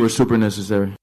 Was 0.00 0.16
super 0.16 0.38
necessary. 0.38 0.99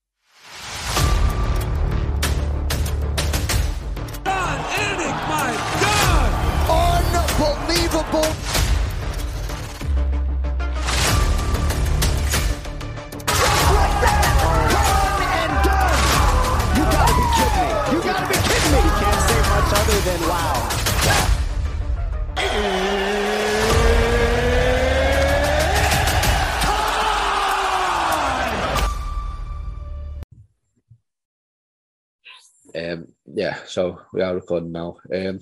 So 33.78 34.02
we 34.12 34.24
are 34.24 34.34
recording 34.34 34.72
now. 34.72 34.98
Um, 35.14 35.40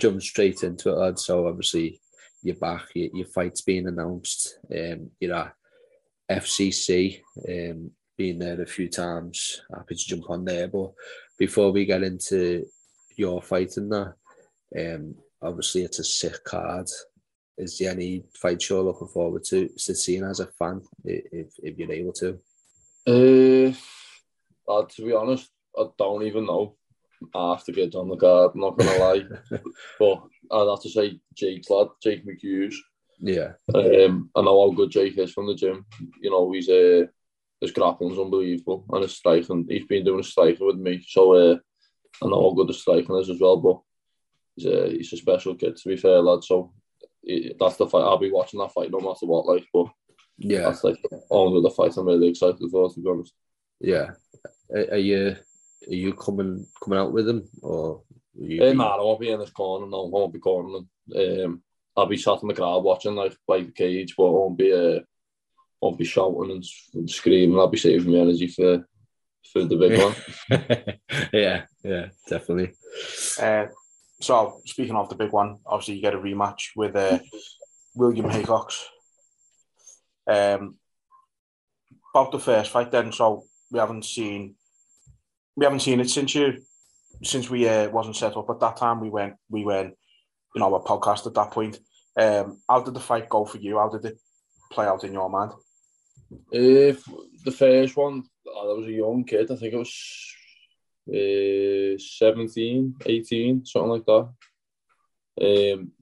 jump 0.00 0.20
straight 0.20 0.64
into 0.64 0.88
it, 0.88 0.96
lad. 0.96 1.16
So 1.20 1.46
obviously 1.46 2.00
you're 2.42 2.56
back. 2.56 2.86
Your, 2.92 3.10
your 3.14 3.26
fight's 3.28 3.60
been 3.60 3.86
announced. 3.86 4.58
Um, 4.68 5.12
you're 5.20 5.36
at 5.36 5.54
FCC. 6.28 7.20
Um, 7.48 7.92
there 8.18 8.60
a 8.60 8.66
few 8.66 8.88
times. 8.88 9.62
Happy 9.72 9.94
to 9.94 10.08
jump 10.08 10.28
on 10.28 10.44
there. 10.44 10.66
But 10.66 10.90
before 11.38 11.70
we 11.70 11.84
get 11.84 12.02
into 12.02 12.66
your 13.16 13.40
fight 13.40 13.76
and 13.76 13.92
that, 13.92 14.14
um, 14.76 15.14
obviously 15.40 15.82
it's 15.82 16.00
a 16.00 16.04
sick 16.04 16.42
card. 16.42 16.88
Is 17.56 17.78
there 17.78 17.92
any 17.92 18.24
fight 18.40 18.68
you're 18.68 18.82
looking 18.82 19.06
forward 19.06 19.44
to, 19.50 19.68
to 19.68 19.94
seeing 19.94 20.24
as 20.24 20.40
a 20.40 20.46
fan, 20.46 20.82
if, 21.04 21.52
if 21.62 21.78
you're 21.78 21.92
able 21.92 22.12
to? 22.14 22.40
Uh, 23.06 23.72
lad, 24.66 24.88
to 24.96 25.06
be 25.06 25.12
honest, 25.12 25.48
I 25.78 25.84
don't 25.96 26.24
even 26.24 26.46
know. 26.46 26.74
I 27.34 27.50
have 27.52 27.64
to 27.64 27.72
get 27.72 27.94
on 27.94 28.08
the 28.08 28.16
card, 28.16 28.54
not 28.54 28.78
gonna 28.78 28.98
lie. 28.98 29.24
but 29.98 30.22
I'd 30.50 30.68
have 30.70 30.82
to 30.82 30.90
say 30.90 31.20
Jake's 31.34 31.70
lad, 31.70 31.88
Jake 32.02 32.26
McHughes. 32.26 32.74
Yeah, 33.20 33.52
Um, 33.72 34.30
I 34.34 34.42
know 34.42 34.68
how 34.68 34.74
good 34.74 34.90
Jake 34.90 35.16
is 35.16 35.32
from 35.32 35.46
the 35.46 35.54
gym. 35.54 35.86
You 36.20 36.30
know, 36.30 36.50
he's 36.50 36.68
uh, 36.68 37.06
his 37.60 37.70
grappling's 37.70 38.18
unbelievable, 38.18 38.84
and 38.90 39.02
his 39.02 39.14
striking. 39.16 39.66
He's 39.68 39.86
been 39.86 40.04
doing 40.04 40.18
his 40.18 40.30
striking 40.30 40.66
with 40.66 40.76
me, 40.76 41.04
so 41.06 41.34
uh, 41.34 41.56
I 42.22 42.26
know 42.26 42.42
how 42.50 42.54
good 42.54 42.68
his 42.68 42.80
striking 42.80 43.16
is 43.16 43.30
as 43.30 43.40
well. 43.40 43.58
But 43.58 43.80
he's 44.56 44.66
a 44.66 44.88
he's 44.90 45.12
a 45.12 45.16
special 45.16 45.54
kid, 45.54 45.76
to 45.76 45.88
be 45.88 45.96
fair, 45.96 46.20
lad. 46.20 46.42
So 46.42 46.72
he- 47.22 47.54
that's 47.60 47.76
the 47.76 47.86
fight. 47.86 48.02
I'll 48.02 48.18
be 48.18 48.32
watching 48.32 48.58
that 48.58 48.72
fight 48.72 48.90
no 48.90 48.98
matter 48.98 49.26
what, 49.26 49.46
like. 49.46 49.66
But 49.72 49.86
yeah. 50.38 50.62
that's 50.62 50.82
like 50.82 50.98
only 51.30 51.62
the 51.62 51.70
fight 51.70 51.96
I'm 51.96 52.06
really 52.06 52.28
excited 52.28 52.58
for, 52.70 52.92
to 52.92 53.00
be 53.00 53.08
honest. 53.08 53.34
Yeah. 53.80 54.10
Are 54.74 54.96
you 54.96 55.36
are 55.88 55.94
you 55.94 56.12
coming 56.14 56.66
coming 56.82 56.98
out 56.98 57.12
with 57.12 57.26
them 57.26 57.48
or? 57.62 58.02
Are 58.40 58.44
you, 58.44 58.64
Uh, 58.64 58.72
nah, 58.72 58.96
I 58.96 59.02
won't 59.02 59.20
be 59.20 59.30
in 59.30 59.40
this 59.40 59.50
corner. 59.50 59.86
No, 59.86 60.06
I 60.06 60.08
won't 60.08 60.32
be 60.32 60.38
cornering. 60.38 60.88
Um, 61.14 61.62
I'll 61.96 62.06
be 62.06 62.16
sat 62.16 62.40
in 62.42 62.48
the 62.48 62.54
crowd 62.54 62.82
watching 62.82 63.14
like 63.14 63.36
by 63.46 63.60
the 63.60 63.72
cage, 63.72 64.14
but 64.16 64.26
I 64.26 64.30
won't 64.30 64.56
be 64.56 64.72
uh, 64.72 65.00
won't 65.80 65.98
be 65.98 66.04
shouting 66.04 66.50
and, 66.50 66.64
and 66.94 67.10
screaming. 67.10 67.58
I'll 67.58 67.66
be 67.66 67.78
saving 67.78 68.10
my 68.10 68.18
energy 68.18 68.46
for 68.46 68.86
for 69.52 69.64
the 69.64 69.76
big 69.76 70.00
one. 70.00 70.14
yeah, 71.32 71.64
yeah, 71.84 72.08
definitely. 72.28 72.74
Uh, 73.40 73.66
so 74.20 74.60
speaking 74.64 74.96
of 74.96 75.08
the 75.08 75.16
big 75.16 75.32
one, 75.32 75.58
obviously 75.66 75.96
you 75.96 76.02
get 76.02 76.14
a 76.14 76.18
rematch 76.18 76.70
with 76.76 76.96
uh, 76.96 77.18
William 77.94 78.30
Haycox. 78.30 78.84
Um, 80.26 80.76
about 82.14 82.30
the 82.32 82.38
first 82.38 82.70
fight, 82.70 82.90
then. 82.90 83.12
So 83.12 83.44
we 83.70 83.78
haven't 83.78 84.04
seen 84.04 84.54
we 85.56 85.64
haven't 85.64 85.80
seen 85.80 86.00
it 86.00 86.10
since 86.10 86.34
you 86.34 86.58
since 87.22 87.48
we 87.48 87.68
uh, 87.68 87.88
wasn't 87.90 88.16
set 88.16 88.36
up 88.36 88.50
at 88.50 88.60
that 88.60 88.76
time. 88.76 89.00
We 89.00 89.10
went 89.10 89.34
we 89.48 89.64
went 89.64 89.94
you 90.54 90.60
know 90.60 90.74
a 90.74 90.84
podcast 90.84 91.26
at 91.26 91.34
that 91.34 91.50
point. 91.50 91.78
Um, 92.18 92.60
how 92.68 92.80
did 92.80 92.94
the 92.94 93.00
fight 93.00 93.28
go 93.28 93.44
for 93.44 93.58
you? 93.58 93.78
How 93.78 93.88
did 93.88 94.04
it 94.04 94.18
play 94.70 94.86
out 94.86 95.04
in 95.04 95.12
your 95.12 95.30
mind? 95.30 95.52
If 96.50 97.04
the 97.44 97.52
first 97.52 97.96
one, 97.96 98.24
I 98.46 98.64
was 98.64 98.86
a 98.86 98.92
young 98.92 99.24
kid. 99.24 99.50
I 99.50 99.56
think 99.56 99.74
it 99.74 99.78
was 99.78 100.34
uh, 101.08 101.98
17, 101.98 102.94
18, 103.04 103.66
something 103.66 103.90
like 103.90 104.06
that. 104.06 104.28
Um, 105.40 105.92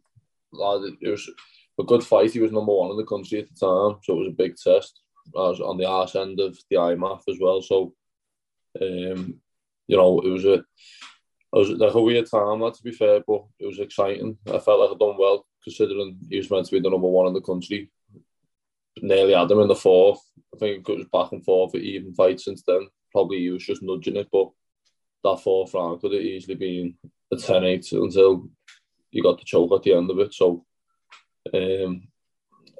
lad, 0.53 0.97
it 1.00 1.09
was 1.09 1.31
a 1.78 1.84
good 1.84 2.05
fight. 2.05 2.33
He 2.33 2.41
was 2.41 2.53
number 2.53 2.72
one 2.72 2.91
in 2.91 2.97
the 2.97 3.05
country 3.05 3.41
at 3.41 3.49
the 3.49 3.55
time, 3.55 4.00
so 4.03 4.15
it 4.15 4.19
was 4.19 4.28
a 4.28 4.37
big 4.37 4.56
test. 4.56 5.00
I 5.37 5.41
was 5.41 5.60
on 5.60 5.78
the 5.78 5.87
arse 5.87 6.16
end 6.16 6.41
of 6.41 6.59
the 6.71 6.77
IMMAF 6.77 7.22
as 7.28 7.39
well, 7.41 7.62
so 7.62 7.94
um, 8.81 9.41
you 9.87 9.97
know 9.97 10.21
it 10.21 10.29
was 10.29 10.45
a 10.45 10.55
it 11.53 11.59
was 11.59 11.71
like 11.71 11.95
a 11.95 12.01
weird 12.01 12.31
time, 12.31 12.61
to 12.61 12.83
be 12.85 12.93
fair, 12.93 13.21
but 13.27 13.45
it 13.59 13.67
was 13.67 13.81
exciting. 13.81 14.39
I 14.47 14.59
felt 14.59 14.81
like 14.81 14.91
I'd 14.91 14.99
done 14.99 15.17
well 15.19 15.47
considering 15.65 16.17
he 16.31 16.37
was 16.39 16.51
meant 16.51 16.67
to 16.67 16.73
be 16.73 16.81
the 16.81 16.91
number 16.91 17.09
one 17.09 17.27
in 17.27 17.35
the 17.35 17.41
country 17.41 17.91
nearly 19.03 19.35
had 19.35 19.51
him 19.51 19.61
in 19.61 19.69
the 19.69 19.75
fourth. 19.75 20.21
I 20.55 20.59
think 20.59 20.89
it 20.89 20.97
was 20.97 21.07
back 21.13 21.33
and 21.33 21.45
forth 21.45 21.75
at 21.75 21.83
even 21.83 22.15
fight 22.15 22.41
since 22.41 22.63
then. 22.67 22.89
Probably 23.13 23.39
he 23.39 23.51
was 23.51 23.65
just 23.65 23.83
nudging 23.83 24.17
it, 24.17 24.29
but 24.31 24.51
that 25.25 25.41
fourth 25.43 25.75
round 25.75 26.01
could 26.01 26.13
have 26.13 26.23
easily 26.23 26.55
been 26.55 26.95
a 27.33 27.37
10 27.37 27.65
8 27.65 27.93
until 27.93 28.49
you 29.11 29.23
got 29.23 29.39
the 29.39 29.45
choke 29.45 29.73
at 29.73 29.83
the 29.83 29.95
end 29.95 30.11
of 30.11 30.19
it. 30.19 30.33
So, 30.35 30.65
um, 31.55 32.09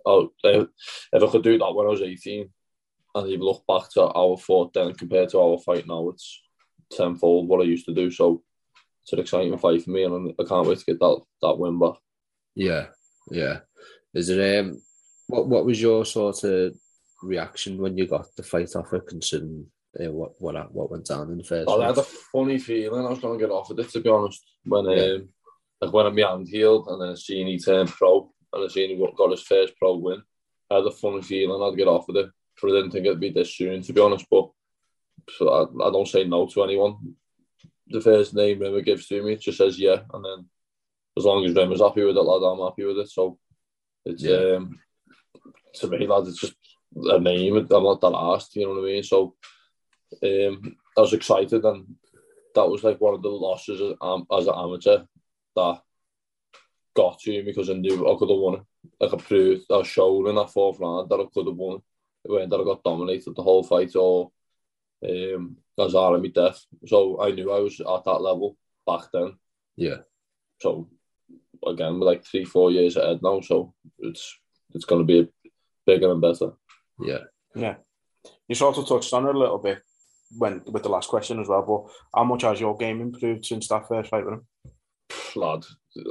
I, 0.07 0.27
if 0.45 1.23
I 1.23 1.27
could 1.27 1.43
do 1.43 1.59
that 1.59 1.75
when 1.75 1.87
I 1.87 1.91
was 1.91 2.03
18 2.03 2.49
and 3.15 3.29
you 3.29 3.39
look 3.39 3.65
back 3.67 3.91
to 3.91 4.03
our 4.03 4.37
fight 4.37 4.73
then 4.75 4.95
compared 4.95 5.31
to 5.31 5.39
our 5.39 5.59
fight 5.59 5.87
now, 5.87 6.09
it's 6.11 6.41
tenfold 6.93 7.49
what 7.49 7.61
I 7.61 7.65
used 7.65 7.87
to 7.87 7.95
do. 7.95 8.11
So, 8.11 8.43
it's 9.03 9.13
an 9.13 9.21
exciting 9.21 9.57
fight 9.59 9.83
for 9.83 9.91
me, 9.91 10.05
and 10.05 10.35
I 10.39 10.45
can't 10.45 10.67
wait 10.67 10.79
to 10.79 10.85
get 10.85 11.01
that, 11.01 11.21
that 11.43 11.59
win 11.59 11.79
back. 11.79 11.95
Yeah, 12.55 12.87
yeah. 13.31 13.61
Is 14.15 14.29
it 14.29 14.59
um 14.59 14.81
what 15.29 15.49
what 15.49 15.65
was 15.65 15.81
your 15.81 16.05
sort 16.05 16.43
of 16.45 16.75
reaction 17.23 17.79
when 17.79 17.97
you 17.97 18.07
got 18.07 18.27
the 18.37 18.43
fight 18.43 18.75
offer 18.75 19.01
considering 19.01 19.67
uh, 19.99 20.11
what 20.11 20.33
what 20.39 20.73
what 20.75 20.91
went 20.91 21.07
down 21.07 21.31
in 21.31 21.39
the 21.39 21.45
first 21.45 21.69
Oh, 21.69 21.81
I 21.81 21.87
had 21.87 21.99
a 21.99 22.03
funny 22.03 22.59
feeling 22.59 23.07
I 23.07 23.11
was 23.11 23.21
going 23.21 23.39
to 23.39 23.45
get 23.45 23.53
offered 23.53 23.79
it, 23.79 23.89
to 23.91 24.01
be 24.01 24.09
honest. 24.11 24.45
When 24.65 24.85
Yeah. 24.87 25.05
um, 25.15 25.29
like 25.81 25.93
when 25.93 26.15
my 26.15 26.29
hand 26.29 26.49
healed 26.49 26.89
and 26.89 27.01
then 27.01 27.17
seeing 27.17 27.47
he 27.47 27.59
turned 27.59 27.89
pro 27.89 28.31
and 28.53 28.65
I 28.65 28.69
seen 28.69 28.91
he 28.91 28.97
got 28.97 29.17
got 29.17 29.31
his 29.31 29.43
first 29.43 29.75
pro 29.79 29.95
win, 29.97 30.23
I 30.71 30.77
had 30.77 30.87
a 30.87 30.91
funny 30.91 31.23
feeling 31.23 31.63
I'd 31.63 31.79
get 31.79 31.89
offered 31.89 32.17
it, 32.17 32.31
I 32.69 32.73
didn't 32.73 32.91
think 32.91 33.07
it'd 33.07 33.21
be 33.21 33.31
this 33.31 33.55
soon, 33.55 33.83
to 33.83 33.93
be 33.93 34.01
honest. 34.01 34.27
But 34.31 34.51
so 35.37 35.49
I, 35.49 35.89
I 35.89 35.91
don't 35.91 36.09
say 36.09 36.25
no 36.25 36.47
to 36.47 36.63
anyone. 36.63 37.15
The 37.89 38.01
first 38.01 38.35
name 38.35 38.61
Rimmer 38.61 38.83
gives 38.83 39.07
to 39.09 39.23
me 39.23 39.37
just 39.37 39.59
says 39.59 39.79
yeah, 39.79 40.03
and 40.13 40.25
then 40.25 40.47
as 41.17 41.25
long 41.25 41.45
as 41.45 41.55
Rimmer's 41.55 41.81
happy 41.81 42.05
with 42.05 42.17
it, 42.17 42.21
lad, 42.21 42.43
I'm 42.47 42.61
happy 42.61 42.85
with 42.85 42.99
it. 42.99 43.11
So 43.11 43.39
it's 44.05 44.23
Yeah. 44.23 44.57
um 44.57 44.79
to 45.75 45.89
me, 45.89 46.07
lad, 46.07 46.27
it's 46.27 46.41
just 46.41 46.55
a 46.97 47.19
name. 47.19 47.57
I'm 47.57 47.67
not 47.85 48.01
that 48.01 48.15
asked, 48.15 48.57
you 48.57 48.67
know 48.67 48.75
what 48.75 48.81
I 48.81 48.93
mean? 48.93 49.03
So 49.03 49.35
um, 50.23 50.77
I 50.97 51.01
was 51.01 51.13
excited, 51.13 51.65
and 51.65 51.95
that 52.55 52.69
was 52.69 52.83
like 52.83 53.01
one 53.01 53.15
of 53.15 53.23
the 53.23 53.29
losses 53.29 53.81
as, 53.81 53.95
um, 54.01 54.27
as 54.37 54.47
an 54.47 54.55
amateur 54.57 55.05
that 55.57 55.81
got 56.95 57.21
to 57.21 57.31
me 57.31 57.43
because 57.43 57.71
I 57.71 57.75
knew 57.75 58.09
I 58.09 58.19
could 58.19 58.31
have 58.31 58.39
won 58.39 58.55
it. 58.55 58.63
Like 58.99 59.15
I 59.15 59.17
proved, 59.17 59.71
I 59.71 59.83
showed 59.83 60.27
in 60.27 60.35
that 60.35 60.51
fourth 60.51 60.81
round 60.81 61.09
that 61.09 61.21
I 61.21 61.27
could 61.33 61.47
have 61.47 61.57
won 61.57 61.81
it. 62.25 62.31
It 62.31 62.51
that 62.51 62.61
I 62.61 62.65
got 62.65 62.85
dominated 62.85 63.35
the 63.35 63.43
whole 63.43 63.63
fight 63.63 63.95
or 63.97 64.31
um, 65.09 65.57
as 65.79 65.95
out 65.95 66.21
me 66.21 66.29
death. 66.29 66.65
So 66.87 67.21
I 67.21 67.31
knew 67.31 67.51
I 67.53 67.61
was 67.61 67.81
at 67.81 68.05
that 68.05 68.21
level 68.21 68.57
back 68.87 69.05
then. 69.13 69.35
Yeah, 69.77 69.99
So 70.61 70.89
again, 71.67 71.99
we're 71.99 72.07
like 72.07 72.25
three, 72.25 72.45
four 72.45 72.71
years 72.71 72.97
ahead 72.97 73.21
now. 73.23 73.41
So 73.41 73.75
it's 73.99 74.39
it's 74.75 74.85
going 74.85 75.07
to 75.07 75.07
be 75.07 75.29
bigger 75.87 76.13
and 76.13 76.21
better. 76.21 76.53
yeah, 77.03 77.25
Yeah. 77.55 77.77
You 78.49 78.55
sort 78.55 78.77
of 78.79 78.87
touched 78.87 79.13
on 79.15 79.27
it 79.27 79.35
a 79.35 79.39
little 79.39 79.59
bit 79.59 79.83
when 80.37 80.63
with 80.67 80.83
the 80.83 80.89
last 80.89 81.09
question 81.09 81.41
as 81.41 81.49
well, 81.49 81.63
but 81.63 82.19
how 82.19 82.25
much 82.25 82.43
has 82.43 82.61
your 82.61 82.77
game 82.77 83.01
improved 83.01 83.45
since 83.47 83.67
that 83.69 83.89
first 83.89 84.11
fight 84.11 84.25
with 84.25 84.35
him? 84.35 84.47
Lad, 85.35 85.65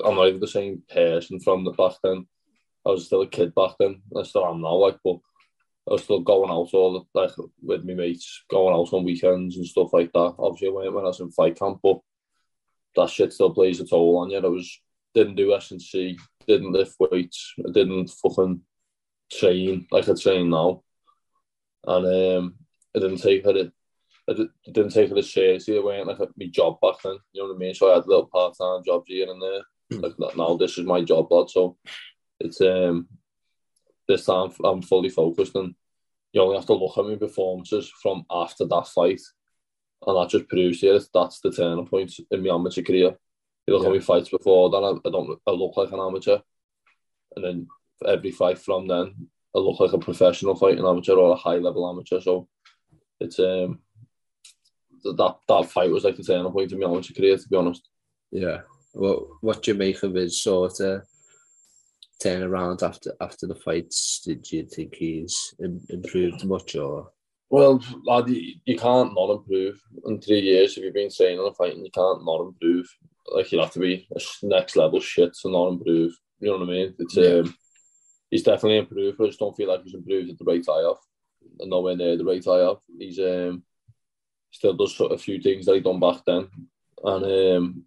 I'm 0.03 0.15
not 0.15 0.27
even 0.27 0.39
the 0.39 0.47
same 0.47 0.83
person 0.93 1.39
from 1.39 1.63
the 1.63 1.71
back 1.71 1.93
then. 2.03 2.27
I 2.85 2.89
was 2.89 3.05
still 3.05 3.21
a 3.21 3.27
kid 3.27 3.53
back 3.55 3.75
then. 3.79 4.01
I 4.17 4.23
still 4.23 4.45
am 4.45 4.61
now, 4.61 4.75
like, 4.75 4.97
but 5.03 5.19
I 5.89 5.93
was 5.93 6.03
still 6.03 6.19
going 6.19 6.51
out 6.51 6.69
all 6.73 7.07
like 7.15 7.31
with 7.63 7.83
my 7.83 7.95
mates, 7.95 8.43
going 8.49 8.75
out 8.75 8.93
on 8.93 9.03
weekends 9.03 9.57
and 9.57 9.65
stuff 9.65 9.91
like 9.91 10.11
that. 10.13 10.35
Obviously, 10.37 10.69
when, 10.69 10.93
when 10.93 11.03
I 11.03 11.07
was 11.07 11.19
in 11.19 11.31
fight 11.31 11.57
camp, 11.57 11.79
but 11.81 11.99
that 12.95 13.09
shit 13.09 13.33
still 13.33 13.49
plays 13.51 13.79
a 13.79 13.85
toll 13.85 14.17
on 14.17 14.29
you. 14.29 14.37
I 14.37 14.41
was 14.41 14.81
didn't 15.15 15.35
do 15.35 15.55
S 15.55 15.71
and 15.71 15.81
C, 15.81 16.17
didn't 16.47 16.73
lift 16.73 16.95
weights, 16.99 17.53
I 17.67 17.71
didn't 17.71 18.09
fucking 18.09 18.61
train 19.31 19.87
like 19.91 20.07
I 20.07 20.13
train 20.13 20.51
now, 20.51 20.83
and 21.87 22.05
um, 22.05 22.55
I 22.95 22.99
didn't 22.99 23.17
take 23.17 23.45
it. 23.45 23.71
I 24.29 24.33
didn't 24.71 24.91
take 24.91 25.09
it 25.09 25.17
as 25.17 25.33
seriously. 25.33 25.75
It 25.75 25.83
went 25.83 26.05
like 26.05 26.19
my 26.19 26.45
job 26.51 26.79
back 26.81 27.01
then. 27.03 27.17
You 27.33 27.41
know 27.41 27.47
what 27.49 27.55
I 27.55 27.57
mean? 27.57 27.73
So 27.73 27.91
I 27.91 27.95
had 27.95 28.05
little 28.05 28.27
part 28.27 28.55
time 28.55 28.83
jobs 28.85 29.05
here 29.07 29.27
and 29.27 29.41
there. 29.41 29.99
Like 29.99 30.37
now, 30.37 30.55
this 30.55 30.77
is 30.77 30.85
my 30.85 31.01
job, 31.01 31.31
lad. 31.31 31.49
So 31.49 31.77
it's 32.39 32.61
um 32.61 33.07
this 34.07 34.25
time 34.25 34.51
I'm 34.63 34.83
fully 34.83 35.09
focused 35.09 35.55
and 35.55 35.73
you 36.31 36.41
only 36.41 36.57
have 36.57 36.65
to 36.67 36.73
look 36.73 36.97
at 36.97 37.05
my 37.05 37.15
performances 37.15 37.91
from 38.01 38.25
after 38.29 38.65
that 38.65 38.87
fight 38.87 39.21
and 40.05 40.17
that 40.17 40.29
just 40.29 40.47
proves 40.47 40.79
here 40.79 40.99
that's 41.13 41.39
the 41.41 41.51
turning 41.51 41.85
point 41.85 42.13
in 42.31 42.43
my 42.43 42.53
amateur 42.53 42.81
career. 42.81 43.15
You 43.67 43.73
look 43.73 43.83
yeah. 43.83 43.89
at 43.89 43.95
my 43.95 43.99
fights 43.99 44.29
before 44.29 44.69
then, 44.69 44.83
I, 44.83 44.93
I 45.05 45.11
don't 45.11 45.39
I 45.45 45.51
look 45.51 45.77
like 45.77 45.91
an 45.91 45.99
amateur, 45.99 46.39
and 47.35 47.45
then 47.45 47.67
every 48.07 48.31
fight 48.31 48.57
from 48.57 48.87
then, 48.87 49.13
I 49.55 49.59
look 49.59 49.79
like 49.79 49.93
a 49.93 49.99
professional 49.99 50.55
fighting 50.55 50.85
amateur 50.85 51.15
or 51.15 51.33
a 51.33 51.35
high 51.35 51.57
level 51.57 51.89
amateur. 51.89 52.21
So 52.21 52.47
it's 53.19 53.39
um 53.39 53.79
that 55.03 55.35
that 55.47 55.69
fight 55.69 55.91
was 55.91 56.03
like 56.03 56.15
the 56.15 56.23
turning 56.23 56.51
point 56.51 56.71
in 56.71 56.79
my 56.79 56.87
amateur 56.87 57.13
career, 57.13 57.37
to 57.37 57.49
be 57.49 57.57
honest. 57.57 57.87
Yeah. 58.31 58.61
Well, 58.93 59.37
what 59.41 59.61
do 59.61 59.71
you 59.71 59.77
make 59.77 60.01
of 60.03 60.13
his 60.13 60.41
sort 60.41 60.79
of 60.79 61.03
turn 62.19 62.43
around 62.43 62.83
after 62.83 63.13
after 63.21 63.47
the 63.47 63.55
fights? 63.55 64.21
Did 64.25 64.51
you 64.51 64.63
think 64.63 64.95
he's 64.95 65.53
improved 65.59 66.45
much 66.45 66.75
or? 66.75 67.11
Well, 67.51 67.83
lad, 68.05 68.29
you, 68.29 68.55
you 68.65 68.77
can't 68.77 69.15
not 69.15 69.31
improve 69.31 69.81
in 70.05 70.21
three 70.21 70.41
years 70.41 70.77
if 70.77 70.83
you've 70.83 70.93
been 70.93 71.09
saying 71.09 71.39
on 71.39 71.47
a 71.47 71.53
fight 71.53 71.73
and 71.73 71.83
you 71.83 71.91
can't 71.91 72.23
not 72.23 72.41
improve. 72.41 72.87
Like 73.31 73.51
you'll 73.51 73.63
have 73.63 73.73
to 73.73 73.79
be 73.79 74.07
next 74.43 74.75
level 74.75 74.99
shit 74.99 75.33
to 75.41 75.49
not 75.49 75.69
improve. 75.69 76.13
You 76.39 76.51
know 76.51 76.57
what 76.57 76.69
I 76.69 76.71
mean? 76.71 76.95
It's 76.99 77.17
yeah. 77.17 77.39
um, 77.39 77.55
he's 78.29 78.43
definitely 78.43 78.77
improved, 78.77 79.17
but 79.17 79.25
I 79.25 79.27
just 79.27 79.39
don't 79.39 79.55
feel 79.55 79.69
like 79.69 79.83
he's 79.83 79.95
improved 79.95 80.29
at 80.29 80.37
the 80.37 80.45
rate 80.45 80.67
I 80.69 80.79
have. 80.87 80.97
Nowhere 81.61 81.95
near 81.95 82.17
the 82.17 82.25
rate 82.25 82.47
I 82.47 82.57
have. 82.59 82.77
He's 82.97 83.19
um 83.19 83.63
still 84.51 84.73
does 84.73 84.99
a 84.99 85.17
few 85.17 85.41
things 85.41 85.65
that 85.65 85.75
he 85.75 85.81
done 85.81 85.99
back 85.99 86.23
then, 86.25 86.47
and 87.03 87.25
um 87.25 87.83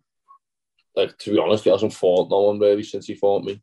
like 0.97 1.17
to 1.19 1.33
be 1.33 1.39
honest, 1.39 1.65
he 1.65 1.71
hasn't 1.71 1.95
fought 1.95 2.31
no 2.31 2.43
one 2.43 2.59
really 2.59 2.83
since 2.83 3.07
he 3.07 3.15
fought 3.15 3.45
me. 3.45 3.63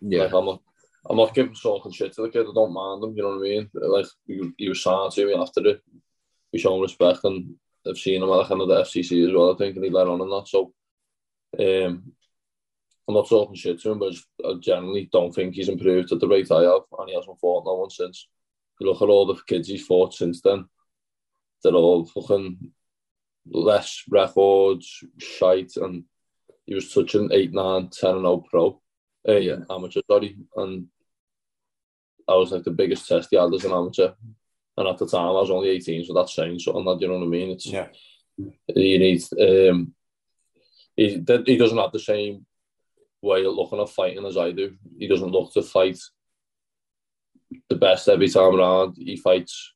Yeah, 0.00 0.24
like, 0.24 0.32
I'm 0.32 0.46
not, 0.46 0.62
I'm 1.08 1.16
not 1.16 1.34
giving 1.34 1.54
talking 1.54 1.92
shit 1.92 2.12
to 2.14 2.22
the 2.22 2.28
kid. 2.28 2.46
I 2.48 2.52
don't 2.54 2.72
mind 2.72 3.04
him. 3.04 3.16
You 3.16 3.22
know 3.22 3.30
what 3.30 3.38
I 3.38 3.42
mean? 3.42 3.70
Like 3.74 4.06
he, 4.26 4.50
he 4.58 4.68
was 4.68 4.82
signed 4.82 5.12
to 5.12 5.26
me 5.26 5.34
after 5.34 5.66
it. 5.66 5.82
We 6.52 6.58
show 6.58 6.74
him 6.74 6.82
respect, 6.82 7.20
and 7.24 7.54
I've 7.88 7.98
seen 7.98 8.22
him 8.22 8.30
at 8.30 8.48
the 8.48 8.54
the 8.54 8.82
FCC 8.82 9.26
as 9.26 9.34
well. 9.34 9.54
I 9.54 9.56
think, 9.56 9.76
and 9.76 9.84
he 9.84 9.90
let 9.90 10.08
on 10.08 10.20
and 10.20 10.30
that. 10.32 10.48
So, 10.48 10.72
um, 11.58 12.12
I'm 13.08 13.14
not 13.14 13.28
talking 13.28 13.54
shit 13.54 13.80
to 13.80 13.92
him, 13.92 13.98
but 13.98 14.14
I 14.44 14.54
generally 14.60 15.08
don't 15.12 15.32
think 15.32 15.54
he's 15.54 15.68
improved 15.68 16.12
at 16.12 16.20
the 16.20 16.28
rate 16.28 16.50
I 16.50 16.62
have, 16.62 16.82
and 16.98 17.08
he 17.08 17.14
hasn't 17.14 17.40
fought 17.40 17.64
no 17.66 17.74
one 17.74 17.90
since. 17.90 18.28
You 18.78 18.86
look 18.86 19.02
at 19.02 19.08
all 19.08 19.26
the 19.26 19.40
kids 19.46 19.68
he's 19.68 19.86
fought 19.86 20.14
since 20.14 20.40
then; 20.40 20.66
they're 21.62 21.72
all 21.72 22.04
fucking 22.06 22.72
less 23.50 24.04
records, 24.08 25.04
shite, 25.18 25.72
and 25.76 26.04
he 26.66 26.74
was 26.74 26.92
touching 26.92 27.30
8, 27.32 27.52
9, 27.52 27.88
10 27.88 28.10
and 28.10 28.20
0 28.20 28.44
pro 28.50 28.80
uh, 29.28 29.36
yeah, 29.36 29.56
amateur, 29.68 30.00
sorry. 30.10 30.36
And 30.56 30.86
I 32.28 32.34
was 32.34 32.52
like 32.52 32.64
the 32.64 32.70
biggest 32.70 33.08
test 33.08 33.28
he 33.30 33.36
had 33.36 33.52
as 33.52 33.64
an 33.64 33.72
amateur. 33.72 34.12
And 34.76 34.88
at 34.88 34.98
the 34.98 35.06
time, 35.06 35.28
I 35.28 35.32
was 35.32 35.50
only 35.50 35.70
18, 35.70 36.04
so 36.04 36.14
that's 36.14 36.34
saying 36.34 36.58
something 36.58 36.84
that, 36.84 37.00
you 37.00 37.08
know 37.08 37.18
what 37.18 37.24
I 37.24 37.28
mean? 37.28 37.50
It's, 37.50 37.66
yeah. 37.66 37.88
You 38.38 38.98
need, 38.98 39.22
um, 39.38 39.94
he, 40.96 41.22
he 41.46 41.56
doesn't 41.56 41.78
have 41.78 41.92
the 41.92 42.00
same 42.00 42.46
way 43.20 43.44
of 43.44 43.54
looking 43.54 43.80
at 43.80 43.90
fighting 43.90 44.24
as 44.24 44.36
I 44.36 44.52
do. 44.52 44.76
He 44.98 45.06
doesn't 45.06 45.30
look 45.30 45.52
to 45.52 45.62
fight 45.62 45.98
the 47.68 47.76
best 47.76 48.08
every 48.08 48.28
time 48.28 48.54
around. 48.54 48.94
He 48.96 49.16
fights 49.16 49.74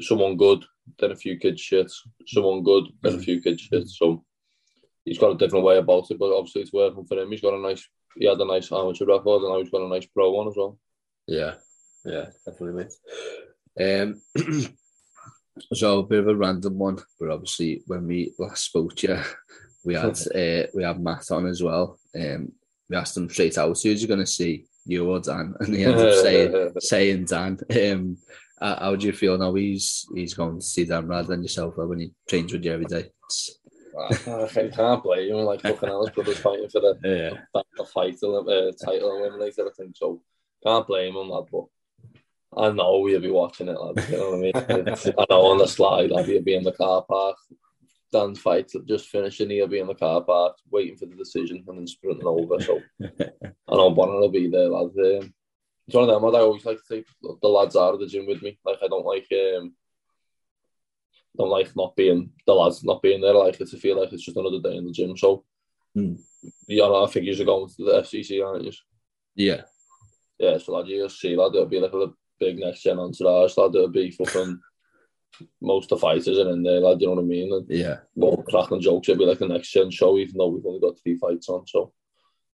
someone 0.00 0.36
good, 0.36 0.64
then 0.98 1.12
a 1.12 1.16
few 1.16 1.38
kids 1.38 1.60
shit, 1.60 1.90
someone 2.26 2.62
good, 2.62 2.84
then 3.02 3.14
a 3.14 3.18
few 3.18 3.40
kids 3.40 3.62
shit. 3.62 3.88
So 3.88 4.24
he's 5.04 5.18
got 5.18 5.32
a 5.32 5.38
different 5.38 5.64
way 5.64 5.78
about 5.78 6.10
it, 6.10 6.18
but 6.18 6.32
obviously 6.32 6.62
it's 6.62 6.72
working 6.72 7.04
for 7.04 7.18
him. 7.18 7.30
He's 7.30 7.40
got 7.40 7.54
a 7.54 7.58
nice 7.58 7.88
he 8.16 8.26
had 8.26 8.38
a 8.38 8.44
nice 8.44 8.70
amateur 8.72 9.06
record 9.06 9.42
and 9.42 9.52
now 9.52 9.60
he's 9.60 9.70
got 9.70 9.82
a 9.82 9.88
nice 9.88 10.06
pro 10.06 10.30
one 10.30 10.48
as 10.48 10.56
well. 10.56 10.78
Yeah, 11.26 11.54
yeah, 12.04 12.26
definitely, 12.44 12.84
mate. 12.84 14.00
Um, 14.00 14.20
so 15.72 15.98
a 16.00 16.02
bit 16.06 16.20
of 16.20 16.28
a 16.28 16.36
random 16.36 16.78
one, 16.78 16.98
but 17.18 17.30
obviously 17.30 17.82
when 17.86 18.06
we 18.06 18.34
last 18.38 18.66
spoke 18.66 18.94
to 18.96 19.08
you, 19.08 19.20
we 19.84 19.94
had 19.94 20.18
uh, 20.34 20.66
we 20.74 20.82
had 20.82 21.00
Matt 21.00 21.30
on 21.30 21.46
as 21.46 21.62
well. 21.62 21.98
Um, 22.14 22.52
we 22.88 22.96
asked 22.96 23.16
him 23.16 23.30
straight 23.30 23.58
out, 23.58 23.78
who's 23.82 24.02
you 24.02 24.08
going 24.08 24.20
to 24.20 24.26
see, 24.26 24.66
you 24.84 25.08
or 25.08 25.20
Dan? 25.20 25.54
And 25.60 25.74
he 25.74 25.84
ended 25.84 26.06
up 26.06 26.22
saying 26.22 26.72
saying 26.80 27.24
Dan. 27.24 27.58
Um, 27.70 28.18
how 28.60 28.96
do 28.96 29.06
you 29.06 29.12
feel 29.12 29.36
now? 29.36 29.54
He's 29.54 30.06
he's 30.14 30.34
going 30.34 30.58
to 30.58 30.64
see 30.64 30.84
Dan 30.84 31.06
rather 31.06 31.28
than 31.28 31.42
yourself 31.42 31.76
when 31.76 32.00
he 32.00 32.12
trains 32.28 32.52
with 32.52 32.64
you 32.64 32.72
every 32.72 32.86
day. 32.86 33.10
It's, 33.26 33.58
I 33.98 34.68
can't 34.74 35.02
blame 35.02 35.34
him. 35.34 35.44
Like 35.44 35.60
fucking 35.62 35.88
Alice 35.88 36.10
brothers 36.10 36.38
fighting 36.38 36.68
for 36.68 36.80
the, 36.80 36.98
yeah. 37.02 37.62
the 37.76 37.84
fight, 37.84 38.14
uh, 38.22 38.72
title 38.84 39.10
eliminator. 39.10 39.68
I 39.68 39.72
think 39.76 39.96
so. 39.96 40.22
Can't 40.64 40.86
blame 40.86 41.16
him, 41.16 41.28
lad. 41.28 41.44
But 41.50 41.64
I 42.56 42.70
know 42.70 43.00
we'll 43.00 43.20
be 43.20 43.30
watching 43.30 43.68
it, 43.68 43.80
lad. 43.80 44.08
You 44.10 44.16
know 44.16 44.30
what 44.30 44.36
I 44.36 44.40
mean? 44.40 44.52
I 45.18 45.26
know 45.30 45.46
on 45.46 45.58
the 45.58 45.66
slide, 45.66 46.12
I'll 46.12 46.24
be 46.24 46.54
in 46.54 46.64
the 46.64 46.72
car 46.72 47.04
park. 47.08 47.36
Dan's 48.12 48.38
fight 48.38 48.70
just 48.86 49.08
finishing, 49.08 49.50
he'll 49.50 49.66
be 49.66 49.80
in 49.80 49.88
the 49.88 49.94
car 49.94 50.22
park 50.22 50.56
waiting 50.70 50.96
for 50.96 51.06
the 51.06 51.16
decision 51.16 51.64
and 51.66 51.78
then 51.78 51.86
sprinting 51.86 52.26
over. 52.26 52.60
So 52.60 52.80
I 53.02 53.74
know 53.74 53.90
Bonner 53.90 54.20
will 54.20 54.28
be 54.30 54.48
there, 54.48 54.68
lad. 54.68 54.92
Um, 54.96 55.34
it's 55.86 55.94
one 55.94 56.08
of 56.08 56.08
them. 56.08 56.24
I 56.24 56.38
always 56.38 56.64
like 56.64 56.78
to 56.78 56.96
take 56.96 57.06
the 57.20 57.48
lads 57.48 57.74
out 57.76 57.92
of 57.92 58.00
the 58.00 58.06
gym 58.06 58.26
with 58.26 58.40
me. 58.40 58.56
Like 58.64 58.78
I 58.82 58.88
don't 58.88 59.04
like 59.04 59.26
um, 59.32 59.74
don't 61.36 61.50
like 61.50 61.74
not 61.76 61.96
being 61.96 62.30
the 62.46 62.52
lads 62.52 62.84
not 62.84 63.02
being 63.02 63.20
there. 63.20 63.34
Like 63.34 63.60
it 63.60 63.68
to 63.68 63.76
feel 63.76 64.00
like 64.00 64.12
it's 64.12 64.24
just 64.24 64.36
another 64.36 64.60
day 64.60 64.76
in 64.76 64.86
the 64.86 64.92
gym. 64.92 65.16
So 65.16 65.44
mm. 65.96 66.18
yeah, 66.68 66.84
I 66.84 67.06
think 67.06 67.26
you're 67.26 67.44
going 67.44 67.68
to 67.68 67.84
the 67.84 68.02
FCC, 68.02 68.44
aren't 68.44 68.64
you? 68.64 68.72
Yeah, 69.34 69.62
yeah. 70.38 70.58
So 70.58 70.72
lad, 70.72 70.88
you 70.88 71.08
see, 71.08 71.36
lad, 71.36 71.52
there'll 71.52 71.66
be 71.66 71.80
like 71.80 71.92
a 71.92 72.12
big 72.38 72.58
next 72.58 72.82
gen 72.82 72.98
on 72.98 73.06
entourage. 73.06 73.56
Lad, 73.56 73.74
it'll 73.74 73.88
be 73.88 74.10
fucking 74.10 74.60
most 75.60 75.90
of 75.90 75.98
the 75.98 76.06
fighters 76.06 76.38
are 76.38 76.50
in 76.50 76.62
there. 76.62 76.80
Lad, 76.80 77.00
you 77.00 77.08
know 77.08 77.14
what 77.14 77.24
I 77.24 77.26
mean? 77.26 77.52
And 77.52 77.66
yeah, 77.68 77.98
more 78.16 78.42
cracking 78.44 78.80
jokes. 78.80 79.08
It'll 79.08 79.18
be 79.18 79.26
like 79.26 79.38
the 79.38 79.48
next 79.48 79.70
gen 79.70 79.90
show, 79.90 80.16
even 80.18 80.36
though 80.38 80.48
we've 80.48 80.66
only 80.66 80.80
got 80.80 80.98
three 80.98 81.16
fights 81.16 81.48
on. 81.48 81.66
So 81.66 81.92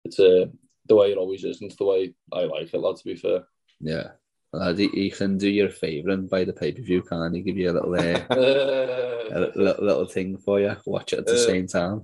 it's 0.05 0.19
uh, 0.19 0.47
the 0.89 0.97
way 0.97 1.13
it 1.13 1.19
always 1.19 1.45
is, 1.45 1.61
and 1.61 1.71
it's 1.71 1.79
the 1.79 1.85
way 1.85 2.15
I 2.33 2.45
like 2.45 2.73
it, 2.75 2.79
lad. 2.79 2.97
To 2.97 3.05
be 3.05 3.17
fair. 3.17 3.45
Yeah, 3.81 4.09
Lad, 4.55 4.79
he, 4.79 5.11
can 5.11 5.37
do 5.37 5.49
you 5.49 5.67
a 5.67 5.69
favour 5.69 6.11
and 6.11 6.31
buy 6.31 6.45
the 6.45 6.53
pay 6.53 6.73
per 6.73 6.83
view, 6.83 7.03
can 7.03 7.35
he? 7.35 7.43
Give 7.43 7.57
you 7.57 7.71
a 7.71 7.73
little, 7.73 7.95
uh, 7.95 8.25
a 8.31 9.51
little, 9.55 9.85
little 9.85 10.07
thing 10.07 10.39
for 10.39 10.61
you. 10.61 10.77
Watch 10.87 11.13
it 11.13 11.21
at 11.21 11.27
the 11.27 11.35
uh, 11.35 11.47
same 11.47 11.67
time. 11.67 12.03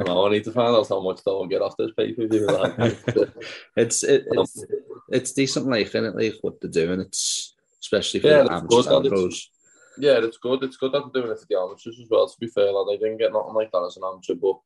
I 0.00 0.04
know. 0.04 0.26
I 0.26 0.30
need 0.30 0.44
to 0.44 0.52
find 0.52 0.74
out 0.74 0.88
how 0.88 1.00
much 1.00 1.24
they'll 1.24 1.46
get 1.46 1.62
off 1.62 1.76
this 1.76 1.90
pay 1.96 2.12
per 2.12 2.26
view. 2.26 2.46
it's 3.76 4.04
it, 4.04 4.26
it's 4.30 4.64
it's 5.10 5.32
decent 5.32 5.66
life, 5.66 5.94
isn't 5.94 6.04
it? 6.04 6.16
Like 6.16 6.38
what 6.42 6.60
they're 6.60 6.70
doing. 6.70 7.00
It's 7.00 7.54
especially 7.80 8.20
for 8.20 8.28
yeah, 8.28 8.42
the 8.42 9.08
pros. 9.08 9.50
Yeah, 9.98 10.18
it's 10.22 10.38
good. 10.38 10.62
It's 10.62 10.76
good 10.76 10.92
that 10.92 11.10
they're 11.12 11.22
doing 11.22 11.32
it 11.32 11.40
for 11.40 11.46
the 11.48 11.58
amateurs 11.58 11.98
as 12.00 12.08
well. 12.08 12.28
To 12.28 12.38
be 12.38 12.46
fair, 12.46 12.70
lad, 12.70 12.92
I 12.92 12.96
didn't 12.96 13.18
get 13.18 13.32
nothing 13.32 13.54
like 13.54 13.72
that 13.72 13.84
as 13.84 13.96
an 13.96 14.04
amateur, 14.06 14.34
but 14.34 14.58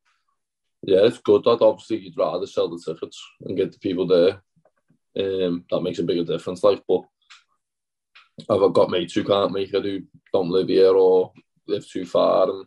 yeah, 0.82 1.06
it's 1.06 1.18
good 1.18 1.44
that 1.44 1.62
obviously 1.62 1.98
you'd 1.98 2.18
rather 2.18 2.46
sell 2.46 2.68
the 2.68 2.82
tickets 2.84 3.22
and 3.42 3.56
get 3.56 3.72
the 3.72 3.78
people 3.78 4.06
there 4.06 4.42
um, 5.18 5.64
that 5.70 5.80
makes 5.82 5.98
a 5.98 6.02
bigger 6.02 6.24
difference. 6.24 6.62
Like, 6.62 6.82
but 6.88 7.02
I've 8.48 8.72
got 8.72 8.90
mates 8.90 9.14
who 9.14 9.24
can't 9.24 9.52
make 9.52 9.72
it, 9.72 9.84
who 9.84 10.02
don't 10.32 10.50
live 10.50 10.68
here 10.68 10.94
or 10.94 11.32
live 11.68 11.88
too 11.88 12.04
far, 12.04 12.48
and 12.50 12.66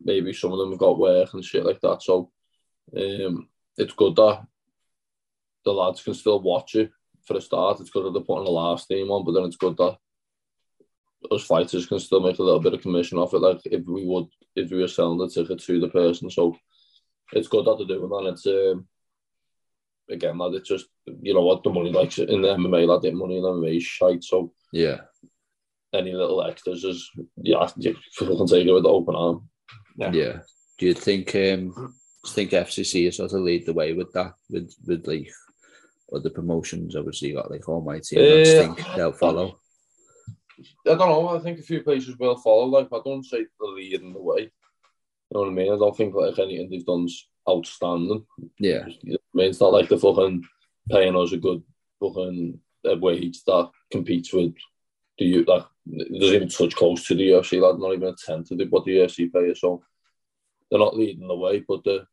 maybe 0.00 0.32
some 0.32 0.52
of 0.52 0.58
them 0.58 0.70
have 0.70 0.78
got 0.78 0.98
work 0.98 1.34
and 1.34 1.44
shit 1.44 1.64
like 1.64 1.80
that. 1.80 2.02
So 2.02 2.30
um, 2.96 3.48
it's 3.76 3.94
good 3.94 4.16
that 4.16 4.46
the 5.64 5.72
lads 5.72 6.02
can 6.02 6.14
still 6.14 6.40
watch 6.40 6.74
it 6.74 6.90
for 7.26 7.36
a 7.36 7.40
start. 7.40 7.80
It's 7.80 7.90
good 7.90 8.04
that 8.04 8.12
they're 8.12 8.22
putting 8.22 8.44
the 8.44 8.50
last 8.50 8.88
team 8.88 9.10
on, 9.10 9.24
but 9.24 9.32
then 9.32 9.44
it's 9.44 9.56
good 9.56 9.76
that 9.76 9.98
us 11.30 11.44
fighters 11.44 11.86
can 11.86 11.98
still 11.98 12.20
make 12.20 12.38
a 12.38 12.42
little 12.42 12.60
bit 12.60 12.74
of 12.74 12.80
commission 12.80 13.18
off 13.18 13.34
it, 13.34 13.38
like 13.38 13.60
if 13.64 13.84
we 13.86 14.06
would, 14.06 14.26
if 14.54 14.70
we 14.70 14.78
were 14.78 14.88
selling 14.88 15.18
the 15.18 15.28
ticket 15.28 15.58
to 15.60 15.80
the 15.80 15.88
person. 15.88 16.30
So 16.30 16.56
it's 17.32 17.48
good 17.48 17.66
that 17.66 17.76
they're 17.78 17.98
doing 17.98 18.08
that. 18.08 18.30
It's 18.32 18.46
um, 18.46 18.86
again, 20.08 20.38
lad, 20.38 20.54
it's 20.54 20.68
just 20.68 20.86
you 21.22 21.34
know 21.34 21.42
what 21.42 21.62
the 21.62 21.70
money 21.70 21.90
like 21.92 22.16
in 22.18 22.42
the 22.42 22.48
MMA, 22.48 22.86
like 22.86 23.02
the 23.02 23.10
money 23.12 23.36
in 23.36 23.42
the 23.42 23.48
MMA 23.50 23.76
is 23.76 23.82
shite. 23.84 24.24
So 24.24 24.52
Yeah. 24.72 25.00
any 25.92 26.12
little 26.12 26.42
extras 26.42 26.84
is 26.84 27.10
yeah, 27.42 27.68
you 27.76 27.96
can 28.18 28.46
take 28.46 28.66
it 28.66 28.72
with 28.72 28.82
the 28.84 28.88
open 28.88 29.14
arm. 29.14 29.48
Yeah. 29.96 30.12
Yeah. 30.12 30.38
Do 30.78 30.86
you 30.86 30.94
think 30.94 31.34
um 31.34 31.70
do 31.70 32.30
you 32.30 32.32
think 32.34 32.50
FCC 32.50 33.06
is 33.08 33.16
sort 33.16 33.32
of 33.32 33.40
lead 33.40 33.64
the 33.66 33.72
way 33.72 33.92
with 33.94 34.12
that 34.12 34.34
with 34.50 34.72
with 34.86 35.06
like 35.06 35.30
other 36.12 36.30
promotions? 36.30 36.96
Obviously, 36.96 37.28
you 37.28 37.34
got 37.34 37.50
like 37.50 37.68
Almighty. 37.68 38.16
And 38.16 38.24
I 38.24 38.36
just 38.44 38.54
Yeah. 38.56 38.74
think 38.74 38.96
they'll 38.96 39.12
follow. 39.12 39.58
I 40.86 40.94
don't 40.94 40.98
know. 40.98 41.28
I 41.28 41.38
think 41.38 41.58
a 41.60 41.62
few 41.62 41.82
places 41.82 42.16
will 42.18 42.36
follow. 42.36 42.64
Like 42.66 42.88
I 42.92 43.00
don't 43.04 43.24
say 43.24 43.46
the 43.60 43.66
lead 43.66 44.00
in 44.02 44.12
the 44.12 44.20
way. 44.20 44.40
You 45.30 45.34
know 45.34 45.40
what 45.40 45.48
I 45.50 45.52
mean? 45.52 45.72
I 45.72 45.76
don't 45.76 45.96
think 45.96 46.14
like 46.14 46.38
anything 46.38 46.70
they've 46.70 46.84
done's 46.86 47.28
outstanding. 47.48 48.26
Yeah. 48.58 48.86
You 49.02 49.12
know 49.12 49.18
what 49.32 49.34
I 49.34 49.36
mean, 49.42 49.50
it's 49.50 49.60
not 49.60 49.72
like 49.72 49.88
they're 49.88 49.98
fucking 49.98 50.42
paying 50.90 51.16
us 51.16 51.32
a 51.32 51.36
good 51.36 51.62
fucking 52.00 52.60
uh, 52.88 52.96
wage 52.96 53.42
that 53.44 53.70
competes 53.90 54.32
with 54.32 54.54
the 55.18 55.24
U. 55.24 55.44
Like 55.46 55.64
doesn't 55.86 56.36
even 56.36 56.48
touch 56.48 56.74
close 56.74 57.06
to 57.06 57.14
the 57.14 57.30
UFC. 57.30 57.60
Like 57.60 57.78
not 57.78 57.94
even 57.94 58.08
a 58.08 58.14
tenth 58.14 58.50
of 58.50 58.60
what 58.70 58.84
the 58.84 58.98
UFC 58.98 59.32
pay. 59.32 59.50
us. 59.50 59.60
So 59.60 59.82
they're 60.70 60.78
not 60.78 60.96
leading 60.96 61.28
the 61.28 61.36
way, 61.36 61.64
but 61.66 61.82
they're 61.84 62.06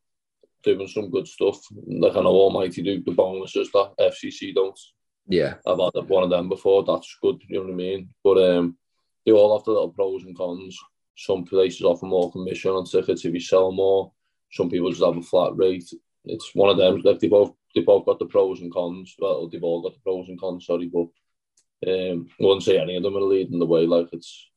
doing 0.63 0.87
some 0.87 1.11
good 1.11 1.27
stuff. 1.27 1.59
Like 1.87 2.15
I 2.15 2.21
know 2.21 2.29
Almighty 2.29 2.81
do 2.81 3.03
the 3.03 3.11
bonuses 3.11 3.71
that 3.71 3.93
FCC 3.99 4.53
don't. 4.53 4.79
Yeah. 5.27 5.55
I've 5.65 5.79
had 5.79 6.07
one 6.07 6.23
of 6.23 6.29
them 6.29 6.49
before. 6.49 6.83
That's 6.83 7.17
good. 7.21 7.41
You 7.47 7.57
know 7.57 7.65
what 7.65 7.73
I 7.73 7.75
mean? 7.75 8.09
But 8.23 8.37
um, 8.37 8.77
they 9.25 9.31
all 9.31 9.57
have 9.57 9.65
the 9.65 9.71
little 9.71 9.89
pros 9.89 10.23
and 10.23 10.37
cons. 10.37 10.77
Some 11.17 11.45
places 11.45 11.81
offer 11.81 12.05
more 12.05 12.31
commission 12.31 12.71
on 12.71 12.85
tickets 12.85 13.25
if 13.25 13.33
you 13.33 13.39
sell 13.39 13.71
more. 13.71 14.11
Some 14.51 14.69
people 14.69 14.89
just 14.89 15.03
have 15.03 15.17
a 15.17 15.21
flat 15.21 15.55
rate. 15.55 15.89
It's 16.25 16.51
one 16.53 16.69
of 16.69 16.77
them. 16.77 17.01
Like 17.03 17.19
they 17.19 17.27
both 17.27 17.53
they 17.75 17.81
both 17.81 18.05
got 18.05 18.19
the 18.19 18.25
pros 18.25 18.61
and 18.61 18.73
cons. 18.73 19.15
Well, 19.19 19.49
they've 19.49 19.63
all 19.63 19.81
got 19.81 19.93
the 19.93 19.99
pros 19.99 20.29
and 20.29 20.39
cons. 20.39 20.65
Sorry, 20.65 20.87
but 20.91 21.07
um, 21.87 22.29
I 22.39 22.43
wouldn't 22.43 22.63
say 22.63 22.79
any 22.79 22.95
of 22.95 23.03
them 23.03 23.17
are 23.17 23.21
leading 23.21 23.59
the 23.59 23.65
way. 23.65 23.85
Like 23.85 24.07
it's 24.13 24.49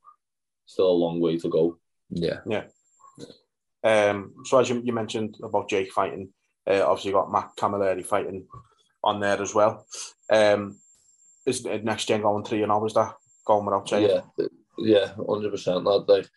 still 0.66 0.88
a 0.88 0.92
long 0.92 1.20
way 1.20 1.37
to 1.38 1.48
go. 1.48 1.78
Yeah. 2.10 2.38
Yeah. 2.46 2.64
Um, 3.84 4.34
so 4.44 4.58
as 4.58 4.68
you, 4.68 4.80
you 4.84 4.92
mentioned 4.92 5.37
about 5.42 5.68
Jake 5.68 5.92
fighting, 5.92 6.30
uh, 6.66 6.84
obviously 6.87 7.10
you 7.10 7.16
got 7.16 7.32
Matt 7.32 7.50
Camilleri 7.58 8.04
fighting 8.04 8.46
on 9.02 9.20
there 9.20 9.40
as 9.40 9.54
well. 9.54 9.87
Um, 10.30 10.78
is 11.46 11.62
the 11.62 11.78
next 11.78 12.06
gen 12.06 12.22
going 12.22 12.44
three 12.44 12.62
and 12.62 12.70
all? 12.70 12.87
Is 12.87 12.94
that 12.94 13.14
going 13.46 13.64
without 13.64 13.88
saying? 13.88 14.10
Yeah, 14.10 14.20
th- 14.38 14.50
yeah, 14.78 15.12
hundred 15.26 15.50
percent. 15.50 15.84
Lad, 15.84 16.08
like 16.08 16.28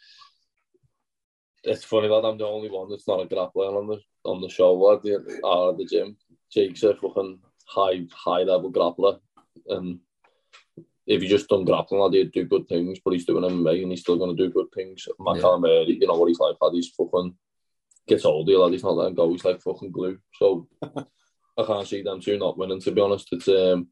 it's 1.63 1.83
funny 1.83 2.07
that 2.07 2.25
I'm 2.25 2.37
the 2.37 2.45
only 2.45 2.69
one 2.69 2.89
that's 2.89 3.07
not 3.07 3.21
a 3.21 3.25
grappler 3.25 3.77
on 3.77 3.87
the 3.87 3.99
on 4.23 4.41
the 4.41 4.49
show. 4.49 4.73
Lad, 4.73 5.01
the, 5.03 5.41
out 5.45 5.77
the 5.77 5.85
gym, 5.85 6.15
Jake's 6.51 6.83
a 6.83 6.95
fucking 6.95 7.39
high 7.65 8.05
high 8.11 8.43
level 8.43 8.71
grappler, 8.71 9.19
and 9.67 9.99
if 11.07 11.21
you 11.21 11.29
just 11.29 11.49
done 11.49 11.65
grappling, 11.65 12.01
lad, 12.01 12.13
he'd 12.13 12.31
do 12.31 12.45
good 12.45 12.67
things. 12.67 12.99
But 13.03 13.13
he's 13.13 13.25
doing 13.25 13.43
MMA, 13.43 13.83
and 13.83 13.91
he's 13.91 14.01
still 14.01 14.17
going 14.17 14.35
to 14.35 14.43
do 14.43 14.53
good 14.53 14.71
things. 14.73 15.07
Matt 15.19 15.37
Yeah. 15.37 15.43
Camilleri, 15.43 15.99
you 15.99 16.07
know 16.07 16.15
what 16.15 16.27
he's 16.27 16.39
like. 16.39 16.55
Lad, 16.61 16.73
he's 16.73 16.89
fucking 16.89 17.35
gets 18.07 18.25
older. 18.25 18.57
Lad, 18.57 18.73
he's 18.73 18.83
not 18.83 18.95
letting 18.95 19.15
go. 19.15 19.31
He's 19.31 19.45
like 19.45 19.61
fucking 19.61 19.91
glue. 19.91 20.17
So 20.35 20.67
I 20.83 21.63
can't 21.65 21.87
see 21.87 22.01
them 22.01 22.21
two 22.21 22.37
not 22.37 22.57
winning. 22.57 22.81
To 22.81 22.91
be 22.91 23.01
honest, 23.01 23.29
it's 23.31 23.47
um, 23.47 23.87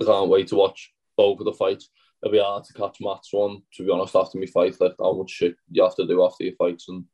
I 0.00 0.04
can't 0.04 0.30
wait 0.30 0.48
to 0.48 0.56
watch 0.56 0.92
both 1.16 1.40
of 1.40 1.46
the 1.46 1.52
fights 1.52 1.90
it'll 2.24 2.32
be 2.32 2.38
hard 2.38 2.64
to 2.64 2.72
catch 2.72 2.98
Matt's 3.00 3.32
one, 3.32 3.62
to 3.74 3.84
be 3.84 3.90
honest, 3.90 4.16
after 4.16 4.38
my 4.38 4.46
fight, 4.46 4.80
like 4.80 4.94
how 4.98 5.12
much 5.12 5.30
shit 5.30 5.56
you 5.70 5.82
have 5.82 5.94
to 5.96 6.06
do 6.06 6.24
after 6.24 6.44
your 6.44 6.54
fights 6.56 6.88
and 6.88 7.04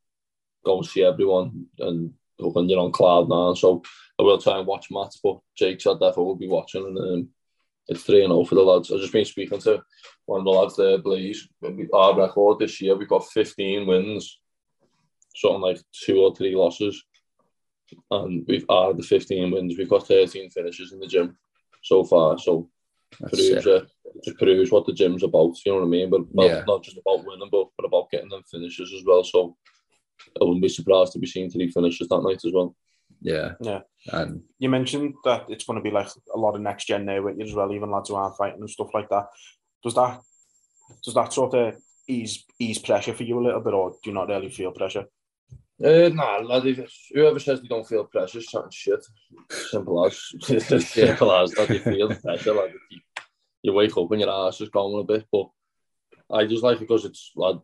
go 0.64 0.78
and 0.78 0.86
see 0.86 1.02
everyone 1.02 1.66
and 1.80 2.12
when 2.48 2.68
you're 2.68 2.80
on 2.80 2.92
cloud 2.92 3.28
now. 3.28 3.54
So 3.54 3.82
I 4.18 4.22
will 4.22 4.38
try 4.38 4.58
and 4.58 4.66
watch 4.66 4.86
Matt's, 4.90 5.20
but 5.22 5.38
Jake's 5.56 5.86
I 5.86 5.92
definitely 5.92 6.24
will 6.24 6.36
be 6.36 6.48
watching 6.48 6.84
and 6.86 6.98
um, 6.98 7.28
it's 7.88 8.04
3 8.04 8.20
0 8.22 8.44
for 8.44 8.54
the 8.54 8.62
lads. 8.62 8.92
I've 8.92 9.00
just 9.00 9.12
been 9.12 9.24
speaking 9.24 9.58
to 9.60 9.82
one 10.26 10.40
of 10.40 10.44
the 10.44 10.50
lads 10.50 10.76
there, 10.76 10.98
Blaze. 10.98 11.48
Our 11.92 12.16
record 12.16 12.60
this 12.60 12.80
year, 12.80 12.96
we've 12.96 13.08
got 13.08 13.26
15 13.26 13.86
wins, 13.86 14.38
something 15.34 15.60
like 15.60 15.80
two 16.04 16.20
or 16.20 16.34
three 16.34 16.54
losses. 16.54 17.02
And 18.12 18.44
we've 18.46 18.64
out 18.70 18.90
of 18.92 18.96
the 18.96 19.02
15 19.02 19.50
wins, 19.50 19.76
we've 19.76 19.88
got 19.88 20.06
13 20.06 20.50
finishes 20.50 20.92
in 20.92 21.00
the 21.00 21.06
gym 21.08 21.36
so 21.82 22.04
far. 22.04 22.38
So 22.38 22.70
proves 23.18 23.66
uh, 23.66 23.84
just 24.24 24.38
proves 24.38 24.70
what 24.70 24.86
the 24.86 24.92
gym's 24.92 25.24
about. 25.24 25.54
You 25.66 25.72
know 25.72 25.78
what 25.78 25.86
I 25.86 25.88
mean? 25.88 26.10
But 26.10 26.32
well, 26.32 26.48
Yeah. 26.48 26.62
not 26.66 26.84
just 26.84 26.98
about 26.98 27.24
winning, 27.24 27.48
but, 27.50 27.68
but 27.76 27.86
about 27.86 28.10
getting 28.10 28.28
them 28.28 28.44
finishes 28.48 28.92
as 28.96 29.04
well. 29.04 29.24
So 29.24 29.56
I 30.40 30.44
wouldn't 30.44 30.62
be 30.62 30.68
surprised 30.68 31.12
to 31.12 31.18
be 31.18 31.26
seeing 31.26 31.50
three 31.50 31.70
finishes 31.70 32.08
that 32.08 32.22
night 32.22 32.44
as 32.44 32.52
well. 32.52 32.74
Yeah. 33.20 33.52
Yeah. 33.60 33.80
And 34.12 34.42
You 34.58 34.68
mentioned 34.68 35.14
that 35.24 35.46
it's 35.48 35.64
going 35.64 35.78
to 35.78 35.82
be 35.82 35.90
like 35.90 36.08
a 36.34 36.38
lot 36.38 36.54
of 36.54 36.60
next 36.60 36.86
gen 36.86 37.06
there 37.06 37.22
with 37.22 37.38
you 37.38 37.44
as 37.44 37.54
well, 37.54 37.72
even 37.72 37.90
lads 37.90 38.08
who 38.08 38.14
aren't 38.14 38.36
fighting 38.36 38.60
and 38.60 38.70
stuff 38.70 38.94
like 38.94 39.08
that. 39.10 39.26
Does 39.82 39.94
that 39.94 40.20
does 41.04 41.14
that 41.14 41.32
sort 41.32 41.54
of 41.54 41.76
ease 42.08 42.44
ease 42.58 42.78
pressure 42.78 43.14
for 43.14 43.22
you 43.22 43.38
a 43.38 43.44
little 43.44 43.60
bit, 43.60 43.74
or 43.74 43.90
do 43.90 44.10
you 44.10 44.14
not 44.14 44.28
really 44.28 44.50
feel 44.50 44.72
pressure? 44.72 45.06
Uh, 45.82 46.10
nah, 46.12 46.38
lad, 46.38 46.66
if, 46.66 46.92
whoever 47.14 47.38
says 47.38 47.62
they 47.62 47.68
don't 47.68 47.88
feel 47.88 48.04
pressure 48.04 48.38
is 48.38 48.46
chatting 48.46 48.70
shit. 48.70 49.04
Simple 49.48 50.04
as. 50.04 50.18
Simple 50.42 51.32
as 51.32 51.52
that. 51.52 51.70
You 51.70 51.78
feel 51.78 52.14
pressure. 52.14 52.52
Like, 52.52 52.74
you, 52.90 53.00
you 53.62 53.72
wake 53.72 53.96
up 53.96 54.10
and 54.10 54.20
your 54.20 54.30
ass 54.30 54.60
is 54.60 54.68
going 54.68 55.00
a 55.00 55.04
bit. 55.04 55.24
But 55.32 55.48
I 56.32 56.46
just 56.46 56.62
like 56.62 56.76
it 56.76 56.80
because 56.80 57.04
it's 57.04 57.32
like 57.36 57.56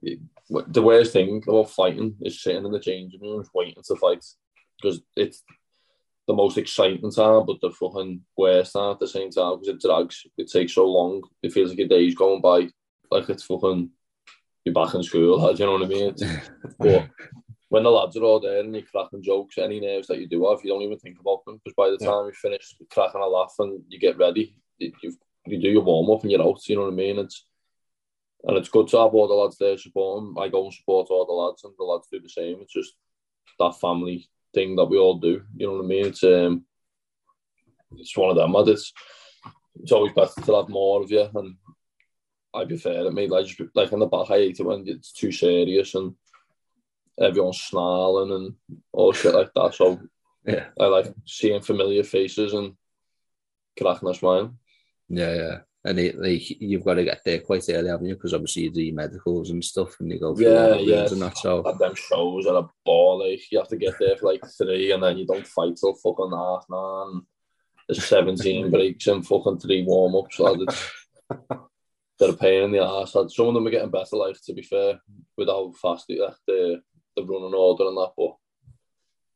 the 0.68 0.82
worst 0.82 1.12
thing 1.12 1.42
about 1.46 1.70
fighting 1.70 2.16
is 2.22 2.42
sitting 2.42 2.64
in 2.64 2.72
the 2.72 2.80
changing 2.80 3.20
room 3.20 3.44
waiting 3.54 3.82
to 3.86 3.96
fight. 3.96 4.24
Because 4.80 5.00
it's 5.16 5.42
the 6.26 6.34
most 6.34 6.58
exciting 6.58 7.10
time, 7.10 7.46
but 7.46 7.60
the 7.60 7.70
fucking 7.70 8.22
worst 8.36 8.72
time 8.72 8.92
at 8.92 8.98
the 8.98 9.08
same 9.08 9.30
time 9.30 9.54
because 9.60 9.68
it 9.68 9.80
drags. 9.80 10.26
It 10.36 10.50
takes 10.50 10.72
so 10.74 10.86
long. 10.86 11.22
It 11.42 11.52
feels 11.52 11.70
like 11.70 11.78
your 11.78 11.88
day's 11.88 12.14
going 12.14 12.40
by 12.42 12.68
like 13.10 13.28
it's 13.28 13.44
fucking 13.44 13.90
you're 14.64 14.74
back 14.74 14.94
in 14.94 15.02
school. 15.02 15.38
like, 15.40 15.56
Do 15.56 15.62
you 15.62 15.66
know 15.66 15.72
what 15.74 15.82
I 15.84 15.86
mean? 15.86 16.14
But 16.78 17.08
when 17.68 17.84
the 17.84 17.90
lads 17.90 18.16
are 18.16 18.22
all 18.22 18.40
there 18.40 18.60
and 18.60 18.74
you're 18.74 18.82
cracking 18.84 19.22
jokes, 19.22 19.58
any 19.58 19.80
nerves 19.80 20.08
that 20.08 20.18
you 20.18 20.28
do 20.28 20.48
have, 20.48 20.58
you 20.62 20.70
don't 20.70 20.82
even 20.82 20.98
think 20.98 21.18
about 21.20 21.44
them 21.44 21.56
because 21.56 21.74
by 21.76 21.88
the 21.90 21.98
Yeah. 22.00 22.08
time 22.10 22.26
you 22.26 22.32
finish 22.32 22.76
cracking 22.90 23.20
a 23.20 23.26
laugh 23.26 23.54
and 23.60 23.82
you 23.88 23.98
get 23.98 24.18
ready, 24.18 24.56
you, 24.78 24.92
you 25.46 25.58
do 25.60 25.68
your 25.68 25.82
warm 25.82 26.10
up 26.10 26.22
and 26.22 26.30
you're 26.30 26.42
out. 26.42 26.68
You 26.68 26.76
know 26.76 26.82
what 26.82 26.92
I 26.92 26.96
mean? 26.96 27.18
It's 27.18 27.44
and 28.46 28.56
it's 28.56 28.68
good 28.68 28.88
to 28.88 28.98
have 28.98 29.14
all 29.14 29.28
the 29.28 29.34
lads 29.34 29.58
there 29.58 29.76
supporting. 29.76 30.34
I 30.38 30.48
go 30.48 30.64
and 30.64 30.72
support 30.72 31.08
all 31.10 31.26
the 31.26 31.32
lads, 31.32 31.64
and 31.64 31.74
the 31.78 31.84
lads 31.84 32.06
do 32.10 32.20
the 32.20 32.28
same. 32.28 32.58
It's 32.60 32.72
just 32.72 32.94
that 33.58 33.78
family 33.80 34.28
thing 34.54 34.76
that 34.76 34.84
we 34.84 34.98
all 34.98 35.18
do. 35.18 35.42
You 35.56 35.66
know 35.66 35.72
what 35.74 35.84
I 35.84 35.88
mean? 35.88 36.06
It's 36.06 36.22
um, 36.22 36.64
it's 37.96 38.16
one 38.16 38.30
of 38.30 38.36
them. 38.36 38.52
lad. 38.52 38.68
It's 38.68 38.92
it's 39.82 39.92
always 39.92 40.12
better 40.12 40.40
to 40.40 40.56
have 40.56 40.68
more 40.68 41.02
of 41.02 41.10
you, 41.10 41.28
and 41.34 41.56
I 42.54 42.64
prefer 42.64 43.06
it. 43.06 43.12
Maybe 43.12 43.34
I 43.34 43.42
just 43.42 43.60
like 43.74 43.92
in 43.92 43.98
the 43.98 44.06
back, 44.06 44.30
I 44.30 44.38
hate 44.38 44.60
it 44.60 44.64
when 44.64 44.84
it's 44.86 45.12
too 45.12 45.32
serious 45.32 45.94
and 45.94 46.14
everyone's 47.20 47.60
snarling 47.60 48.32
and 48.32 48.80
all 48.92 49.12
shit 49.12 49.34
like 49.34 49.52
that. 49.54 49.74
So 49.74 50.00
yeah. 50.46 50.66
I 50.80 50.86
like 50.86 51.12
seeing 51.26 51.60
familiar 51.60 52.04
faces 52.04 52.54
and 52.54 52.74
cracking 53.78 54.08
a 54.08 54.14
smile. 54.14 54.54
Yeah, 55.08 55.34
yeah. 55.34 55.58
And 55.86 56.00
it, 56.00 56.18
like 56.18 56.50
you've 56.60 56.84
got 56.84 56.94
to 56.94 57.04
get 57.04 57.20
there 57.24 57.38
quite 57.38 57.64
early, 57.70 57.88
haven't 57.88 58.06
you? 58.06 58.14
Because 58.14 58.34
obviously 58.34 58.62
you 58.64 58.70
do 58.72 58.92
medicals 58.92 59.50
and 59.50 59.64
stuff, 59.64 59.94
and 60.00 60.10
you 60.10 60.18
go 60.18 60.34
through 60.34 60.52
Yeah, 60.52 60.74
yeah. 60.74 61.06
and 61.06 61.22
that. 61.22 61.38
So 61.38 61.66
At 61.66 61.78
them 61.78 61.94
shows 61.94 62.46
are 62.46 62.56
a 62.56 62.68
ball. 62.84 63.20
Like 63.20 63.40
you 63.52 63.58
have 63.58 63.68
to 63.68 63.76
get 63.76 63.94
there 64.00 64.16
for 64.16 64.26
like 64.26 64.42
three, 64.58 64.90
and 64.90 65.02
then 65.02 65.16
you 65.16 65.26
don't 65.26 65.46
fight 65.46 65.76
till 65.76 65.94
fucking 65.94 66.32
half 66.32 66.64
nine. 66.68 67.22
There's 67.88 68.04
seventeen 68.04 68.68
breaks 68.72 69.06
and 69.06 69.24
fucking 69.24 69.60
three 69.60 69.84
warm 69.84 70.16
ups. 70.16 70.36
So 70.38 70.60
it's 70.60 70.90
they're 72.18 72.30
a 72.30 72.36
pain 72.36 72.64
in 72.64 72.72
the 72.72 72.80
ass. 72.82 73.14
Like, 73.14 73.30
Some 73.30 73.46
of 73.46 73.54
them 73.54 73.66
are 73.68 73.70
getting 73.70 73.90
better. 73.90 74.16
Like 74.16 74.36
to 74.46 74.54
be 74.54 74.62
fair, 74.62 74.98
with 75.36 75.46
how 75.48 75.72
fast 75.80 76.06
like, 76.10 76.34
the 76.48 76.82
the 77.16 77.22
running 77.24 77.54
order 77.54 77.86
and 77.86 77.96
that, 77.96 78.10
but. 78.16 78.34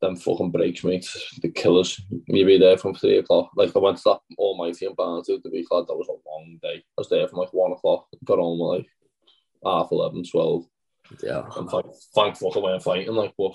Them 0.01 0.17
fucking 0.17 0.51
breaks, 0.51 0.83
mate. 0.83 1.07
The 1.43 1.51
killers. 1.51 2.01
You 2.27 2.47
be 2.47 2.59
there 2.59 2.79
from 2.79 2.95
three 2.95 3.19
o'clock. 3.19 3.51
Like 3.55 3.77
I 3.77 3.79
went 3.79 3.99
to 3.99 4.03
that 4.07 4.21
Almighty 4.39 4.87
in 4.87 4.95
Barnsley 4.95 5.39
the 5.43 5.51
week 5.51 5.67
lad. 5.71 5.85
That 5.89 5.97
was 5.97 6.09
a 6.09 6.29
long 6.29 6.59
day. 6.63 6.77
I 6.77 6.83
was 6.97 7.09
there 7.11 7.29
from 7.29 7.39
like 7.39 7.53
one 7.53 7.73
o'clock. 7.73 8.07
Got 8.25 8.39
home 8.39 8.59
like 8.59 8.87
half 9.65 9.89
11, 9.91 10.25
12. 10.31 10.67
yeah, 11.23 11.43
I'm 11.57 11.69
thank, 11.69 11.87
thankful 12.15 12.53
for 12.53 12.63
when 12.63 12.75
I'm 12.75 12.81
fighting, 12.81 13.15
like, 13.15 13.35
but 13.37 13.53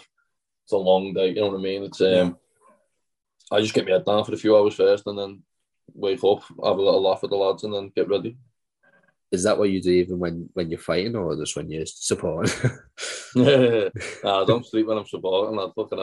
it's 0.63 0.73
a 0.73 0.77
long 0.77 1.13
day, 1.13 1.29
you 1.29 1.35
know 1.35 1.47
what 1.47 1.59
I 1.59 1.61
mean? 1.61 1.83
It's 1.83 2.01
um, 2.01 2.37
I 3.51 3.61
just 3.61 3.73
get 3.73 3.85
my 3.85 3.91
head 3.91 4.05
down 4.05 4.23
for 4.23 4.33
a 4.33 4.37
few 4.37 4.57
hours 4.57 4.75
first 4.75 5.05
and 5.07 5.17
then 5.17 5.43
wake 5.93 6.23
up, 6.23 6.43
have 6.43 6.77
a 6.77 6.81
little 6.81 7.01
laugh 7.01 7.21
with 7.21 7.31
the 7.31 7.37
lads, 7.37 7.63
and 7.63 7.73
then 7.73 7.91
get 7.95 8.09
ready. 8.09 8.37
Is 9.35 9.43
that 9.43 9.57
what 9.57 9.69
you 9.69 9.81
do 9.81 9.91
even 9.91 10.17
when 10.19 10.49
when 10.53 10.69
you're 10.69 10.79
fighting, 10.79 11.15
or 11.15 11.35
just 11.35 11.55
when 11.55 11.69
you're 11.69 11.85
supporting? 11.85 12.51
nah, 13.35 14.41
I 14.41 14.45
don't 14.45 14.65
sleep 14.65 14.87
when 14.87 14.97
I'm 14.97 15.05
supporting, 15.05 15.57
lad, 15.57 15.71
fucking. 15.75 15.99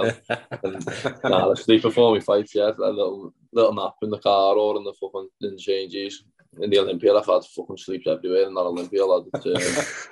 And, 0.63 0.87
nah, 1.25 1.51
I 1.51 1.55
sleep 1.55 1.83
before 1.83 2.15
my 2.15 2.21
fights, 2.21 2.55
yeah, 2.55 2.71
a 2.71 2.91
little 2.91 3.35
little 3.53 3.75
nap 3.75 3.95
in 4.03 4.11
the 4.11 4.19
car 4.19 4.55
or 4.55 4.77
in 4.77 4.85
the 4.85 4.93
fucking 4.93 5.29
in 5.41 5.57
the 5.57 5.59
changes. 5.59 6.25
In 6.61 6.71
the 6.71 6.79
Olympia, 6.79 7.15
I've 7.15 7.27
had 7.27 7.45
fucking 7.45 7.79
sleeps 7.79 8.07
everywhere 8.07 8.47
in 8.47 8.55
that 8.55 8.61
Olympia, 8.61 9.05
lad. 9.05 9.25
It's, 9.35 10.11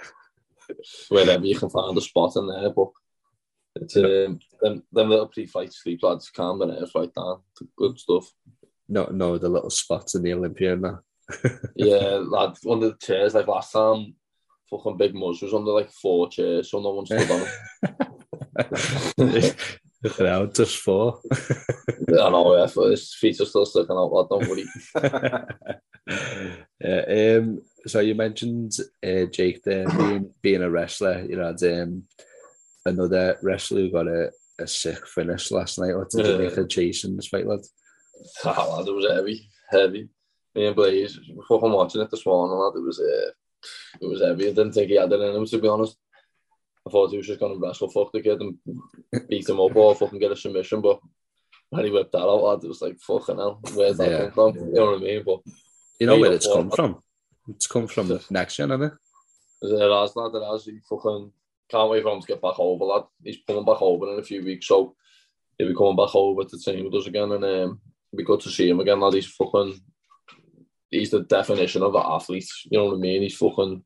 um, 0.68 0.76
wherever 1.10 1.44
you 1.44 1.58
can 1.58 1.68
find 1.68 1.96
a 1.96 2.00
spot 2.00 2.36
in 2.36 2.46
there, 2.46 2.70
but 2.70 2.88
it's 3.76 3.96
um, 3.96 4.40
them, 4.60 4.82
them 4.92 5.08
little 5.08 5.28
pre-fight 5.28 5.72
sleep 5.72 6.02
lads 6.02 6.30
calm 6.30 6.58
the 6.58 6.66
nerves 6.66 6.92
right 6.94 7.12
down. 7.14 7.40
Good 7.76 7.98
stuff. 7.98 8.32
know, 8.88 9.04
know 9.06 9.38
the 9.38 9.48
little 9.48 9.70
spots 9.70 10.14
in 10.14 10.22
the 10.22 10.32
Olympia 10.32 10.72
and 10.72 10.84
that. 10.84 11.00
Yeah, 11.76 12.20
lad, 12.26 12.56
one 12.62 12.82
of 12.82 12.90
the 12.90 12.96
chairs, 13.06 13.34
like 13.34 13.46
last 13.46 13.72
time, 13.72 14.14
fucking 14.70 14.96
Big 14.96 15.14
Muzz 15.14 15.42
was 15.42 15.54
under 15.54 15.72
like 15.72 15.90
four 15.90 16.28
chairs, 16.28 16.70
so 16.70 16.80
no 16.80 16.90
one 16.90 17.06
stood 17.06 17.30
on 17.30 17.46
it. 19.18 19.56
At 20.02 20.20
out, 20.20 20.54
just 20.54 20.78
four. 20.78 21.20
I 21.30 22.30
know, 22.30 22.56
yeah, 22.56 22.70
but 22.74 22.90
his 22.90 23.12
feet 23.14 23.38
are 23.40 23.44
still 23.44 23.66
sticking 23.66 23.96
out, 23.96 24.12
lad, 24.12 24.28
don't 24.30 24.48
worry. 24.48 24.64
yeah, 26.80 27.36
um, 27.38 27.60
so 27.86 28.00
you 28.00 28.14
mentioned 28.14 28.72
uh, 29.04 29.26
Jake 29.26 29.62
there 29.62 29.86
being, 29.88 30.32
being 30.42 30.62
a 30.62 30.70
wrestler. 30.70 31.26
You 31.28 31.36
know, 31.36 31.48
had 31.48 31.62
um, 31.82 32.04
another 32.86 33.36
wrestler 33.42 33.82
who 33.82 33.92
got 33.92 34.08
a, 34.08 34.30
a 34.58 34.66
sick 34.66 35.06
finish 35.06 35.50
last 35.50 35.78
night. 35.78 35.94
What 35.94 36.08
did 36.08 36.26
you 36.26 36.38
make 36.38 36.56
of 36.56 36.68
Jason's 36.68 37.28
fight, 37.28 37.46
lad? 37.46 37.60
Oh, 38.44 38.76
lad, 38.78 38.88
it 38.88 38.94
was 38.94 39.06
heavy, 39.10 39.50
heavy. 39.70 40.08
Me 40.54 40.66
and 40.66 40.76
Blaze, 40.76 41.18
fucking 41.48 41.72
watching 41.72 42.00
it 42.00 42.10
this 42.10 42.26
morning, 42.26 42.56
lad, 42.56 42.72
it 42.76 42.84
was, 42.84 42.98
uh, 43.00 43.30
it 44.00 44.06
was 44.08 44.20
heavy. 44.20 44.46
I 44.48 44.50
didn't 44.52 44.72
think 44.72 44.88
he 44.88 44.96
had 44.96 45.12
it 45.12 45.20
in 45.20 45.36
him, 45.36 45.46
to 45.46 45.58
be 45.60 45.68
honest. 45.68 45.96
I 46.86 46.90
thought 46.90 47.10
he 47.10 47.18
was 47.18 47.26
just 47.26 47.38
going 47.40 47.54
to 47.54 47.64
wrestle 47.64 47.90
fuck 47.90 48.10
the 48.12 48.20
kid 48.20 48.40
and 48.40 48.56
beat 49.28 49.48
him 49.48 49.60
up 49.60 49.76
or 49.76 49.94
fucking 49.94 50.18
get 50.18 50.32
a 50.32 50.36
submission, 50.36 50.80
but 50.80 50.98
when 51.68 51.84
he 51.84 51.90
whipped 51.90 52.12
that 52.12 52.18
out, 52.18 52.42
lad, 52.42 52.64
it 52.64 52.68
was 52.68 52.82
like, 52.82 52.98
fucking 53.00 53.36
hell, 53.36 53.60
where's 53.74 53.96
that 53.98 54.10
Yeah. 54.10 54.30
come 54.30 54.54
from? 54.54 54.66
You 54.68 54.74
know 54.74 54.86
what 54.86 54.96
I 54.96 55.00
mean? 55.00 55.22
But 55.24 55.40
You 56.00 56.06
know 56.06 56.18
where 56.18 56.32
it's 56.32 56.46
come 56.46 56.70
from? 56.70 57.02
It's 57.48 57.66
come 57.66 57.86
from 57.86 58.18
next 58.30 58.56
gen, 58.56 58.70
hasn't 58.70 58.92
it? 58.92 58.98
it 59.62 59.92
has, 59.92 60.16
lad, 60.16 60.34
it 60.34 60.50
has. 60.50 60.64
He 60.64 60.78
fucking 60.88 61.32
can't 61.70 61.90
wait 61.90 62.02
for 62.02 62.12
him 62.14 62.20
to 62.20 62.26
get 62.26 62.42
back 62.42 62.58
over, 62.58 62.84
lad. 62.84 63.02
He's 63.22 63.38
coming 63.46 63.64
back 63.64 63.82
over 63.82 64.12
in 64.12 64.18
a 64.18 64.22
few 64.22 64.42
weeks, 64.44 64.66
so 64.66 64.96
he'll 65.58 65.68
be 65.68 65.74
coming 65.74 65.96
back 65.96 66.14
over 66.14 66.42
to 66.44 66.58
train 66.60 66.84
with 66.84 66.94
us 66.94 67.06
again, 67.06 67.30
and 67.32 67.44
um, 67.44 67.80
it'll 68.12 68.16
be 68.16 68.24
good 68.24 68.40
to 68.40 68.50
see 68.50 68.68
him 68.68 68.80
again, 68.80 68.98
lad. 69.00 69.14
He's 69.14 69.26
fucking, 69.26 69.80
he's 70.90 71.10
the 71.10 71.20
definition 71.20 71.82
of 71.82 71.94
an 71.94 72.02
athlete. 72.04 72.48
You 72.70 72.78
know 72.78 72.86
what 72.86 72.96
I 72.96 72.98
mean? 72.98 73.22
He's 73.22 73.36
fucking 73.36 73.84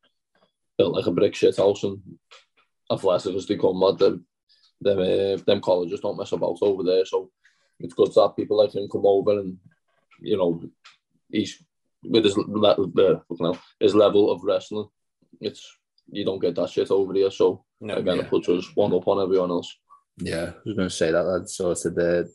built 0.78 0.94
like 0.94 1.06
a 1.06 1.12
brick 1.12 1.34
shit 1.34 1.56
house 1.56 1.84
and 1.84 2.00
athletic 2.90 3.34
as 3.34 3.46
they 3.46 3.56
come, 3.56 3.80
lad. 3.80 3.98
Them, 3.98 4.26
them, 4.80 4.98
uh, 4.98 5.42
them 5.44 5.60
colleges 5.60 6.00
don't 6.00 6.18
mess 6.18 6.32
about 6.32 6.58
over 6.62 6.82
there, 6.82 7.04
so 7.04 7.30
it's 7.80 7.94
good 7.94 8.12
to 8.12 8.20
have 8.22 8.36
people 8.36 8.58
like 8.58 8.74
him 8.74 8.88
come 8.90 9.06
over 9.06 9.38
and, 9.40 9.56
you 10.20 10.36
know, 10.36 10.62
he's 11.30 11.62
with 12.02 12.24
his 12.24 12.36
level, 12.36 12.92
uh, 12.98 13.20
fucking 13.28 13.58
his 13.80 13.94
level 13.94 14.30
of 14.30 14.42
wrestling. 14.42 14.88
It's 15.40 15.76
you 16.10 16.24
don't 16.24 16.40
get 16.40 16.54
that 16.56 16.70
shit 16.70 16.90
over 16.90 17.14
here, 17.14 17.30
so 17.30 17.64
No, 17.80 17.94
again, 17.94 18.16
yeah. 18.16 18.22
it 18.22 18.30
puts 18.30 18.48
us 18.48 18.66
one 18.74 18.92
up 18.92 19.08
on 19.08 19.22
everyone 19.22 19.50
else. 19.50 19.74
Yeah, 20.18 20.50
I 20.54 20.60
was 20.66 20.76
going 20.76 20.88
to 20.88 20.94
say 20.94 21.10
that. 21.10 21.22
That's 21.22 21.56
sort 21.56 21.84
of 21.84 21.94
the 21.94 22.30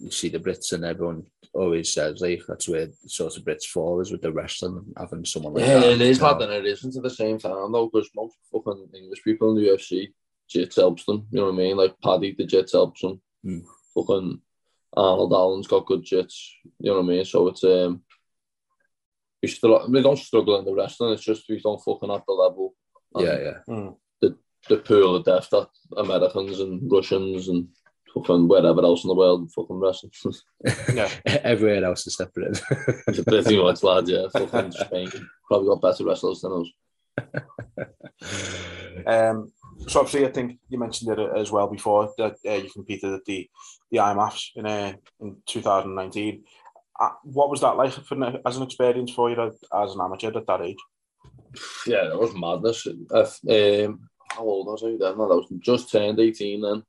you 0.00 0.10
see 0.10 0.28
the 0.28 0.38
Brits 0.38 0.72
and 0.72 0.84
everyone 0.84 1.24
always 1.54 1.92
says 1.94 2.20
like 2.20 2.42
that's 2.46 2.68
where 2.68 2.88
sort 3.06 3.36
of 3.36 3.44
Brits 3.44 3.64
fall 3.64 4.00
is 4.00 4.10
with 4.12 4.20
the 4.22 4.30
wrestling 4.32 4.84
having 4.96 5.24
someone 5.24 5.54
like 5.54 5.64
Yeah, 5.66 5.80
that. 5.80 5.92
it 5.92 6.00
is, 6.02 6.18
you 6.18 6.22
know. 6.24 6.32
lad, 6.32 6.42
and 6.42 6.52
it 6.52 6.66
isn't 6.66 6.96
at 6.96 7.02
the 7.02 7.10
same 7.10 7.38
time 7.38 7.72
though, 7.72 7.88
because 7.92 8.10
most 8.14 8.36
fucking 8.52 8.88
English 8.94 9.22
people 9.24 9.50
in 9.50 9.56
the 9.64 9.70
UFC, 9.70 10.08
Jits 10.52 10.76
helps 10.76 11.04
them. 11.06 11.26
You 11.30 11.40
know 11.40 11.46
what 11.46 11.54
I 11.54 11.56
mean? 11.56 11.76
Like 11.76 11.94
Paddy, 12.02 12.34
the 12.36 12.46
Jits 12.46 12.72
helps 12.72 13.00
them. 13.00 13.20
Hmm. 13.42 13.60
Fucking 13.94 14.40
Arnold 14.96 15.32
Allen's 15.32 15.66
got 15.66 15.86
good 15.86 16.04
Jits. 16.04 16.34
You 16.78 16.90
know 16.90 17.00
what 17.00 17.04
I 17.04 17.08
mean? 17.16 17.24
So 17.24 17.48
it's 17.48 17.64
um, 17.64 18.02
we 19.42 19.48
still 19.48 19.86
we 19.88 20.02
don't 20.02 20.18
struggle 20.18 20.58
in 20.58 20.64
the 20.64 20.74
wrestling. 20.74 21.12
It's 21.14 21.24
just 21.24 21.48
we 21.48 21.60
don't 21.60 21.82
fucking 21.82 22.10
have 22.10 22.22
the 22.26 22.32
level. 22.34 22.74
Yeah, 23.18 23.38
yeah. 23.38 23.58
Mm. 23.68 23.96
The 24.68 24.78
pool 24.78 25.14
of 25.14 25.24
depth 25.24 25.50
that 25.50 25.68
Americans 25.96 26.58
and 26.58 26.90
Russians 26.90 27.46
and 27.46 27.68
fucking 28.16 28.48
wherever 28.48 28.82
else 28.82 29.04
in 29.04 29.08
the 29.08 29.14
world 29.14 29.52
fucking 29.52 29.76
wrestling. 29.76 30.12
Yeah. 30.94 31.10
Everywhere 31.26 31.84
else 31.84 32.06
is 32.06 32.16
separate. 32.16 32.60
it's 33.08 33.22
pretty 33.22 33.62
much 33.62 33.82
lads, 33.82 34.10
yeah. 34.10 34.28
Fucking 34.32 34.72
Spain 34.72 35.10
probably 35.48 35.68
got 35.68 35.82
better 35.82 36.04
wrestlers 36.04 36.40
than 36.40 36.52
us. 36.52 36.68
Um, 39.06 39.52
so 39.86 40.00
obviously, 40.00 40.26
I 40.26 40.32
think 40.32 40.58
you 40.68 40.78
mentioned 40.78 41.18
it 41.18 41.36
as 41.36 41.50
well 41.50 41.68
before 41.68 42.12
that 42.18 42.36
uh, 42.46 42.52
you 42.52 42.70
competed 42.70 43.12
at 43.12 43.24
the 43.24 43.48
the 43.90 43.98
IMMAFs 43.98 44.56
in 44.56 44.66
uh, 44.66 44.94
in 45.20 45.36
2019. 45.46 46.44
Uh, 46.98 47.10
what 47.24 47.50
was 47.50 47.60
that 47.60 47.76
like 47.76 47.92
for, 47.92 48.40
as 48.46 48.56
an 48.56 48.62
experience 48.62 49.10
for 49.12 49.30
you 49.30 49.40
as 49.40 49.94
an 49.94 50.00
amateur 50.00 50.36
at 50.36 50.46
that 50.46 50.62
age? 50.62 50.78
Yeah, 51.86 52.04
that 52.08 52.18
was 52.18 52.34
madness. 52.34 52.86
If, 52.86 53.84
um, 53.86 54.08
how 54.30 54.42
old 54.42 54.66
was 54.66 54.82
I 54.82 54.96
then? 54.98 55.20
I 55.20 55.26
was 55.26 55.46
just 55.60 55.90
turned 55.90 56.18
18 56.18 56.60
then. 56.60 56.82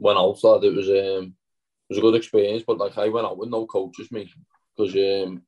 Went 0.00 0.18
out, 0.18 0.42
lad. 0.42 0.64
It 0.64 0.74
was 0.74 0.88
um, 0.88 1.34
it 1.88 1.90
was 1.90 1.98
a 1.98 2.00
good 2.00 2.14
experience, 2.14 2.64
but 2.66 2.78
like 2.78 2.96
I 2.96 3.08
went 3.08 3.26
out 3.26 3.38
with 3.38 3.50
no 3.50 3.66
coaches, 3.66 4.10
me, 4.10 4.32
because 4.76 4.94
um, 4.94 5.42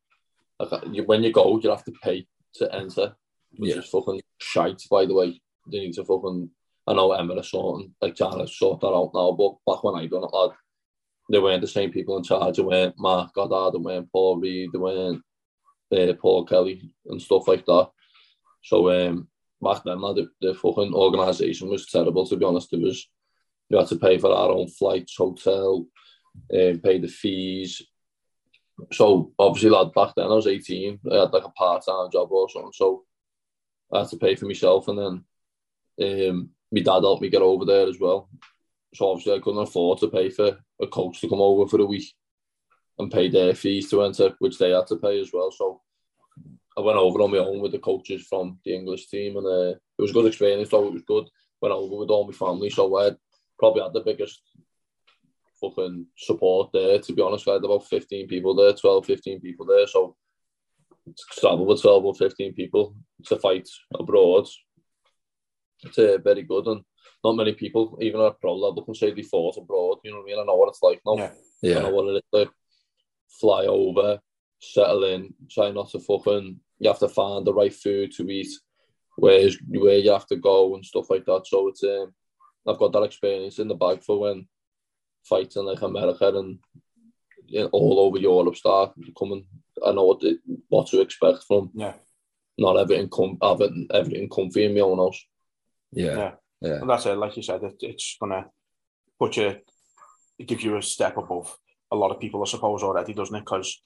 like, 0.61 0.83
you, 0.93 1.05
when 1.05 1.23
you 1.23 1.33
go, 1.33 1.59
you 1.59 1.71
have 1.71 1.85
to 1.85 1.93
pay 2.03 2.27
to 2.57 2.75
enter, 2.75 3.17
which 3.57 3.71
Yeah. 3.75 3.79
is 3.81 3.89
fucking 3.89 4.21
shite. 4.39 4.83
By 4.91 5.07
the 5.07 5.15
way, 5.15 5.41
they 5.71 5.79
need 5.79 5.95
to 5.95 6.05
fucking. 6.05 6.51
I 6.87 6.93
know 6.95 7.13
Emma 7.13 7.37
are 7.37 7.43
sorting, 7.43 7.95
like 8.03 8.17
trying 8.17 8.39
to 8.39 8.47
sort 8.47 8.81
that 8.81 8.89
out 8.89 9.13
now, 9.15 9.33
but 9.33 9.55
back 9.67 9.85
when 9.85 9.95
I 9.95 10.07
done 10.07 10.25
it, 10.25 10.35
lad, 10.35 10.51
they 11.31 11.39
weren't 11.39 11.61
the 11.63 11.69
same 11.69 11.93
people 11.93 12.19
in 12.19 12.25
charge. 12.25 12.57
They 12.57 12.63
weren't 12.63 12.99
Marc 12.99 13.33
Goddard, 13.35 13.73
they 13.75 13.83
weren't 13.83 14.11
Paul 14.13 14.39
Reed, 14.39 14.71
they 14.73 14.79
weren't 14.79 15.23
uh, 15.97 16.13
Paul 16.21 16.45
Kelly 16.45 16.93
and 17.07 17.23
stuff 17.23 17.47
like 17.47 17.65
that. 17.67 17.89
So 18.65 18.91
um, 18.91 19.29
back 19.63 19.85
then, 19.85 20.01
lad, 20.01 20.17
the, 20.17 20.29
the 20.41 20.55
fucking 20.55 20.93
organisation 20.93 21.69
was 21.69 21.87
terrible. 21.87 22.27
To 22.27 22.37
be 22.37 22.45
honest, 22.45 22.73
it 22.73 22.81
was 22.81 23.09
you 23.73 23.79
had 23.79 23.89
to 23.89 23.97
pay 23.97 24.19
for 24.19 24.31
our 24.31 24.51
own 24.51 24.69
flights, 24.69 25.17
hotel, 25.17 25.87
um, 26.53 26.79
pay 26.81 26.99
the 26.99 27.09
fees. 27.09 27.81
So 28.93 29.33
obviously, 29.39 29.71
lad, 29.71 29.93
back 29.95 30.15
then 30.15 30.27
I 30.27 30.35
was 30.35 30.47
eighteen. 30.47 31.01
I 31.11 31.21
had 31.21 31.33
like 31.33 31.45
a 31.45 31.51
part-time 31.51 32.11
job 32.13 32.31
or 32.31 32.51
something, 32.51 32.73
so 32.75 33.05
I 33.93 34.01
had 34.01 34.09
to 34.09 34.19
pay 34.19 34.35
for 34.35 34.47
myself, 34.47 34.89
and 34.89 34.99
then 34.99 36.29
um, 36.31 36.51
my 36.71 36.81
dad 36.81 37.01
helped 37.01 37.23
me 37.23 37.31
get 37.31 37.43
over 37.43 37.65
there 37.65 37.89
as 37.89 37.99
well. 37.99 38.29
So 38.95 39.11
obviously, 39.11 39.35
I 39.35 39.39
couldn't 39.39 39.63
afford 39.63 39.99
to 40.01 40.09
pay 40.09 40.29
for 40.29 40.59
a 40.81 40.87
coach 40.87 41.21
to 41.21 41.29
come 41.29 41.41
over 41.41 41.67
for 41.67 41.81
a 41.81 41.87
week 41.87 42.13
and 42.99 43.11
pay 43.11 43.29
their 43.31 43.55
fees 43.55 43.89
to 43.91 44.03
enter, 44.03 44.35
which 44.39 44.59
they 44.59 44.71
had 44.71 44.87
to 44.89 44.97
pay 44.97 45.19
as 45.19 45.31
well. 45.33 45.51
So 45.51 45.81
I 46.77 46.81
went 46.81 46.99
over 46.99 47.23
on 47.23 47.31
my 47.31 47.39
own 47.39 47.61
with 47.61 47.73
the 47.73 47.79
coaches 47.79 48.27
from 48.29 48.59
the 48.65 48.75
English 48.75 49.09
team, 49.09 49.37
and 49.39 49.47
uh, 49.47 49.71
it 49.71 49.81
was 49.99 50.11
a 50.11 50.15
good 50.15 50.27
experience. 50.27 50.69
Though 50.69 50.89
it 50.89 50.93
was 50.93 51.03
good. 51.03 51.29
Went 51.61 51.75
over 51.75 51.97
with 51.97 52.11
all 52.11 52.27
my 52.27 52.33
family, 52.33 52.71
so 52.71 52.99
I 52.99 53.11
probably 53.59 53.83
had 53.83 53.93
the 53.93 54.01
biggest 54.01 54.43
fucking 55.61 56.07
support 56.17 56.71
there. 56.73 56.99
To 56.99 57.13
be 57.13 57.23
honest, 57.23 57.49
I 57.49 57.55
had 57.55 57.65
about 57.65 57.87
fifteen 57.87 58.29
people 58.29 58.55
there, 58.55 58.73
12, 58.73 59.07
15 59.07 59.41
people 59.41 59.67
there. 59.67 59.87
So 59.87 60.17
to 61.07 61.41
travel 61.41 61.67
with 61.67 61.83
twelve 61.83 62.05
or 62.05 62.15
fifteen 62.15 62.55
people 62.55 62.95
to 63.27 63.37
fight 63.37 63.69
abroad, 63.99 64.47
it's 65.83 65.99
uh, 65.99 66.19
very 66.23 66.43
good. 66.43 66.67
And 66.67 66.83
not 67.25 67.37
many 67.37 67.53
people, 67.53 67.99
even 68.01 68.21
at 68.21 68.41
pro 68.41 68.55
level, 68.55 68.85
can 68.85 68.95
say 68.95 69.13
they 69.13 69.23
fought 69.23 69.57
abroad. 69.57 69.99
You 70.05 70.13
know 70.13 70.19
what 70.19 70.25
I 70.25 70.27
mean? 70.27 70.39
I 70.41 70.45
know 70.45 70.57
what 70.57 70.69
it's 70.69 70.83
like 70.83 71.01
now. 71.07 71.17
Yeah. 71.17 71.31
yeah. 71.63 71.79
I 71.79 71.83
know 71.83 71.91
what 71.91 72.09
it 72.09 72.17
is 72.17 72.23
like. 72.33 72.51
Fly 73.41 73.65
over, 73.65 74.21
settle 74.61 75.05
in, 75.05 75.35
try 75.51 75.71
not 75.71 75.91
to 75.91 76.01
fucking. 76.01 76.61
You 76.79 76.89
have 76.89 76.99
to 76.99 77.09
find 77.09 77.47
the 77.47 77.55
right 77.55 77.73
food 77.73 78.13
to 78.17 78.29
eat, 78.29 78.49
where 79.17 79.49
where 79.69 79.99
you 79.99 80.13
have 80.13 80.27
to 80.29 80.37
go 80.37 80.75
and 80.75 80.85
stuff 80.85 81.11
like 81.11 81.25
that. 81.27 81.47
So 81.47 81.69
it's 81.69 81.83
um, 81.85 82.13
I've 82.67 82.79
got 82.79 82.93
that 82.93 83.03
experience 83.03 83.59
in 83.59 83.69
the 83.69 83.75
bag 83.75 84.03
for 84.03 84.21
when 84.21 84.47
fighting 85.25 85.65
like 85.65 85.83
America 85.83 86.29
and 86.29 86.59
you 87.47 87.61
know, 87.61 87.67
all 87.73 88.01
over 88.01 88.19
Europe 88.19 88.57
start 88.57 88.93
coming. 89.19 89.45
I 89.85 89.93
know 89.93 90.05
what 90.05 90.21
the, 90.21 90.39
what 90.69 90.87
to 90.89 91.01
expect 91.01 91.45
from. 91.45 91.71
Yeah. 91.75 91.95
Not 92.59 92.77
everything 92.77 93.09
com- 93.09 93.39
having 93.43 93.89
everything 93.93 94.29
comfy 94.29 94.65
in 94.65 94.75
my 94.75 94.81
own 94.81 94.99
house. 94.99 95.25
Yeah. 95.93 96.17
Yeah. 96.17 96.33
Yeah. 96.61 96.81
And 96.81 96.91
that's 96.91 97.07
it. 97.07 97.17
Like 97.17 97.37
you 97.37 97.43
said, 97.43 97.63
it, 97.63 97.77
it's 97.81 98.17
gonna 98.21 98.47
put 99.19 99.37
you, 99.37 99.57
it 100.39 100.47
gives 100.47 100.63
you 100.63 100.77
a 100.77 100.83
step 100.83 101.17
above 101.17 101.57
a 101.91 101.97
lot 101.97 102.11
of 102.11 102.21
people, 102.21 102.43
I 102.43 102.47
suppose, 102.47 102.83
already, 102.83 103.13
doesn't 103.13 103.35
it? 103.35 103.41
Because 103.41 103.83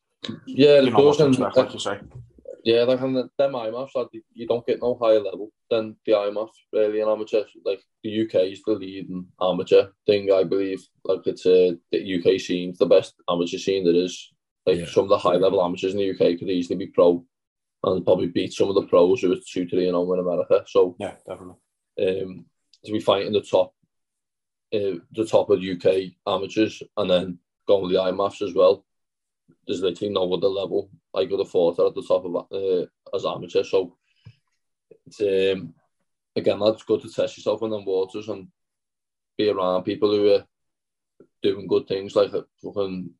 Yeah, 0.46 0.80
you 0.80 0.88
it 0.88 0.92
know 0.92 1.04
what 1.04 1.18
does, 1.18 1.18
to 1.18 1.24
and 1.24 1.34
expect, 1.34 1.56
like 1.56 1.72
you 1.74 1.80
say. 1.80 2.00
Yeah, 2.66 2.82
like 2.82 3.00
on 3.00 3.12
the, 3.14 3.28
them 3.38 3.52
IMMAFs, 3.52 3.94
like, 3.94 4.08
you 4.34 4.44
don't 4.48 4.66
get 4.66 4.82
no 4.82 4.98
higher 5.00 5.20
level 5.20 5.52
than 5.70 5.94
the 6.04 6.12
IMMAF 6.12 6.48
really 6.72 7.00
in 7.00 7.06
amateur. 7.08 7.44
Like 7.64 7.80
the 8.02 8.22
UK 8.24 8.34
is 8.52 8.60
the 8.66 8.72
leading 8.72 9.24
amateur 9.40 9.86
thing, 10.04 10.32
I 10.32 10.42
believe. 10.42 10.82
Like 11.04 11.20
it's 11.26 11.46
uh, 11.46 11.74
the 11.92 12.14
UK 12.16 12.40
scene, 12.40 12.74
the 12.76 12.86
best 12.86 13.14
amateur 13.30 13.58
scene 13.58 13.84
there 13.84 13.94
is. 13.94 14.32
Like 14.66 14.78
Yeah. 14.78 14.86
some 14.86 15.04
of 15.04 15.10
the 15.10 15.18
high 15.18 15.36
level 15.36 15.62
amateurs 15.64 15.92
in 15.94 15.98
the 15.98 16.10
UK 16.10 16.40
could 16.40 16.50
easily 16.50 16.76
be 16.76 16.88
pro 16.88 17.24
and 17.84 18.04
probably 18.04 18.26
beat 18.26 18.52
some 18.52 18.68
of 18.68 18.74
the 18.74 18.88
pros 18.88 19.20
who 19.20 19.32
are 19.32 19.36
two, 19.48 19.68
three 19.68 19.86
and 19.86 19.96
oh 19.96 20.12
in 20.14 20.18
America. 20.18 20.64
So 20.66 20.96
Yeah, 20.98 21.14
definitely. 21.24 21.54
um, 22.00 22.46
to 22.84 22.92
be 22.92 22.98
fighting 22.98 23.32
the 23.32 23.42
top, 23.42 23.74
uh, 24.74 24.98
the 25.12 25.24
top 25.24 25.50
of 25.50 25.62
UK 25.62 26.14
amateurs, 26.26 26.82
and 26.96 27.08
then 27.08 27.38
going 27.68 27.84
with 27.84 27.92
the 27.92 27.98
IMMAFs 27.98 28.42
as 28.42 28.54
well. 28.54 28.84
There's 29.68 29.82
literally 29.82 30.12
no 30.12 30.32
other 30.34 30.48
level 30.48 30.90
I 31.16 31.26
could 31.26 31.38
have 31.38 31.50
fought 31.50 31.78
at 31.80 31.94
the 31.94 32.02
top 32.02 32.24
of 32.24 32.36
uh, 32.36 33.16
as 33.16 33.24
amateur. 33.24 33.64
So 33.64 33.96
it's 35.06 35.20
um, 35.20 35.74
again, 36.34 36.60
that's 36.60 36.82
good 36.82 37.00
to 37.02 37.10
test 37.10 37.36
yourself 37.36 37.62
in 37.62 37.70
them 37.70 37.84
waters 37.84 38.28
and 38.28 38.48
be 39.38 39.48
around 39.48 39.84
people 39.84 40.10
who 40.10 40.34
are 40.34 40.44
doing 41.42 41.66
good 41.66 41.86
things 41.86 42.14
like 42.14 42.32
uh, 42.34 42.42
fucking 42.62 43.10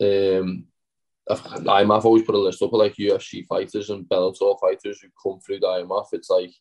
um, 0.00 0.66
IMMAF 1.30 2.04
always 2.04 2.22
put 2.22 2.34
a 2.34 2.38
list 2.38 2.62
up 2.62 2.72
of 2.72 2.78
like 2.78 2.94
UFC 2.96 3.46
fighters 3.46 3.90
and 3.90 4.04
Bellator 4.04 4.58
fighters 4.60 5.00
who 5.00 5.08
come 5.22 5.40
through 5.40 5.60
the 5.60 5.66
IMMAF. 5.66 6.06
It's 6.12 6.28
like 6.28 6.52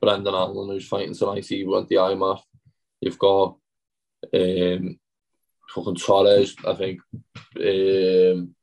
Brendan 0.00 0.34
Allen 0.34 0.68
who's 0.68 0.86
fighting 0.86 1.14
tonight. 1.14 1.46
He 1.46 1.64
went 1.64 1.88
the 1.88 1.96
IMMAF. 1.96 2.40
You've 3.00 3.18
got 3.18 3.56
um, 4.34 4.98
fucking 5.70 5.96
Torres, 5.96 6.54
I 6.66 6.74
think. 6.74 7.00
Um, 7.56 8.54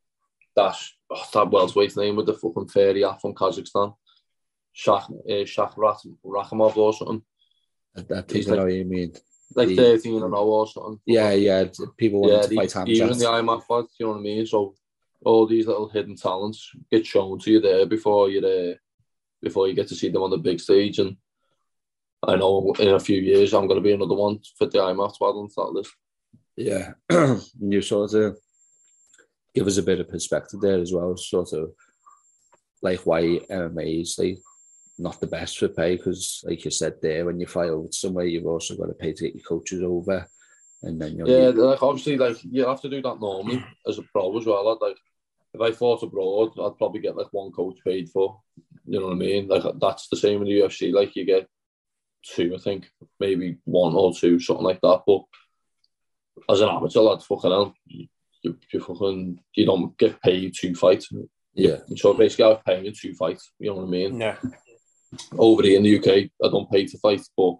that's 0.55 0.96
oh, 1.09 1.25
that 1.33 1.51
welterweight 1.51 1.95
name 1.97 2.15
with 2.15 2.25
the 2.25 2.33
fucking 2.33 2.69
fairy 2.69 3.03
off 3.03 3.21
from 3.21 3.33
Kazakhstan. 3.33 3.95
Shach, 4.75 5.09
uh, 5.09 5.43
Shach 5.43 5.75
Rakhimov 6.23 6.77
or 6.77 6.93
something. 6.93 7.23
I 7.97 8.21
think 8.21 8.47
I 8.47 8.55
know 8.55 8.63
what 8.63 8.73
you 8.73 8.85
mean. 8.85 9.13
Like 9.55 9.69
The- 9.69 9.75
13 9.75 10.21
and 10.21 10.21
0 10.21 10.33
or 10.33 10.67
something. 10.67 10.99
Yeah, 11.05 11.31
yeah. 11.31 11.65
People 11.97 12.21
want 12.21 12.33
yeah, 12.33 12.41
to 12.41 12.55
fight 12.55 12.71
Ham 12.73 12.87
even 12.87 13.17
the 13.17 13.25
IMMAF 13.25 13.63
fight, 13.63 13.85
you 13.99 14.05
know 14.05 14.11
what 14.13 14.19
I 14.19 14.21
mean? 14.21 14.45
So 14.45 14.75
all 15.25 15.47
these 15.47 15.67
little 15.67 15.89
hidden 15.89 16.15
talents 16.15 16.71
get 16.91 17.05
shown 17.05 17.39
to 17.39 17.51
you 17.51 17.59
there 17.59 17.85
before 17.85 18.29
you 18.29 18.45
uh, 18.45 18.75
before 19.41 19.67
you 19.67 19.73
get 19.73 19.87
to 19.87 19.95
see 19.95 20.09
them 20.09 20.21
on 20.21 20.29
the 20.29 20.37
big 20.37 20.59
stage. 20.59 20.99
And 20.99 21.17
I 22.21 22.35
know 22.35 22.73
in 22.79 22.89
a 22.89 22.99
few 22.99 23.19
years 23.19 23.53
I'm 23.53 23.67
going 23.67 23.79
to 23.79 23.83
be 23.83 23.93
another 23.93 24.15
one 24.15 24.39
for 24.57 24.67
the 24.67 24.77
IMMAF 24.77 25.17
to 25.17 25.25
add 25.25 25.29
on 25.29 25.49
that 25.55 25.73
list. 25.73 25.91
Yeah, 26.55 26.93
you 27.59 27.81
sort 27.81 28.13
of 28.13 28.37
give 29.57 29.67
us 29.67 29.77
a 29.77 29.83
bit 29.83 29.99
of 29.99 30.07
perspective 30.07 30.61
there 30.61 30.79
as 30.79 30.93
well. 30.93 31.17
Sort 31.17 31.51
of 31.53 31.71
like 32.83 32.99
why 33.07 33.21
MMA 33.49 34.01
is 34.01 34.15
like 34.19 34.37
not 34.99 35.19
the 35.19 35.25
best 35.25 35.57
for 35.57 35.67
pay 35.67 35.95
because, 35.95 36.43
like 36.45 36.63
you 36.63 36.69
said 36.69 36.93
there, 37.01 37.25
when 37.25 37.39
you 37.39 37.47
over 37.55 37.87
somewhere, 37.91 38.25
you've 38.25 38.45
also 38.45 38.75
got 38.75 38.85
to 38.85 38.93
pay 38.93 39.13
to 39.13 39.23
get 39.23 39.35
your 39.35 39.43
coaches 39.43 39.81
over, 39.81 40.27
and 40.83 41.01
then 41.01 41.15
you're 41.15 41.27
Yeah, 41.27 41.49
like 41.49 41.81
obviously, 41.81 42.17
like 42.17 42.37
you 42.43 42.67
have 42.67 42.81
to 42.81 42.89
do 42.89 43.01
that 43.01 43.19
normally 43.19 43.63
as 43.87 43.97
a 43.97 44.03
pro 44.03 44.37
as 44.37 44.45
well. 44.45 44.69
I'd, 44.69 44.85
like 44.85 44.97
if 45.55 45.61
I 45.61 45.71
fought 45.71 46.03
abroad, 46.03 46.51
I'd 46.59 46.77
probably 46.77 47.01
get 47.01 47.17
like 47.17 47.31
one 47.31 47.51
coach 47.51 47.79
paid 47.83 48.09
for. 48.09 48.39
You 48.85 48.99
know 48.99 49.07
what 49.07 49.13
I 49.13 49.17
mean? 49.17 49.47
Like 49.47 49.63
that's 49.81 50.07
the 50.07 50.17
same 50.17 50.41
in 50.41 50.47
the 50.47 50.59
UFC. 50.59 50.93
Like 50.93 51.15
you 51.15 51.25
get 51.25 51.47
two, 52.23 52.53
I 52.55 52.59
think, 52.59 52.91
maybe 53.19 53.57
one 53.63 53.95
or 53.95 54.13
two, 54.13 54.39
something 54.39 54.65
like 54.65 54.81
that. 54.81 55.01
But 55.07 55.21
as 56.47 56.61
an 56.61 56.69
amateur, 56.69 56.99
lad, 56.99 57.23
fucking 57.23 57.49
hell, 57.49 57.73
you, 58.47 58.57
you 58.71 58.79
fucking 58.79 59.39
you 59.53 59.65
don't 59.65 59.97
get 59.97 60.21
paid 60.21 60.53
to 60.55 60.73
fight. 60.75 61.03
yeah, 61.53 61.77
So 61.95 62.13
basically, 62.13 62.45
I 62.45 62.49
was 62.49 62.61
paying 62.65 62.85
you 62.85 62.91
to 62.91 63.13
fight. 63.15 63.41
You 63.59 63.69
know 63.69 63.75
what 63.77 63.87
I 63.87 63.89
mean? 63.89 64.19
Yeah. 64.19 64.37
Over 65.37 65.63
here 65.63 65.77
in 65.77 65.83
the 65.83 65.97
UK, 65.97 66.29
I 66.43 66.49
don't 66.49 66.69
pay 66.69 66.85
to 66.85 66.97
fight, 66.97 67.21
but 67.35 67.57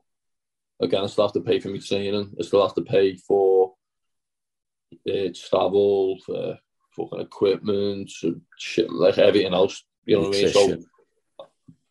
again, 0.81 1.03
I 1.03 1.07
still 1.07 1.25
have 1.25 1.33
to 1.33 1.41
pay 1.41 1.59
for 1.59 1.69
my 1.69 1.77
training. 1.77 2.33
I 2.39 2.43
still 2.43 2.61
have 2.61 2.75
to 2.75 2.81
pay 2.81 3.15
for 3.15 3.73
uh, 5.09 5.29
travel, 5.33 6.19
for 6.25 6.57
fucking 6.95 7.21
equipment, 7.21 8.11
shit, 8.57 8.91
like 8.91 9.17
everything 9.17 9.53
else. 9.53 9.83
You 10.05 10.15
know 10.17 10.29
what 10.29 10.37
I 10.37 10.41
mean? 10.41 10.49
So 10.49 10.77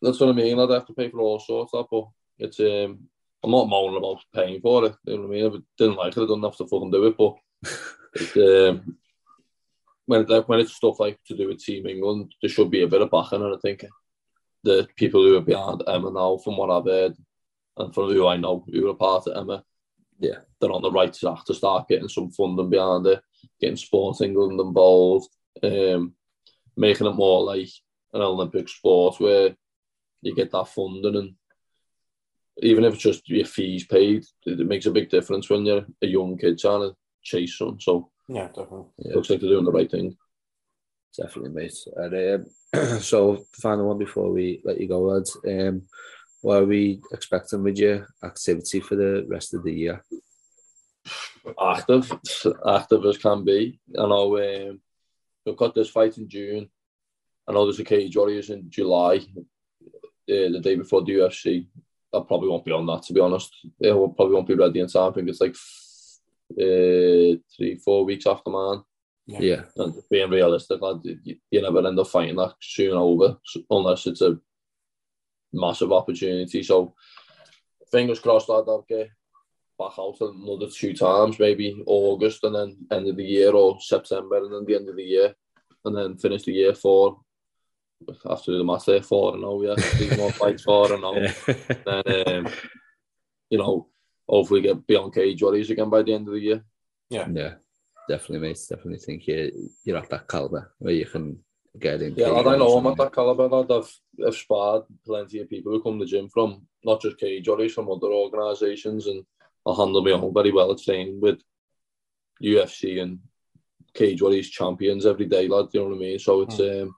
that's 0.01 0.19
what 0.19 0.29
I 0.29 0.33
mean. 0.33 0.59
I'd 0.59 0.69
have 0.69 0.85
to 0.87 0.93
pay 0.93 1.09
for 1.09 1.19
all 1.21 1.39
sorts 1.39 1.73
of 1.73 1.79
that, 1.79 1.87
but 1.91 2.07
it's 2.39 2.59
um, 2.59 3.07
I'm 3.43 3.51
not 3.51 3.69
moaning 3.69 3.97
about 3.97 4.23
paying 4.33 4.61
for 4.61 4.85
it. 4.85 4.95
You 5.05 5.15
know 5.15 5.21
what 5.23 5.27
I 5.27 5.31
mean? 5.31 5.45
If 5.45 5.53
I 5.53 5.57
didn't 5.77 5.97
like 5.97 6.17
it, 6.17 6.23
I 6.23 6.25
don't 6.25 6.43
have 6.43 6.57
to 6.57 6.67
fucking 6.67 6.91
do 6.91 7.05
it. 7.07 7.17
But 7.17 7.35
um, 8.37 8.97
when 10.05 10.25
like 10.25 10.47
when 10.47 10.59
it's 10.59 10.73
stuff 10.73 10.99
like 10.99 11.19
to 11.27 11.35
do 11.35 11.47
with 11.47 11.63
Team 11.63 11.85
England, 11.87 12.33
there 12.41 12.49
should 12.49 12.71
be 12.71 12.83
a 12.83 12.87
bit 12.87 13.01
of 13.01 13.11
backing, 13.11 13.41
and 13.41 13.55
I 13.55 13.57
think 13.61 13.85
the 14.63 14.87
people 14.95 15.21
who 15.23 15.37
are 15.37 15.41
behind 15.41 15.83
Emma 15.87 16.11
now, 16.11 16.37
from 16.37 16.57
what 16.57 16.69
I've 16.69 16.85
heard, 16.85 17.15
and 17.77 17.93
from 17.93 18.09
who 18.09 18.27
I 18.27 18.37
know 18.37 18.65
who 18.71 18.89
are 18.89 18.95
part 18.95 19.27
of 19.27 19.37
Emma, 19.37 19.63
Yeah. 20.19 20.39
they're 20.59 20.71
on 20.71 20.81
the 20.81 20.91
right 20.91 21.13
track 21.13 21.45
to 21.45 21.53
start 21.53 21.87
getting 21.87 22.09
some 22.09 22.31
funding 22.31 22.69
behind 22.69 23.05
it, 23.07 23.21
getting 23.61 23.77
Sports 23.77 24.21
England 24.21 24.59
involved, 24.59 25.29
um, 25.63 26.13
making 26.75 27.07
it 27.07 27.15
more 27.15 27.43
like 27.43 27.69
an 28.13 28.21
Olympic 28.21 28.67
sport 28.67 29.19
where 29.19 29.55
you 30.21 30.33
get 30.35 30.51
that 30.51 30.67
funding 30.69 31.15
and 31.15 31.35
even 32.63 32.83
if 32.83 32.95
it's 32.95 33.03
just 33.03 33.29
your 33.29 33.45
fees 33.45 33.85
paid, 33.85 34.25
it 34.45 34.59
it 34.59 34.67
makes 34.67 34.87
a 34.87 34.91
big 34.91 35.09
difference 35.09 35.47
when 35.49 35.65
you're 35.65 35.85
a 36.01 36.07
young 36.07 36.37
kid 36.37 36.57
trying 36.57 36.81
to 36.81 36.95
chase 37.27 37.57
some. 37.57 37.79
So 37.79 38.09
Yeah, 38.27 38.47
definitely. 38.47 38.85
it 38.99 39.15
looks 39.15 39.29
like 39.29 39.39
they're 39.41 39.49
doing 39.49 39.65
the 39.65 39.71
right 39.71 39.89
thing. 39.89 40.15
Definitely, 41.15 41.51
mate. 41.51 41.77
And, 41.95 42.45
um, 42.73 42.99
so, 43.11 43.45
final 43.53 43.87
one 43.87 43.97
before 43.97 44.31
we 44.31 44.61
let 44.63 44.79
you 44.79 44.87
go, 44.87 45.01
lads. 45.01 45.37
Um, 45.47 45.83
what 46.41 46.61
are 46.63 46.65
we 46.65 47.01
expecting 47.11 47.63
with 47.63 47.77
your 47.77 48.07
activity 48.23 48.79
for 48.79 48.95
the 48.95 49.25
rest 49.27 49.53
of 49.53 49.63
the 49.63 49.73
year? 49.73 50.03
Active, 51.61 52.11
active 52.67 53.05
as 53.05 53.17
can 53.17 53.43
be. 53.43 53.79
I 53.97 54.05
know 54.07 54.37
um, 54.37 54.81
we've 55.45 55.57
got 55.57 55.73
this 55.73 55.89
fight 55.89 56.17
in 56.17 56.27
June. 56.29 56.69
I 57.47 57.53
know 57.53 57.65
there's 57.65 57.79
a 57.79 57.85
Cage 57.85 58.15
Warriors 58.15 58.49
in 58.49 58.69
July, 58.69 59.15
uh, 59.17 60.49
the 60.53 60.59
day 60.61 60.75
before 60.75 61.03
the 61.03 61.13
UFC. 61.13 61.67
I 62.13 62.19
probably 62.27 62.49
won't 62.49 62.65
be 62.65 62.71
on 62.71 62.85
that, 62.87 63.03
to 63.03 63.13
be 63.13 63.21
honest. 63.21 63.55
Yeah, 63.79 63.93
we 63.93 64.13
probably 64.13 64.35
won't 64.35 64.47
be 64.47 64.55
ready 64.55 64.81
in 64.81 64.87
time. 64.87 65.11
I 65.11 65.13
think 65.15 65.29
it's 65.29 65.41
like 65.41 65.55
uh, 66.51 67.37
three, 67.55 67.79
four 67.83 68.05
weeks 68.05 68.25
after 68.25 68.49
mine. 68.49 68.81
Yeah, 69.25 69.63
And 69.75 69.93
being 70.09 70.29
realistic, 70.29 70.81
lad, 70.81 71.01
you, 71.03 71.35
you 71.51 71.61
never 71.61 71.85
end 71.85 71.99
up 71.99 72.07
fighting 72.07 72.37
that 72.37 72.53
soon 72.61 72.93
over 72.93 73.37
unless 73.69 74.07
it's 74.07 74.21
a 74.21 74.39
massive 75.51 75.91
opportunity. 75.91 76.63
So 76.63 76.93
fingers 77.91 78.19
crossed 78.19 78.47
lad, 78.47 78.63
I'll 78.67 78.85
get 78.87 79.09
back 79.77 79.99
out 79.99 80.15
another 80.21 80.67
two 80.71 80.93
times, 80.93 81.39
maybe 81.39 81.83
August 81.85 82.43
and 82.43 82.55
then 82.55 82.77
end 82.91 83.07
of 83.09 83.17
the 83.17 83.23
year 83.23 83.51
or 83.51 83.79
September 83.81 84.37
and 84.37 84.53
then 84.53 84.65
the 84.65 84.75
end 84.75 84.89
of 84.89 84.95
the 84.95 85.03
year 85.03 85.35
and 85.85 85.95
then 85.95 86.17
finish 86.17 86.43
the 86.43 86.53
year 86.53 86.73
four. 86.73 87.19
After 88.29 88.55
the 88.55 88.63
math 88.63 88.85
there, 88.85 89.01
four 89.01 89.33
and 89.33 89.43
oh 89.43 89.61
yeah, 89.63 89.75
three 89.75 90.15
more 90.15 90.31
fights, 90.31 90.63
four 90.63 90.93
and 90.93 91.03
oh. 91.03 91.13
Then 92.05 92.45
um, 92.45 92.53
you 93.49 93.57
know, 93.57 93.87
hopefully 94.27 94.61
get 94.61 94.85
beyond 94.87 95.13
cage 95.13 95.41
warriors 95.41 95.69
again 95.69 95.89
by 95.89 96.03
the 96.03 96.13
end 96.13 96.27
of 96.27 96.33
the 96.33 96.39
year. 96.39 96.63
yeah, 97.09 97.27
Yeah. 97.29 97.53
definitely, 98.09 98.47
mate. 98.47 98.59
Definitely 98.69 98.99
think 98.99 99.27
you're, 99.27 99.49
you're 99.83 99.97
at 99.97 100.09
that 100.09 100.27
caliber 100.27 100.73
where 100.79 100.93
you 100.93 101.05
can 101.05 101.39
get 101.79 102.01
in. 102.01 102.15
Yeah, 102.15 102.29
lad, 102.29 102.47
I 102.47 102.57
know 102.57 102.77
I'm 102.77 102.87
at 102.87 102.97
that 102.97 103.13
caliber. 103.13 103.47
Lad. 103.47 103.71
I've, 103.71 103.91
I've 104.25 104.35
sparred 104.35 104.83
plenty 105.05 105.39
of 105.39 105.49
people 105.49 105.71
who 105.71 105.81
come 105.81 105.99
to 105.99 106.05
the 106.05 106.09
gym 106.09 106.27
from 106.29 106.65
not 106.83 107.01
just 107.01 107.17
cage 107.17 107.47
warriors, 107.47 107.73
from 107.73 107.89
other 107.89 108.07
organisations, 108.07 109.07
and 109.07 109.23
I 109.65 109.73
handle 109.77 110.01
me 110.01 110.11
own 110.13 110.33
very 110.33 110.51
well. 110.51 110.71
At 110.71 110.79
training 110.79 111.19
with 111.21 111.39
UFC 112.43 113.01
and 113.01 113.19
cage 113.93 114.21
warriors 114.21 114.49
champions 114.49 115.05
every 115.05 115.25
day, 115.25 115.47
lad. 115.47 115.67
You 115.71 115.81
know 115.81 115.87
what 115.87 115.95
I 115.95 115.99
mean? 115.99 116.19
So 116.19 116.41
it's 116.41 116.59
um, 116.59 116.95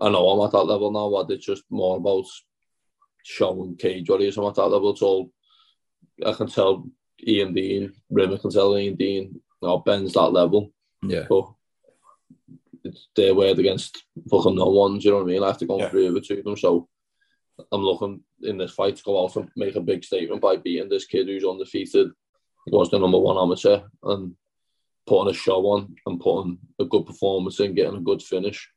I 0.00 0.08
know 0.10 0.28
I'm 0.28 0.46
at 0.46 0.52
that 0.52 0.64
level 0.64 0.90
now. 0.90 1.06
Lad. 1.06 1.30
It's 1.30 1.46
just 1.46 1.64
more 1.70 1.96
about 1.96 2.26
showing 3.24 3.76
cage 3.76 4.08
warriors. 4.08 4.36
I'm 4.36 4.44
at 4.44 4.54
that 4.56 4.66
level. 4.66 4.90
It's 4.92 5.02
all 5.02 5.30
I 6.24 6.32
can 6.32 6.46
tell. 6.48 6.86
Ian 7.26 7.54
Dean, 7.54 7.92
Rimmer 8.10 8.38
can 8.38 8.50
tell 8.50 8.76
Ian 8.76 8.96
Dean. 8.96 9.40
Now 9.62 9.78
Ben's 9.78 10.12
that 10.14 10.32
level 10.32 10.72
Yeah, 11.02 11.24
but 11.28 11.48
it's 12.82 13.08
their 13.16 13.34
word 13.34 13.58
against 13.60 14.04
fucking 14.28 14.56
no 14.56 14.66
one. 14.66 14.98
Do 14.98 15.04
you 15.04 15.10
know 15.12 15.18
what 15.18 15.22
I 15.22 15.26
mean? 15.32 15.42
I 15.42 15.46
have 15.46 15.58
to 15.58 15.66
go 15.66 15.78
Yeah. 15.78 15.88
prove 15.88 16.16
it 16.16 16.24
to 16.24 16.42
them. 16.42 16.56
So 16.56 16.88
I'm 17.72 17.82
looking 17.82 18.22
in 18.42 18.58
this 18.58 18.72
fight 18.72 18.96
to 18.96 19.02
go 19.04 19.24
out 19.24 19.36
and 19.36 19.48
make 19.56 19.76
a 19.76 19.80
big 19.80 20.04
statement 20.04 20.42
by 20.42 20.56
beating 20.56 20.88
this 20.88 21.06
kid 21.06 21.28
who's 21.28 21.44
undefeated, 21.44 22.10
was 22.66 22.90
the 22.90 22.98
number 22.98 23.18
one 23.18 23.38
amateur, 23.38 23.82
and 24.02 24.34
putting 25.06 25.30
a 25.30 25.34
show 25.34 25.64
on 25.68 25.94
and 26.06 26.20
putting 26.20 26.58
a 26.80 26.84
good 26.84 27.06
performance 27.06 27.60
in, 27.60 27.74
getting 27.74 27.96
a 27.96 28.00
good 28.00 28.22
finish. 28.22 28.68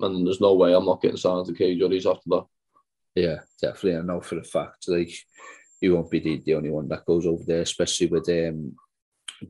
And 0.00 0.26
there's 0.26 0.40
no 0.40 0.54
way 0.54 0.74
I'm 0.74 0.86
not 0.86 1.00
getting 1.00 1.16
signed 1.16 1.46
to 1.46 1.54
cage 1.54 1.78
judges 1.78 2.04
after 2.06 2.28
that. 2.30 2.44
yeah, 3.14 3.38
definitely. 3.62 3.96
I 3.96 4.02
know 4.02 4.20
for 4.20 4.38
a 4.38 4.44
fact, 4.44 4.88
like 4.88 5.12
you 5.80 5.94
won't 5.94 6.10
be 6.10 6.20
the, 6.20 6.42
the 6.44 6.54
only 6.54 6.70
one 6.70 6.88
that 6.88 7.04
goes 7.06 7.26
over 7.26 7.42
there, 7.44 7.62
especially 7.62 8.06
with 8.08 8.28
um 8.28 8.76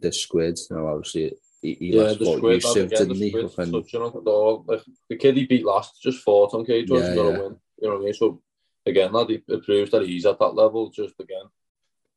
the 0.01 0.12
squid. 0.12 0.59
You 0.71 0.77
know, 0.77 0.87
obviously 0.88 1.33
he, 1.62 1.75
he 1.75 1.87
yeah, 1.95 2.03
last 2.03 2.19
the 2.19 2.25
fought 2.25 2.37
squid, 2.38 2.55
Yusuf, 2.55 2.88
didn't 2.90 3.09
the 3.09 3.14
he? 3.14 3.29
squid 3.31 3.45
Up 3.47 3.59
in- 3.59 3.73
touching 3.73 4.01
the. 4.25 4.31
Like, 4.66 4.83
the 5.09 5.16
kid 5.16 5.37
he 5.37 5.47
beat 5.47 5.64
last 5.64 6.01
just 6.03 6.23
fought 6.23 6.55
on 6.55 6.64
cage 6.64 6.88
judges, 6.88 7.09
Yeah, 7.09 7.14
got 7.14 7.25
yeah. 7.31 7.37
to 7.37 7.43
win. 7.43 7.57
You 7.81 7.88
know 7.88 7.95
what 7.97 8.03
I 8.03 8.05
mean? 8.05 8.14
So 8.14 8.43
again, 8.87 9.12
that 9.12 9.31
it 9.31 9.64
proves 9.64 9.90
that 9.90 10.07
he's 10.07 10.27
at 10.27 10.38
that 10.38 10.55
level. 10.55 10.90
Just 10.90 11.14
again, 11.21 11.45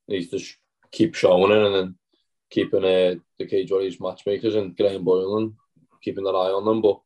he 0.07 0.15
needs 0.17 0.29
to 0.29 0.39
sh- 0.39 0.57
keep 0.91 1.15
showing 1.15 1.51
it 1.51 1.65
and 1.65 1.75
then 1.75 1.95
keeping 2.49 2.83
uh, 2.83 3.15
the 3.39 3.45
cage 3.47 3.71
warriors 3.71 3.99
matchmakers 3.99 4.55
and 4.55 4.77
Graham 4.77 5.03
Boylan 5.03 5.55
keeping 6.03 6.23
that 6.25 6.31
eye 6.31 6.51
on 6.51 6.65
them. 6.65 6.81
But 6.81 6.99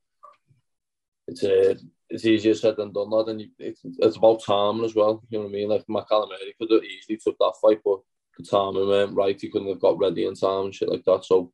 it's 1.28 1.43
uh, 1.43 1.76
it's 2.10 2.26
easier 2.26 2.54
said 2.54 2.78
than 2.78 2.91
done, 2.91 3.10
lad. 3.10 3.28
And 3.28 3.41
you, 3.41 3.50
it's, 3.60 3.82
it's 3.84 4.17
about 4.17 4.43
timing 4.43 4.86
as 4.86 4.96
well. 4.96 5.24
You 5.30 5.39
know 5.39 5.46
what 5.46 5.52
I 5.52 5.54
mean? 5.54 5.70
Like 5.70 5.86
McCallum 5.88 6.30
could 6.60 6.72
have 6.72 6.84
easily 6.84 7.17
took 7.17 7.38
that 7.39 7.54
fight, 7.62 7.80
but 7.84 8.00
the 8.38 8.43
timing 8.43 8.88
went 8.88 9.15
right. 9.15 9.39
He 9.39 9.50
couldn't 9.50 9.67
have 9.70 9.80
got 9.82 9.98
ready 9.98 10.26
in 10.26 10.36
time 10.36 10.65
and 10.65 10.76
shit 10.76 10.89
like 10.89 11.04
that. 11.06 11.26
So 11.26 11.52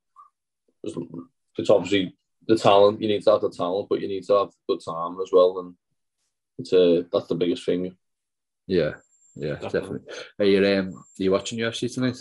it's, 0.83 0.95
it's 1.57 1.69
obviously 1.69 2.15
the 2.47 2.57
talent. 2.57 3.01
You 3.01 3.07
need 3.07 3.23
to 3.23 3.31
have 3.31 3.41
the 3.41 3.49
talent, 3.49 3.87
but 3.89 4.01
you 4.01 4.07
need 4.07 4.23
to 4.25 4.33
have 4.33 4.49
good 4.67 4.79
timing 4.85 5.21
as 5.21 5.29
well. 5.31 5.59
And 5.59 5.75
it's 6.59 6.73
uh, 6.73 7.03
that's 7.11 7.27
the 7.27 7.35
biggest 7.35 7.65
thing. 7.65 7.95
Yeah, 8.67 8.93
yeah, 9.35 9.55
Definitely. 9.55 9.79
definitely. 9.79 10.13
Are 10.39 10.45
you 10.45 10.79
um, 10.79 10.93
are 10.93 11.23
you 11.23 11.31
watching 11.31 11.59
UFC 11.59 11.93
tonight? 11.93 12.17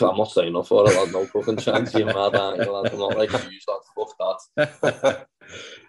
I'm 0.00 0.16
not 0.16 0.30
saying 0.30 0.48
enough 0.48 0.68
for 0.68 0.88
it, 0.88 0.94
lad. 0.96 1.12
No 1.12 1.26
fucking 1.26 1.56
chance. 1.56 1.92
Mad, 1.94 1.98
you, 1.98 2.06
lad? 2.06 2.34
I'm 2.36 2.98
not 2.98 3.18
like 3.18 3.32
you, 3.32 3.58
lad. 3.68 3.80
Fuck 3.96 4.38
that. 4.56 5.26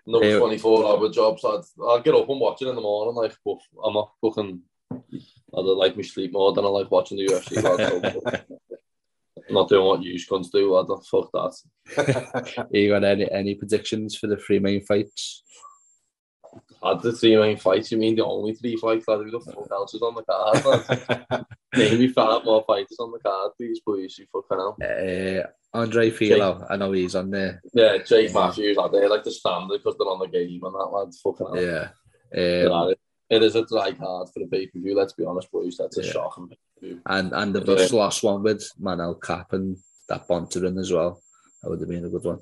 No 0.06 0.22
Yeah. 0.22 0.40
24 0.40 0.86
hour 0.86 1.10
jobs, 1.10 1.44
lad. 1.44 1.62
I'll 1.82 2.02
get 2.02 2.16
up 2.16 2.30
and 2.30 2.40
watch 2.40 2.62
it 2.62 2.68
in 2.68 2.76
the 2.76 2.82
morning, 2.82 3.16
like, 3.16 3.36
but 3.46 3.60
I'm 3.84 3.94
not 3.94 4.12
fucking. 4.22 4.62
I 4.92 4.98
don't 5.56 5.78
like 5.78 5.96
me 5.96 6.04
sleep 6.04 6.34
more 6.34 6.54
than 6.54 6.66
I 6.66 6.68
like 6.68 6.92
watching 6.92 7.18
the 7.18 7.28
UFC, 7.28 7.62
not 9.50 9.70
doing 9.70 9.86
what 9.86 10.04
you 10.04 10.16
cunts 10.16 10.52
do, 10.52 10.76
I 10.76 10.84
don't 10.86 11.06
Fuck 11.06 11.32
that. 11.34 12.68
you 12.72 12.90
got 12.90 13.04
any 13.04 13.30
any 13.32 13.56
predictions 13.56 14.16
for 14.16 14.28
the 14.28 14.38
three 14.38 14.60
main 14.60 14.82
fights? 14.82 15.44
Had 16.84 17.02
the 17.04 17.12
three 17.14 17.36
main 17.36 17.58
fights, 17.58 17.92
you 17.92 17.98
mean 18.00 18.16
the 18.16 18.26
only 18.26 18.54
three 18.54 18.76
fights? 18.76 19.06
Who 19.08 19.30
the 19.30 19.40
fuck 19.40 19.68
else 19.72 19.94
is 19.94 20.02
on 20.02 20.16
the 20.16 20.24
card, 20.24 21.46
Maybe 21.76 22.08
five 22.08 22.44
more 22.44 22.64
fighters 22.66 22.98
on 23.00 23.12
the 23.12 23.20
card, 23.20 23.52
please, 23.56 23.80
please. 23.82 24.18
You 24.18 24.26
fucking 24.34 24.58
hell. 24.58 24.78
Uh, 24.82 25.48
Andre 25.78 26.10
Fili, 26.10 26.42
I 26.42 26.76
know 26.78 26.92
he's 26.92 27.16
on 27.16 27.30
there. 27.30 27.62
Yeah, 27.74 27.98
Jake 28.00 28.34
Matthews, 28.34 28.78
like, 28.78 28.92
they 28.92 29.08
like 29.08 29.24
the 29.24 29.32
standard 29.32 29.78
because 29.78 29.96
they're 29.98 30.08
on 30.08 30.20
the 30.20 30.28
game 30.28 30.60
and 30.64 30.74
that, 30.74 30.92
lad. 30.92 31.10
Fucking 31.24 31.48
hell. 31.48 31.64
Yeah. 31.64 31.90
Yeah, 32.34 32.70
Um, 32.72 32.90
it- 32.90 33.00
it 33.30 33.44
is 33.44 33.56
a 33.56 33.64
dry 33.66 33.94
card 33.94 34.28
for 34.34 34.40
the 34.42 34.48
pay 34.48 34.68
per 34.68 34.78
view. 34.80 34.94
Let's 34.94 35.14
be 35.14 35.24
honest, 35.24 35.50
boys. 35.54 35.78
That's 35.78 35.98
a 36.00 36.04
Yeah. 36.04 36.12
shocking 36.12 36.50
pay-per-view. 36.50 37.02
and 37.06 37.32
and 37.32 37.56
the 37.56 37.62
just 37.62 37.94
last 37.94 38.24
one 38.24 38.44
with 38.44 38.70
Manel 38.78 39.22
Kape 39.26 39.54
and 39.54 39.78
that 40.10 40.28
Bontorin 40.28 40.78
as 40.78 40.92
well. 40.92 41.22
That 41.64 41.70
would 41.70 41.80
have 41.80 41.88
been 41.88 42.04
a 42.04 42.10
good 42.10 42.26
one. 42.26 42.42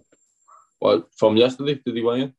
Well, 0.82 1.08
from 1.16 1.38
yesterday, 1.38 1.76
did 1.86 1.96
he 1.96 2.02
weigh 2.02 2.22
in? 2.22 2.34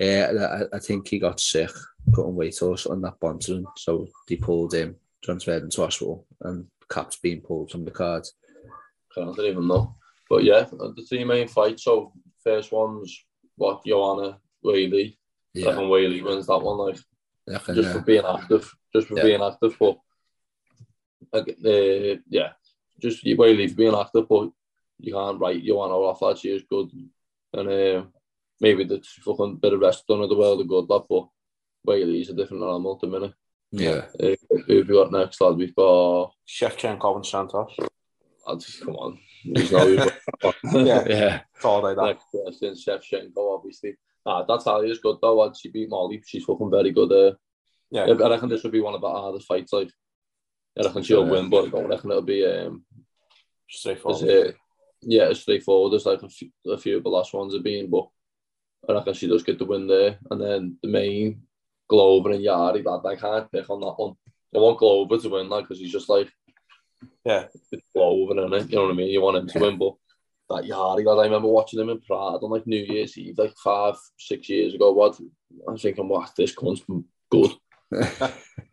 Uh, 0.00 0.64
I, 0.72 0.76
I 0.76 0.78
think 0.78 1.08
he 1.08 1.18
got 1.18 1.40
sick, 1.40 1.70
weight 2.06 2.62
or 2.62 2.76
on 2.90 3.02
that 3.02 3.20
Bontorin. 3.20 3.64
So 3.76 4.08
they 4.28 4.36
pulled 4.36 4.74
him, 4.74 4.96
transferred 5.22 5.62
him 5.62 5.70
to 5.70 5.82
hospital, 5.82 6.26
and 6.40 6.66
Kape's 6.92 7.16
being 7.16 7.40
pulled 7.40 7.70
from 7.70 7.84
the 7.84 7.90
card. 7.90 8.26
I 9.16 9.20
don't 9.20 9.38
even 9.40 9.68
know. 9.68 9.94
But 10.28 10.44
yeah, 10.44 10.62
the 10.70 11.04
three 11.08 11.24
main 11.24 11.48
fights. 11.48 11.84
So 11.84 12.12
first 12.42 12.72
one's 12.72 13.24
what 13.56 13.84
Joanna 13.84 14.38
Weili. 14.64 15.16
Yeah, 15.54 15.68
reckon 15.68 15.84
Weili 15.84 16.22
wins 16.22 16.46
that 16.46 16.58
one, 16.58 16.78
like 16.78 16.98
reckon, 17.46 17.74
just 17.74 17.88
yeah. 17.88 17.92
for 17.92 18.00
being 18.00 18.24
active, 18.26 18.74
just 18.94 19.08
for 19.08 19.16
Yeah. 19.18 19.22
being 19.24 19.42
active. 19.42 19.76
But 19.78 19.98
uh, 21.34 22.16
yeah, 22.28 22.52
just 23.00 23.24
Weili 23.24 23.68
for 23.68 23.76
being 23.76 23.94
active, 23.94 24.26
but 24.28 24.50
you 24.98 25.12
can't 25.12 25.38
write 25.38 25.62
Joanna 25.62 25.94
off 25.94 26.20
that 26.20 26.38
she 26.38 26.48
is 26.48 26.62
good, 26.68 26.90
and 27.52 27.68
uh, 27.68 28.04
maybe 28.62 28.84
the 28.84 29.02
fucking 29.24 29.56
bit 29.56 29.72
of 29.74 29.80
rest 29.80 30.06
done 30.06 30.22
of 30.22 30.28
the 30.30 30.36
world 30.36 30.60
are 30.60 30.64
good, 30.64 30.88
lad. 30.88 31.02
But 31.10 31.26
Weili's 31.84 32.30
a 32.30 32.34
different 32.34 32.62
animal 32.62 32.94
at 32.94 33.00
the 33.00 33.06
minute. 33.08 33.34
yeah. 33.72 34.04
Uh, 34.18 34.36
who 34.66 34.78
have 34.78 34.88
we 34.88 34.94
got 34.94 35.12
next, 35.12 35.40
lad? 35.40 35.56
We've 35.56 35.74
got. 35.74 36.32
Shevchenko 36.48 37.16
and 37.16 37.26
Santos. 37.26 37.74
Lad, 38.46 38.64
come 38.84 38.96
on. 38.96 39.18
There's 39.44 39.72
no 39.72 39.86
Yeah. 40.72 41.04
Yeah, 41.08 41.40
It's 41.56 41.64
all 41.64 41.82
like 41.82 41.96
that. 41.96 42.04
Next 42.04 42.26
question, 42.30 42.74
Shevchenko, 42.74 43.56
obviously. 43.58 43.96
Ah, 44.24 44.44
that's 44.46 44.64
how 44.64 44.80
is 44.82 45.00
good 45.00 45.16
though. 45.20 45.36
lad. 45.36 45.56
She 45.60 45.70
beat 45.70 45.90
Molly. 45.90 46.22
She's 46.24 46.44
fucking 46.44 46.70
very 46.70 46.92
good. 46.92 47.10
Uh, 47.12 47.34
Yeah. 47.90 48.04
I 48.04 48.30
reckon 48.30 48.48
this 48.48 48.62
would 48.62 48.72
be 48.72 48.80
one 48.80 48.94
of 48.94 49.00
the 49.00 49.08
hardest 49.08 49.46
fights. 49.48 49.72
Like, 49.72 49.90
I 50.78 50.84
reckon 50.84 51.02
she'll 51.02 51.24
Yeah. 51.26 51.32
win, 51.32 51.50
but 51.50 51.66
I 51.66 51.68
don't 51.68 51.88
reckon 51.88 52.10
it'll 52.10 52.22
be. 52.22 52.46
Um, 52.46 52.84
is 53.68 53.78
Straightforward. 53.80 54.22
it, 54.28 54.56
yeah, 55.02 55.24
it's 55.30 55.40
straightforward. 55.40 55.92
There's 55.92 56.06
like 56.06 56.22
a 56.22 56.28
few, 56.28 56.50
a 56.66 56.78
few 56.78 56.98
of 56.98 57.02
the 57.02 57.08
last 57.08 57.34
ones 57.34 57.54
have 57.54 57.64
been, 57.64 57.90
but 57.90 58.06
I 58.88 58.92
reckon 58.94 59.14
she 59.14 59.28
does 59.28 59.42
get 59.42 59.58
the 59.58 59.64
win 59.64 59.86
there. 59.86 60.18
And 60.30 60.40
then 60.40 60.76
the 60.82 60.88
main 60.88 61.42
Glover 61.88 62.30
and 62.30 62.40
Jiri, 62.40 62.84
lad, 62.84 63.06
I 63.06 63.16
can't 63.16 63.50
pick 63.52 63.68
on 63.70 63.80
that 63.80 63.94
one. 63.96 64.14
I 64.54 64.58
want 64.58 64.78
Glover 64.78 65.18
to 65.18 65.28
win, 65.28 65.48
like, 65.48 65.64
because 65.64 65.78
he's 65.78 65.92
just 65.92 66.08
like 66.08 66.30
Yeah. 67.24 67.46
it's 67.70 67.82
Glover, 67.94 68.40
and 68.40 68.52
it. 68.54 68.70
You 68.70 68.76
know 68.76 68.84
what 68.84 68.92
I 68.92 68.94
mean? 68.94 69.08
You 69.10 69.20
want 69.22 69.36
him 69.36 69.46
to 69.48 69.58
win, 69.58 69.78
but 69.78 69.94
that 70.50 70.64
Jiri, 70.68 71.04
lad, 71.04 71.20
I 71.20 71.24
remember 71.24 71.48
watching 71.48 71.80
him 71.80 71.90
in 71.90 72.00
Prague 72.00 72.42
on 72.42 72.50
like 72.50 72.66
New 72.66 72.82
Year's 72.82 73.16
Eve, 73.16 73.38
like 73.38 73.54
five, 73.62 73.94
six 74.18 74.48
years 74.48 74.74
ago. 74.74 74.92
What 74.92 75.18
I'm 75.68 75.78
thinking, 75.78 76.08
what 76.08 76.30
this 76.36 76.54
cunt's 76.54 76.82
good. 77.30 77.50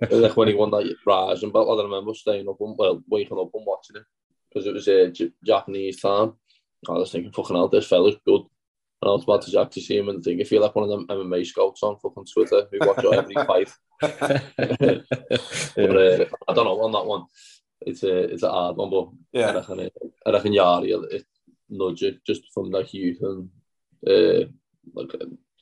Like 0.10 0.38
when 0.38 0.48
he 0.48 0.54
won 0.54 0.72
that 0.72 0.96
Rizin 1.06 1.52
belt, 1.52 1.68
lad, 1.68 1.82
I 1.82 1.84
remember 1.84 2.14
staying 2.14 2.48
up 2.48 2.62
and 2.62 2.76
well, 2.78 3.04
waking 3.10 3.38
up 3.38 3.50
and 3.54 3.66
watching 3.66 3.98
it 3.98 4.04
because 4.50 4.66
it 4.66 4.74
was 4.74 4.88
a 4.88 5.08
uh, 5.08 5.10
J- 5.10 5.32
Japanese 5.46 6.00
time. 6.00 6.34
I 6.88 6.94
was 6.94 7.12
thinking, 7.12 7.32
fucking 7.34 7.56
hell, 7.56 7.68
this 7.68 7.88
fella's 7.88 8.16
good. 8.26 8.44
And 9.02 9.10
I 9.10 9.14
was 9.14 9.24
about 9.24 9.44
to 9.44 9.60
actually 9.62 9.84
see 9.84 9.98
him 9.98 10.10
and 10.10 10.22
think, 10.24 10.42
I 10.42 10.44
feel 10.44 10.62
like 10.62 10.76
one 10.76 10.84
of 10.84 10.90
them 10.90 11.08
MMA 11.08 11.46
scouts 11.46 11.84
on 11.84 11.98
fucking 12.00 12.26
Twitter 12.34 12.68
who 12.72 12.80
watch 12.86 13.04
every 13.06 13.36
fight. 13.36 13.70
But 15.76 15.96
uh, 15.96 16.26
I 16.48 16.54
don't 16.54 16.66
know 16.66 16.82
on 16.82 16.92
that 16.92 17.06
one. 17.06 17.26
It's 17.82 18.04
a 18.04 18.24
it's 18.34 18.44
a 18.44 18.50
hard 18.52 18.76
one, 18.76 18.90
but 18.90 19.08
I 19.08 19.12
Yeah. 19.40 19.52
reckon 19.54 19.80
it, 19.80 19.94
I 20.26 20.32
reckon 20.32 20.54
Jiri 20.54 20.84
it, 20.84 21.14
it 21.14 21.26
nudge 21.70 22.04
it 22.04 22.24
just 22.26 22.52
from 22.54 22.72
like 22.72 22.94
youth 22.94 23.22
and 23.22 23.50
uh, 24.06 24.46
like 24.94 25.12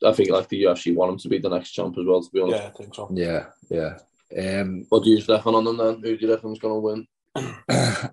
I 0.04 0.12
think 0.14 0.32
like 0.32 0.50
the 0.50 0.64
UFC 0.64 0.96
want 0.96 1.12
him 1.14 1.18
to 1.20 1.30
be 1.30 1.38
the 1.38 1.50
next 1.50 1.72
champ 1.72 1.96
as 1.98 2.06
well. 2.06 2.24
To 2.24 2.32
be 2.32 2.42
honest, 2.42 2.62
Yeah, 2.64 2.68
I 2.68 2.72
think 2.72 2.96
so. 2.96 3.10
yeah, 3.14 3.46
yeah. 3.70 3.98
Um, 4.62 4.86
what 4.90 5.04
do 5.04 5.12
you 5.12 5.24
reckon 5.28 5.56
on 5.56 5.64
them 5.66 5.78
then? 5.78 5.96
Who 6.02 6.18
do 6.18 6.26
you 6.26 6.34
reckon's 6.34 6.60
gonna 6.60 6.80
win? 6.80 7.08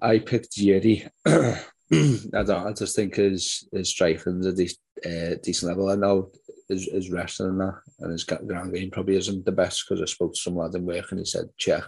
I 0.03 0.19
picked 0.25 0.53
Jiri. 0.53 1.09
I 1.93 2.43
don't. 2.43 2.67
I 2.67 2.73
just 2.73 2.97
think 2.97 3.17
his 3.17 3.69
his 3.73 3.91
striking's 3.91 4.47
a 4.47 4.53
de- 4.53 4.69
uh, 5.05 5.37
decent 5.43 5.71
level. 5.71 5.91
I 5.91 5.97
know 5.97 6.31
his, 6.69 6.85
his 6.87 7.11
wrestling 7.11 7.51
and 7.51 7.61
that, 7.61 7.75
and 8.01 8.13
his 8.13 8.25
ground 8.25 8.75
game 8.75 8.91
probably 8.91 9.17
isn't 9.17 9.45
the 9.45 9.53
best 9.53 9.85
because 9.87 10.01
I 10.01 10.07
spoke 10.07 10.33
to 10.35 10.41
some 10.41 10.57
lad 10.57 10.75
in 10.75 10.87
work 10.87 11.11
and 11.11 11.19
he 11.21 11.27
said 11.27 11.47
Czech 11.59 11.85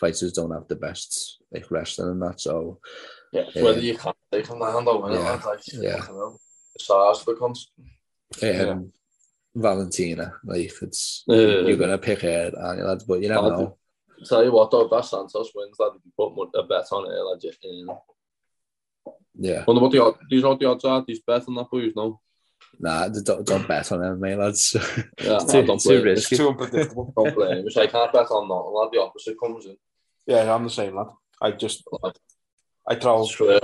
fighters 0.00 0.32
don't 0.32 0.52
have 0.52 0.66
the 0.68 0.76
best 0.76 1.42
like 1.52 1.70
wrestling 1.70 2.12
and 2.12 2.22
that. 2.22 2.40
So 2.40 2.78
Yeah, 3.32 3.42
it's 3.42 3.56
Yeah. 3.56 3.62
whether 3.62 3.80
you 3.80 3.96
can 3.98 4.14
take 4.32 4.46
him 4.46 4.58
down 4.58 4.84
though. 4.86 5.06
Yeah, 5.12 5.32
Like, 5.32 5.44
like, 5.44 5.60
yeah. 5.66 5.96
fucking 5.98 6.14
hell. 6.14 6.40
The 6.78 6.84
size 6.84 7.26
of 7.28 7.38
the 8.40 8.70
um, 8.70 8.92
Valentina, 9.54 10.32
like 10.44 10.72
it's 10.80 11.24
Yeah. 11.26 11.60
you're 11.60 11.76
gonna 11.76 11.98
pick 11.98 12.20
her, 12.22 12.50
aren't 12.56 12.78
you, 12.78 12.84
lads? 12.86 13.04
But 13.04 13.20
you 13.20 13.28
never 13.28 13.40
I'll 13.40 13.50
know. 13.50 13.76
Tell 14.24 14.44
you 14.44 14.52
what 14.52 14.70
though, 14.70 14.84
if 14.86 14.90
that 14.90 15.04
Santos 15.04 15.50
wins, 15.54 15.76
lad, 15.78 15.92
if 15.96 16.02
you 16.04 16.12
put 16.16 16.58
a 16.58 16.62
bet 16.62 16.86
on 16.92 17.04
it, 17.04 17.14
lad, 17.14 17.42
you 17.42 17.52
in. 17.62 17.88
Yeah, 19.38 19.64
Wonder 19.66 19.82
what 19.82 19.92
the 19.92 20.02
odds, 20.02 20.18
do 20.28 20.36
you 20.36 20.42
the 20.42 20.66
odds 20.66 20.84
are? 20.84 21.04
These 21.06 21.20
bet 21.20 21.46
on 21.48 21.54
that, 21.54 21.70
boys? 21.70 21.92
No. 21.94 22.20
nah, 22.78 23.08
don't, 23.08 23.46
don't 23.46 23.68
bet 23.68 23.90
on 23.92 24.00
them, 24.00 24.20
mate, 24.20 24.36
lads. 24.36 24.74
Yeah, 24.74 24.82
It's 25.36 25.52
too- 25.52 25.58
I 25.58 25.62
don't 25.62 25.80
too 25.80 25.88
blame 25.88 26.04
risky. 26.04 26.34
It's 26.34 26.42
too 26.42 26.48
unpredictable. 26.48 27.12
Don't 27.16 27.34
blame 27.34 27.64
you. 27.64 27.70
So 27.70 27.82
I 27.82 27.86
can't 27.86 28.12
bet 28.12 28.30
on 28.30 28.48
that. 28.48 28.54
Lad, 28.54 28.90
the 28.92 29.00
opposite 29.00 29.36
comes 29.40 29.66
in. 29.66 29.76
yeah, 30.26 30.52
I'm 30.52 30.64
the 30.64 30.70
same, 30.70 30.96
lad. 30.96 31.08
I 31.40 31.52
just, 31.52 31.84
Lad, 32.02 32.16
I 32.86 32.96
throw, 32.96 33.24
swear. 33.24 33.60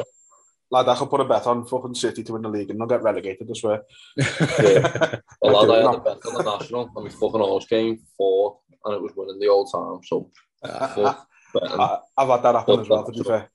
lad, 0.71 0.89
I 0.89 0.95
could 0.97 1.11
put 1.11 1.21
a 1.21 1.25
bet 1.25 1.47
on 1.47 1.67
fucking 1.67 1.95
City 1.95 2.23
to 2.23 2.33
win 2.33 2.43
the 2.43 2.49
league 2.49 2.71
and 2.71 2.79
not 2.79 2.89
get 2.89 3.03
relegated, 3.03 3.51
I 3.51 3.59
swear. 3.59 3.83
Yeah. 4.17 5.19
I 5.19 5.21
Well, 5.43 5.67
lad, 5.67 5.85
I 5.85 5.91
had 5.91 6.01
a 6.01 6.01
bet 6.01 6.27
on 6.27 6.35
the 6.45 6.59
national, 6.59 6.91
and 6.95 7.05
my 7.05 7.11
fucking 7.11 7.41
horse 7.41 7.67
came 7.67 7.99
fourth, 8.17 8.59
and 8.85 8.95
it 8.95 9.03
was 9.03 9.13
winning 9.17 9.41
the 9.41 9.49
old 9.49 9.71
time. 9.73 10.01
So 10.05 10.31
ah. 10.65 10.93
fuck, 10.95 11.29
betting. 11.53 11.81
I, 11.81 11.99
I've 12.17 12.29
had 12.29 12.43
that 12.43 12.55
happen 12.55 12.81
as 12.81 12.89
well, 12.89 13.05
to 13.05 13.13
be 13.13 13.23
fair. 13.23 13.51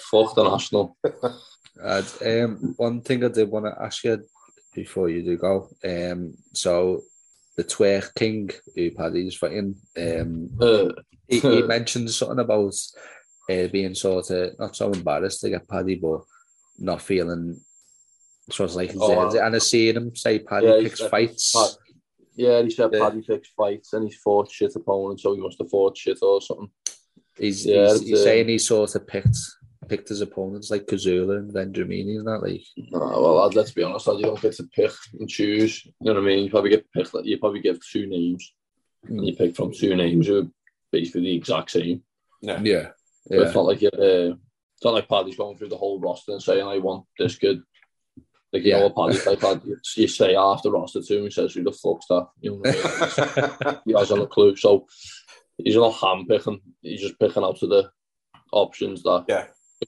Fuck 0.00 0.34
the 0.34 0.44
national. 0.48 0.96
And, 1.82 2.06
um, 2.26 2.74
one 2.76 3.00
thing 3.00 3.24
I 3.24 3.28
did 3.28 3.48
want 3.48 3.66
to 3.66 3.82
ask 3.82 4.04
you 4.04 4.22
before 4.74 5.08
you 5.08 5.22
do 5.22 5.36
go, 5.36 5.68
um, 5.84 6.34
so 6.52 7.02
the 7.56 7.64
twerk 7.64 8.14
king 8.14 8.50
who 8.74 8.90
Paddy's 8.90 9.36
fighting, 9.36 9.74
um, 9.96 10.50
Uh, 10.60 10.88
he, 11.28 11.40
he 11.40 11.62
mentioned 11.76 12.10
something 12.10 12.38
about 12.38 12.74
uh, 13.50 13.66
being 13.68 13.94
sort 13.94 14.30
of 14.30 14.58
not 14.58 14.76
so 14.76 14.90
embarrassed 14.92 15.40
to 15.40 15.50
get 15.50 15.68
Paddy, 15.68 15.96
but 15.96 16.20
not 16.78 17.02
feeling 17.02 17.60
sort 18.50 18.70
of 18.70 18.76
like 18.76 18.92
Oh. 18.98 19.36
And 19.38 19.54
I 19.54 19.58
seen 19.58 19.96
him 19.96 20.14
say 20.16 20.38
Paddy 20.40 20.66
Yeah, 20.66 20.80
picks 20.82 20.98
said- 21.00 21.10
fights. 21.10 21.52
Pad- 21.52 21.76
yeah, 22.36 22.62
he 22.62 22.70
said 22.70 22.90
Yeah. 22.92 23.00
Paddy 23.00 23.22
picks 23.22 23.48
fights, 23.50 23.92
and 23.92 24.04
he's 24.04 24.16
fought 24.16 24.50
shit 24.50 24.74
opponents, 24.76 25.22
so 25.22 25.34
he 25.34 25.40
must 25.40 25.58
have 25.58 25.70
fought 25.70 25.96
shit 25.96 26.18
or 26.22 26.40
something. 26.40 26.70
He's, 27.38 27.66
Yeah, 27.66 27.90
he's, 27.92 28.00
he's 28.02 28.22
saying 28.22 28.48
he 28.48 28.58
sort 28.58 28.94
of 28.94 29.06
picked 29.06 29.36
picked 29.90 30.08
his 30.08 30.20
opponents 30.20 30.70
like 30.70 30.86
Kazula 30.86 31.36
and 31.38 31.52
Vendramini 31.52 32.16
and 32.18 32.26
that. 32.28 32.42
Like, 32.42 32.62
Nah, 32.76 33.20
well, 33.20 33.34
lad, 33.34 33.54
let's 33.56 33.72
be 33.72 33.82
honest, 33.82 34.06
lad, 34.06 34.18
you 34.18 34.24
don't 34.26 34.40
get 34.40 34.54
to 34.56 34.62
pick 34.64 34.92
and 35.18 35.28
choose. 35.28 35.84
You 35.84 35.92
know 36.00 36.14
what 36.14 36.22
I 36.22 36.26
mean? 36.26 36.44
You 36.44 36.50
probably 36.50 36.70
get 36.70 36.90
picked. 36.92 37.12
You 37.24 37.38
probably 37.38 37.60
give 37.60 37.78
two 37.84 38.06
names, 38.06 38.54
and 39.08 39.26
you 39.26 39.34
pick 39.34 39.56
from 39.56 39.72
two 39.74 39.94
names 39.96 40.28
who 40.28 40.42
are 40.42 40.48
basically 40.92 41.22
the 41.22 41.36
exact 41.36 41.72
same. 41.72 42.02
Yeah. 42.40 42.60
yeah, 42.62 42.88
yeah, 43.28 43.40
It's 43.42 43.54
not 43.54 43.66
like 43.66 43.82
you're, 43.82 43.90
uh, 43.94 44.34
it's 44.76 44.84
not 44.84 44.94
like 44.94 45.08
Paddy's 45.08 45.36
going 45.36 45.58
through 45.58 45.68
the 45.68 45.76
whole 45.76 46.00
roster 46.00 46.32
and 46.32 46.42
saying, 46.42 46.64
"I 46.66 46.78
want 46.78 47.04
this 47.18 47.36
good." 47.36 47.62
Like 48.52 48.62
you 48.64 48.70
Yeah. 48.70 48.78
know 48.80 48.88
what 48.88 48.96
Paddy's 49.10 49.26
like, 49.26 49.42
lad, 49.42 49.60
you, 49.64 49.76
you 49.96 50.08
say 50.08 50.34
half 50.34 50.62
the 50.62 50.70
roster 50.70 51.02
to 51.02 51.18
him, 51.18 51.24
he 51.24 51.30
says, 51.30 51.52
"Who 51.54 51.62
the 51.64 51.72
fuck's 51.72 52.06
that?" 52.08 52.28
You 52.40 52.50
know 52.52 52.56
what 52.58 53.56
I 53.66 53.66
mean? 53.66 53.78
he 53.86 53.92
hasn't 53.92 54.22
a 54.22 54.26
clue. 54.26 54.54
So 54.56 54.86
he's 55.58 55.76
not 55.76 55.94
hand 55.94 56.28
picking. 56.28 56.60
He's 56.80 57.00
just 57.02 57.18
picking 57.18 57.42
out 57.44 57.62
of 57.62 57.68
the 57.68 57.90
options 58.52 59.02
that 59.02 59.24
Yeah. 59.28 59.46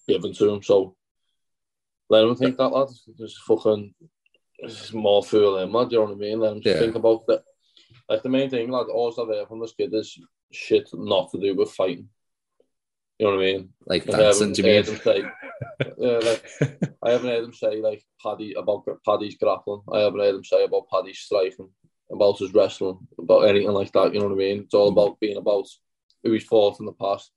Given 0.09 0.33
to 0.35 0.51
him. 0.51 0.63
So 0.63 0.97
let 2.09 2.25
him 2.25 2.37
think 2.37 2.57
that, 2.57 2.69
lad. 2.69 2.89
Just 3.19 3.39
fucking 3.43 3.95
it's 4.59 4.93
more 4.93 5.23
fool 5.23 5.59
him, 5.59 5.73
lad. 5.73 5.91
You 5.93 5.99
know 5.99 6.05
what 6.05 6.15
I 6.15 6.17
mean? 6.17 6.41
Let 6.41 6.53
him 6.53 6.63
Yeah. 6.65 6.79
think 6.79 6.95
about 6.95 7.27
that. 7.27 7.45
Like 8.09 8.23
the 8.23 8.29
main 8.29 8.51
thing, 8.51 8.71
lad, 8.71 8.87
all 8.87 9.15
I've 9.19 9.29
heard 9.29 9.49
from 9.49 9.61
this 9.61 9.73
kid 9.73 9.95
is 9.95 10.19
shit 10.51 10.89
not 10.93 11.31
to 11.33 11.41
do 11.41 11.55
with 11.55 11.71
fighting. 11.73 12.09
You 13.19 13.27
know 13.27 13.37
what 13.37 13.43
I 13.43 13.53
mean? 13.53 13.69
Like 13.87 14.09
I 14.09 14.19
dancing, 14.19 14.55
heard 14.65 14.89
him 14.89 14.97
say, 14.97 15.25
yeah, 15.99 16.19
like, 16.19 16.89
I 17.03 17.11
haven't 17.11 17.31
heard 17.31 17.45
him 17.45 17.53
say 17.53 17.81
like 17.81 18.05
Paddy 18.21 18.55
about 18.55 18.85
Paddy's 19.07 19.37
grappling. 19.37 19.83
I 19.93 20.01
haven't 20.01 20.21
heard 20.21 20.35
him 20.35 20.45
say 20.45 20.65
about 20.65 20.89
Paddy's 20.89 21.19
striking, 21.21 21.69
about 22.11 22.39
his 22.39 22.53
wrestling, 22.53 22.99
about 23.19 23.43
anything 23.43 23.71
like 23.71 23.93
that. 23.93 24.13
You 24.13 24.21
know 24.21 24.27
what 24.27 24.35
I 24.35 24.39
mean? 24.39 24.63
It's 24.63 24.75
all 24.75 24.89
about 24.89 25.21
being 25.21 25.37
about 25.37 25.69
who 26.25 26.33
he's 26.33 26.45
fought 26.45 26.81
in 26.81 26.87
the 26.87 26.93
past. 26.93 27.31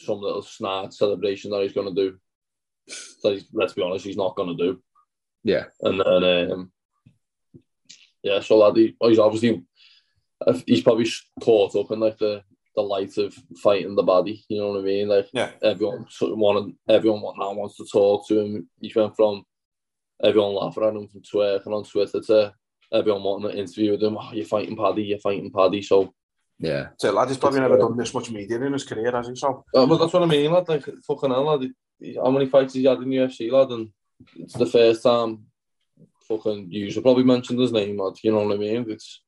Some 0.00 0.20
little 0.20 0.42
snide 0.42 0.92
celebration 0.92 1.50
that 1.50 1.62
he's 1.62 1.72
going 1.72 1.94
to 1.94 2.02
do. 2.02 2.16
That 3.22 3.34
he's, 3.34 3.46
let's 3.52 3.74
be 3.74 3.82
honest, 3.82 4.04
he's 4.04 4.16
not 4.16 4.36
going 4.36 4.56
to 4.56 4.64
do. 4.64 4.82
Yeah. 5.44 5.64
And 5.82 6.00
then, 6.00 6.50
um, 6.52 6.72
yeah, 8.22 8.40
so 8.40 8.58
lad, 8.58 8.76
he, 8.76 8.96
he's 9.02 9.18
obviously 9.18 9.64
he's 10.66 10.82
probably 10.82 11.06
caught 11.42 11.76
up 11.76 11.90
in 11.90 12.00
like 12.00 12.18
the 12.18 12.42
the 12.76 12.82
light 12.82 13.16
of 13.18 13.34
fighting 13.62 13.96
the 13.96 14.02
body. 14.02 14.44
You 14.48 14.58
know 14.60 14.70
what 14.70 14.80
I 14.80 14.84
mean? 14.84 15.08
Like 15.08 15.28
Yeah. 15.32 15.50
everyone 15.62 16.06
sort 16.08 16.32
of 16.32 16.38
wanted, 16.38 16.74
everyone 16.88 17.20
now 17.36 17.52
wants 17.52 17.76
to 17.76 17.84
talk 17.84 18.26
to 18.28 18.40
him. 18.40 18.68
He 18.80 18.92
went 18.94 19.16
from 19.16 19.44
everyone 20.22 20.54
laughing 20.54 20.84
at 20.84 20.94
him 20.94 21.08
from 21.08 21.22
twerking 21.22 21.66
on 21.76 21.84
Twitter 21.84 22.20
to 22.20 22.54
everyone 22.92 23.22
wanting 23.22 23.50
to 23.50 23.58
interview 23.58 23.92
with 23.92 24.02
him. 24.02 24.16
Oh, 24.18 24.30
you're 24.32 24.44
fighting 24.44 24.76
Paddy, 24.76 25.02
you're 25.02 25.18
fighting 25.18 25.50
Paddy. 25.50 25.82
So, 25.82 26.14
Yeah. 26.60 26.88
So 26.98 27.12
lad, 27.12 27.28
he's 27.28 27.38
probably 27.38 27.60
never 27.60 27.78
done 27.78 27.96
this 27.96 28.12
much 28.12 28.30
media 28.30 28.60
in 28.60 28.72
his 28.74 28.84
career, 28.84 29.10
has 29.12 29.28
he? 29.28 29.34
So 29.34 29.64
uh, 29.74 29.86
but 29.86 29.96
that's 29.98 30.12
what 30.12 30.22
I 30.22 30.26
mean, 30.26 30.52
lad. 30.52 30.68
Like 30.68 30.84
fucking 31.06 31.30
hell, 31.30 31.44
lad. 31.44 31.70
How 32.16 32.30
many 32.30 32.46
fights 32.46 32.74
has 32.74 32.80
he 32.82 32.84
had 32.84 32.98
in 32.98 33.08
UFC, 33.08 33.50
lad? 33.50 33.70
And 33.70 33.90
it's 34.36 34.54
the 34.54 34.66
first 34.66 35.02
time 35.02 35.46
fucking 36.28 36.68
you 36.70 36.90
should 36.90 37.02
probably 37.02 37.24
mention 37.24 37.58
his 37.58 37.72
name, 37.72 37.98
lad. 37.98 38.14
You 38.22 38.32
know 38.32 38.44
what 38.46 38.54
I 38.54 38.58
mean? 38.58 38.86
It's 38.88 39.22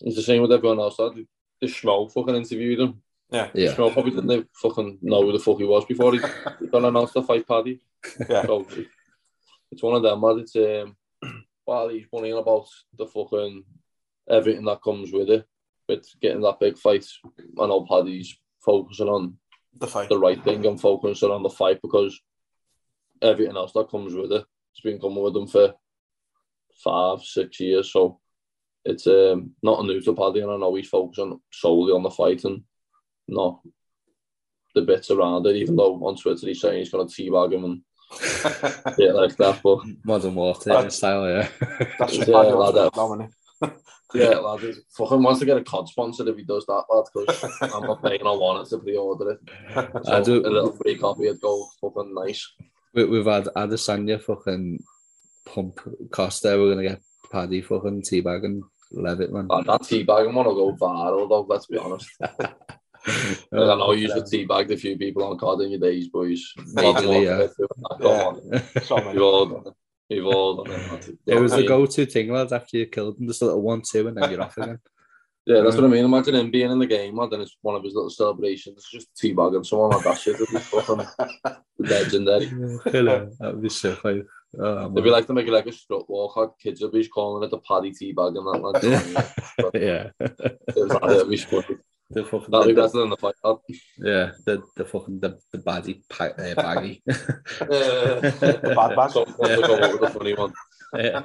it's 0.00 0.16
the 0.16 0.22
same 0.22 0.42
with 0.42 0.52
everyone 0.52 0.78
else, 0.78 0.98
lad. 0.98 1.12
The 1.60 1.66
Schmo 1.66 2.10
fucking 2.12 2.36
interviewed 2.36 2.78
him. 2.80 3.02
yeah, 3.30 3.48
Yeah. 3.52 3.74
Schmo 3.74 3.92
probably 3.92 4.12
didn't 4.12 4.48
fucking 4.54 4.98
know 5.02 5.22
who 5.22 5.32
the 5.32 5.40
fuck 5.40 5.58
he 5.58 5.64
was 5.64 5.84
before 5.84 6.12
he, 6.12 6.20
he 6.60 6.68
got 6.68 6.84
announced 6.84 7.14
to 7.14 7.22
fight 7.22 7.46
Paddy. 7.48 7.80
Yeah. 8.30 8.46
So 8.46 8.64
it's 9.72 9.82
one 9.82 9.96
of 9.96 10.02
them, 10.04 10.22
lad. 10.22 10.38
It's 10.38 10.54
um, 10.54 10.96
while 11.64 11.88
he's 11.88 12.06
money 12.12 12.30
about 12.30 12.66
the 12.96 13.06
fucking 13.06 13.64
everything 14.30 14.64
that 14.66 14.80
comes 14.82 15.10
with 15.12 15.30
it, 15.30 15.44
with 15.88 16.06
getting 16.20 16.42
that 16.42 16.60
big 16.60 16.76
fight. 16.78 17.04
I 17.60 17.66
know 17.66 17.86
Paddy's 17.88 18.36
focusing 18.64 19.08
on 19.08 19.38
the 19.74 19.86
fight. 19.86 20.08
the 20.08 20.18
right 20.18 20.42
thing 20.44 20.64
and 20.66 20.80
focusing 20.80 21.30
on 21.30 21.42
the 21.42 21.50
fight 21.50 21.80
because 21.82 22.20
everything 23.22 23.56
else 23.56 23.72
that 23.72 23.90
comes 23.90 24.14
with 24.14 24.32
it, 24.32 24.44
it's 24.72 24.80
been 24.82 25.00
coming 25.00 25.22
with 25.22 25.34
them 25.34 25.46
for 25.46 25.74
five, 26.84 27.22
six 27.22 27.58
years. 27.60 27.90
So 27.92 28.20
it's 28.84 29.06
um, 29.06 29.52
not 29.62 29.80
a 29.80 29.82
new 29.86 30.00
to 30.02 30.14
Paddy, 30.14 30.40
and 30.40 30.50
I 30.50 30.56
know 30.56 30.74
he's 30.74 30.88
focusing 30.88 31.40
solely 31.52 31.92
on 31.92 32.02
the 32.02 32.10
fight 32.10 32.44
and 32.44 32.62
not 33.26 33.60
the 34.74 34.82
bits 34.82 35.10
around 35.10 35.46
it. 35.46 35.56
Even 35.56 35.76
though 35.76 35.94
on 36.04 36.16
Twitter 36.16 36.46
he's 36.46 36.60
saying 36.60 36.78
he's 36.78 36.90
going 36.90 37.08
to 37.08 37.12
teabag 37.14 37.54
him 37.54 37.64
and 37.64 37.82
yeah, 38.98 39.12
like 39.12 39.36
that. 39.36 39.60
But 39.62 39.80
Modern 40.04 40.34
warfare 40.34 40.88
style, 40.90 41.28
yeah. 41.28 41.48
That's 41.98 42.16
just 42.16 42.28
Yeah, 42.28 42.34
Paddy 42.42 42.50
lad, 42.52 42.68
on 42.68 42.74
that- 42.74 42.96
now, 42.96 43.14
isn't 43.14 43.32
yeah, 44.14 44.28
lad, 44.38 44.60
he 44.60 44.72
fucking 44.96 45.22
wants 45.22 45.40
to 45.40 45.46
get 45.46 45.56
a 45.56 45.64
COD 45.64 45.88
sponsored 45.88 46.28
if 46.28 46.36
he 46.36 46.44
does 46.44 46.64
that, 46.66 46.84
lad. 46.90 47.04
Because 47.14 47.72
I'm 47.74 47.82
not 47.84 48.02
paying. 48.02 48.20
I 48.22 48.30
want 48.30 48.66
it 48.66 48.70
to 48.70 48.78
pre-order 48.78 49.32
it. 49.32 49.40
So 50.04 50.12
I 50.12 50.22
do- 50.22 50.46
a 50.46 50.48
little 50.50 50.72
free 50.72 50.96
copy 50.96 51.28
would 51.28 51.40
go 51.40 51.66
fucking 51.80 52.14
nice. 52.14 52.46
we, 52.94 53.04
we've 53.04 53.26
had 53.26 53.44
Adesanya 53.56 54.20
fucking 54.20 54.82
pump 55.46 55.80
Costa. 56.10 56.56
We're 56.58 56.70
gonna 56.74 56.88
get 56.88 57.02
Paddy 57.30 57.60
fucking 57.62 58.02
teabagging 58.02 58.60
Leavitt, 58.92 59.32
man. 59.32 59.46
Uh, 59.50 59.62
that 59.62 59.82
teabagging 59.82 60.32
one 60.32 60.46
will 60.46 60.72
go 60.72 60.76
viral, 60.86 61.28
though, 61.28 61.46
let's 61.48 61.66
be 61.66 61.78
honest. 61.78 62.08
Oh, 63.52 63.72
I 63.72 63.76
know 63.76 63.92
you've 63.92 64.10
teabagged 64.24 64.70
a 64.72 64.76
few 64.76 64.98
people 64.98 65.24
on 65.24 65.38
COD 65.38 65.62
in 65.62 65.70
your 65.70 65.80
days, 65.80 66.08
boys. 66.08 66.52
Majorly, 66.74 67.24
yeah. 67.24 67.46
Come 67.96 68.06
on. 68.06 69.74
He? 70.08 70.16
You've 70.16 70.26
all 70.34 70.64
done 70.64 70.72
it. 70.74 70.78
You've 70.80 70.90
all 70.90 70.98
done 70.98 71.18
it. 71.26 71.40
was 71.40 71.52
the 71.52 71.66
go-to 71.66 72.06
thing, 72.06 72.32
lads. 72.32 72.52
After 72.52 72.76
you 72.76 72.86
killed 72.86 73.18
him, 73.18 73.26
just 73.26 73.42
a 73.42 73.46
little 73.46 73.62
one-two, 73.62 74.08
and 74.08 74.16
then 74.16 74.30
you're 74.30 74.42
off 74.42 74.56
again. 74.56 74.78
Yeah, 75.46 75.62
that's 75.62 75.76
what 75.76 75.84
I 75.86 75.88
mean. 75.88 76.04
Imagine 76.04 76.34
him 76.34 76.50
being 76.50 76.70
in 76.70 76.78
the 76.78 76.86
game, 76.86 77.16
lad, 77.16 77.32
and 77.32 77.40
it's 77.40 77.56
one 77.62 77.74
of 77.74 77.82
his 77.82 77.94
little 77.94 78.10
celebrations. 78.10 78.76
It's 78.76 78.90
just 78.90 79.14
teabagging 79.14 79.64
someone 79.64 79.90
like 79.92 80.04
that 80.04 80.18
shit. 80.18 80.34
It'd 80.34 80.48
be 80.48 80.58
fucking 80.58 81.06
legendary. 81.78 82.46
Hello, 82.84 83.30
that 83.40 83.54
would 83.54 83.62
be 83.62 83.70
so 83.70 83.94
funny. 83.94 84.24
Oh, 84.58 84.90
It'd 84.92 85.04
be 85.04 85.08
like 85.10 85.26
to 85.26 85.32
make 85.32 85.46
it 85.46 85.52
like 85.52 85.66
a 85.66 85.72
strut 85.72 86.08
walk. 86.10 86.36
Like 86.36 86.50
kids 86.62 86.82
would 86.82 86.92
be 86.92 87.06
calling 87.08 87.44
it 87.44 87.50
the 87.50 87.60
paddy 87.60 87.92
teabag 87.92 88.36
and 88.36 88.46
that. 88.46 89.72
Lad. 89.72 89.74
yeah, 89.74 90.10
funny. 91.48 91.78
The 92.10 92.24
fucking 92.24 92.50
That'd 92.50 92.68
be 92.68 92.72
the, 92.74 92.82
better 92.82 92.98
than 93.00 93.10
the 93.10 93.16
fight. 93.16 93.34
lad. 93.44 93.56
yeah, 93.98 94.30
the 94.46 94.62
the 94.76 94.84
fucking 94.84 95.20
the 95.20 95.38
the 95.52 95.58
baddie 95.58 96.02
pa- 96.08 96.24
uh, 96.38 96.54
baggy. 96.62 97.02
the 97.06 98.72
bad 98.76 98.96
bag. 98.96 99.10
So, 99.12 99.24
over 99.24 99.98
the 99.98 100.10
funny 100.16 100.34
one. 100.34 100.52
yeah. 100.96 101.22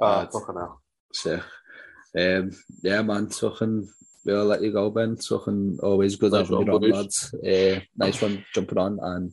Ah, 0.00 0.26
fucking 0.32 0.54
hell. 0.54 0.80
So, 1.12 1.40
um, 2.18 2.50
yeah, 2.82 3.02
man, 3.02 3.28
fucking, 3.28 3.88
we'll 4.24 4.44
let 4.46 4.62
you 4.62 4.72
go, 4.72 4.90
Ben. 4.90 5.16
Fucking 5.16 5.78
always 5.82 6.16
good 6.16 6.32
Nice 6.32 6.48
having 6.48 6.66
you 6.66 6.72
on, 6.72 6.90
lads. 6.90 7.34
Uh, 7.34 7.80
nice 7.96 8.20
one 8.22 8.44
jumping 8.54 8.78
on, 8.78 8.98
and 9.02 9.32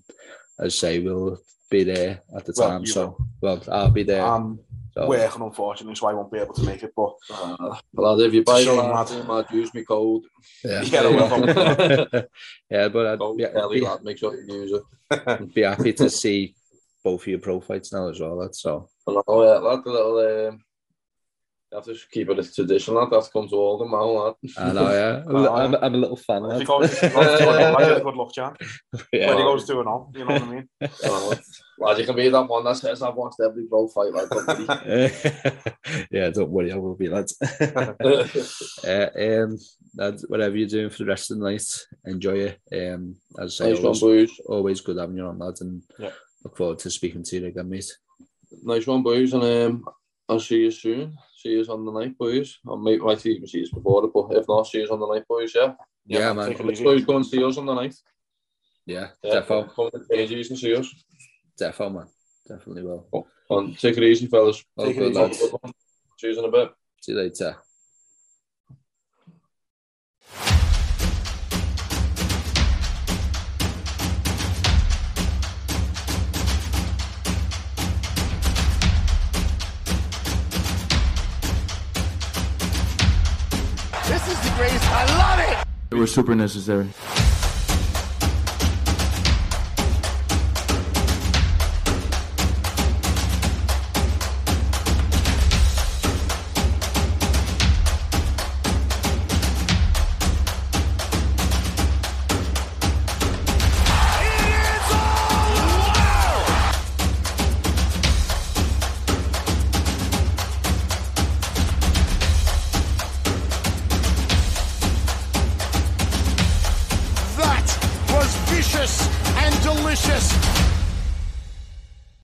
as 0.59 0.65
I 0.65 0.77
say, 0.77 0.99
we'll 0.99 1.39
be 1.71 1.83
there 1.85 2.21
at 2.35 2.45
the 2.45 2.53
Well, 2.57 2.69
time. 2.69 2.85
so, 2.85 3.17
well, 3.41 3.61
I'll 3.71 3.89
be 3.91 4.03
there. 4.03 4.23
I'm 4.25 4.59
so, 4.93 5.07
working, 5.07 5.41
unfortunately, 5.41 5.95
so 5.95 6.07
I 6.07 6.13
won't 6.13 6.31
be 6.31 6.39
able 6.39 6.53
to 6.53 6.65
make 6.65 6.83
it. 6.83 6.91
But 6.95 7.13
Uh, 7.31 7.77
lad, 7.93 8.19
if 8.21 8.33
you 8.33 8.43
buy 8.43 8.63
So 8.63 8.75
the 8.75 8.83
mad. 8.83 9.09
lad, 9.09 9.27
lad, 9.27 9.45
use 9.51 9.73
me 9.73 9.83
code. 9.83 10.23
yeah, 10.63 10.81
Yeah, 10.83 11.09
well, 11.09 11.45
yeah, 12.69 12.87
but 12.89 13.05
I'd 13.07 13.19
Code 13.19 13.37
be, 13.37 13.45
Kelly, 13.45 13.79
be, 13.79 13.85
lad, 13.85 14.03
make 14.03 14.17
sure 14.17 14.35
you 14.35 14.53
use 14.61 14.81
it. 15.11 15.53
be 15.53 15.61
happy 15.61 15.93
to 15.93 16.09
see 16.09 16.55
both 17.03 17.21
of 17.21 17.27
your 17.27 17.39
pro 17.39 17.59
fights 17.59 17.93
now 17.93 18.09
as 18.09 18.19
well. 18.19 18.35
Lad, 18.37 18.55
so, 18.55 18.89
Oh 19.07 19.43
yeah, 19.43 19.57
lad, 19.59 19.83
the 19.83 19.91
little. 19.91 20.47
Um, 20.49 20.63
you 21.71 21.75
have 21.77 21.85
to 21.85 21.95
keep 22.11 22.29
it 22.29 22.39
a 22.39 22.51
tradition, 22.51 22.95
lad. 22.95 23.09
That's 23.11 23.27
come 23.29 23.47
to 23.49 23.55
all 23.55 23.77
them 23.77 23.91
now, 23.91 24.03
lad. 24.05 24.33
I 24.57 24.73
know, 24.73 24.89
yeah, 24.91 25.23
I'm, 25.27 25.35
I'm, 25.75 25.75
I'm 25.83 25.95
a 25.95 25.97
little 25.97 26.15
fan. 26.17 26.43
if 26.45 26.49
Lad. 26.49 26.59
he 26.61 26.65
goes, 26.65 26.91
if 26.91 26.99
he 27.01 27.09
goes 27.09 27.39
to 27.39 27.49
I 27.49 27.79
get 27.87 27.97
a 27.97 28.01
good 28.03 28.15
luck, 28.15 28.33
Jan. 28.33 28.55
yeah. 29.13 29.27
When 29.29 29.37
he 29.37 29.43
goes 29.43 29.65
to 29.65 29.79
an 29.79 29.87
all, 29.87 30.11
you 30.15 30.25
know 30.25 30.33
what 30.33 30.41
I 30.43 30.45
mean? 30.51 30.69
Oh, 31.05 31.35
lad, 31.77 31.97
you 31.99 32.05
can 32.05 32.15
be 32.15 32.27
that 32.29 32.47
one 32.49 32.63
that 32.63 32.77
says 32.77 33.01
I've 33.03 33.15
watched 33.15 33.39
every 33.39 33.65
pro 33.65 33.87
fight, 33.87 34.11
like. 34.13 34.29
yeah, 36.11 36.29
don't 36.31 36.49
worry, 36.49 36.71
I 36.71 36.75
will 36.75 36.95
be, 36.95 37.07
lads. 37.09 37.37
uh, 37.41 39.07
um, 39.19 39.57
lads, 39.95 40.25
whatever 40.27 40.55
you're 40.57 40.67
doing 40.67 40.89
for 40.89 40.97
the 40.99 41.05
rest 41.05 41.31
of 41.31 41.37
the 41.39 41.49
night, 41.49 41.63
enjoy 42.05 42.39
it. 42.49 42.59
Um, 42.73 43.15
as 43.39 43.61
I 43.61 43.65
say, 43.65 43.73
nice 43.73 43.83
always, 43.83 43.99
boys. 44.01 44.31
always 44.47 44.81
good 44.81 44.97
having 44.97 45.17
you 45.17 45.25
on, 45.25 45.37
lads, 45.39 45.61
and 45.61 45.83
Yeah. 45.99 46.11
look 46.43 46.57
forward 46.57 46.79
to 46.79 46.89
speaking 46.89 47.23
to 47.23 47.39
you 47.39 47.45
again, 47.47 47.69
mate. 47.69 47.91
Nice 48.63 48.87
one, 48.87 49.03
boys, 49.03 49.33
and 49.33 49.43
um, 49.43 49.85
I'll 50.27 50.39
see 50.39 50.61
you 50.61 50.71
soon. 50.71 51.15
See 51.39 51.51
you 51.51 51.65
on 51.69 51.85
the 51.85 51.91
night, 51.93 52.17
boys. 52.17 52.59
I 52.69 52.75
might, 52.75 52.99
might 52.99 53.25
even 53.25 53.47
see 53.47 53.59
you 53.59 53.71
before 53.73 54.03
it, 54.03 54.11
but 54.13 54.37
if 54.37 54.45
not, 54.45 54.67
see 54.67 54.79
you 54.79 54.89
on 54.91 54.99
the 54.99 55.07
night, 55.07 55.25
boys. 55.25 55.53
Yeah. 55.55 55.73
Yeah, 56.05 56.33
man. 56.33 56.49
Take 56.49 56.59
it 56.59 56.71
easy. 56.71 56.83
Boys, 56.83 57.05
go 57.05 57.15
and 57.15 57.25
see 57.25 57.41
us 57.41 57.57
on 57.57 57.65
the 57.65 57.73
night. 57.73 57.95
Yeah, 58.85 59.07
Yeah, 59.23 59.35
defo, 59.35 59.73
come 59.73 59.89
to 59.91 59.99
KGs 59.99 60.49
and 60.49 60.59
see 60.59 60.75
us. 60.75 60.93
defo, 61.57 61.93
man. 61.93 62.07
Definitely 62.45 62.83
will. 62.83 63.07
And 63.51 63.79
take 63.79 63.95
it 63.97 64.03
easy, 64.03 64.27
fellas. 64.27 64.65
All 64.75 64.87
Take 64.87 64.97
it 64.97 65.11
easy. 65.11 65.13
lads. 65.19 65.37
See 66.17 66.27
you 66.27 66.39
in 66.39 66.45
a 66.45 66.51
bit. 66.51 66.71
See 66.99 67.11
you 67.13 67.17
later. 67.19 67.55
Were 85.99 86.07
super 86.07 86.33
necessary. 86.33 86.87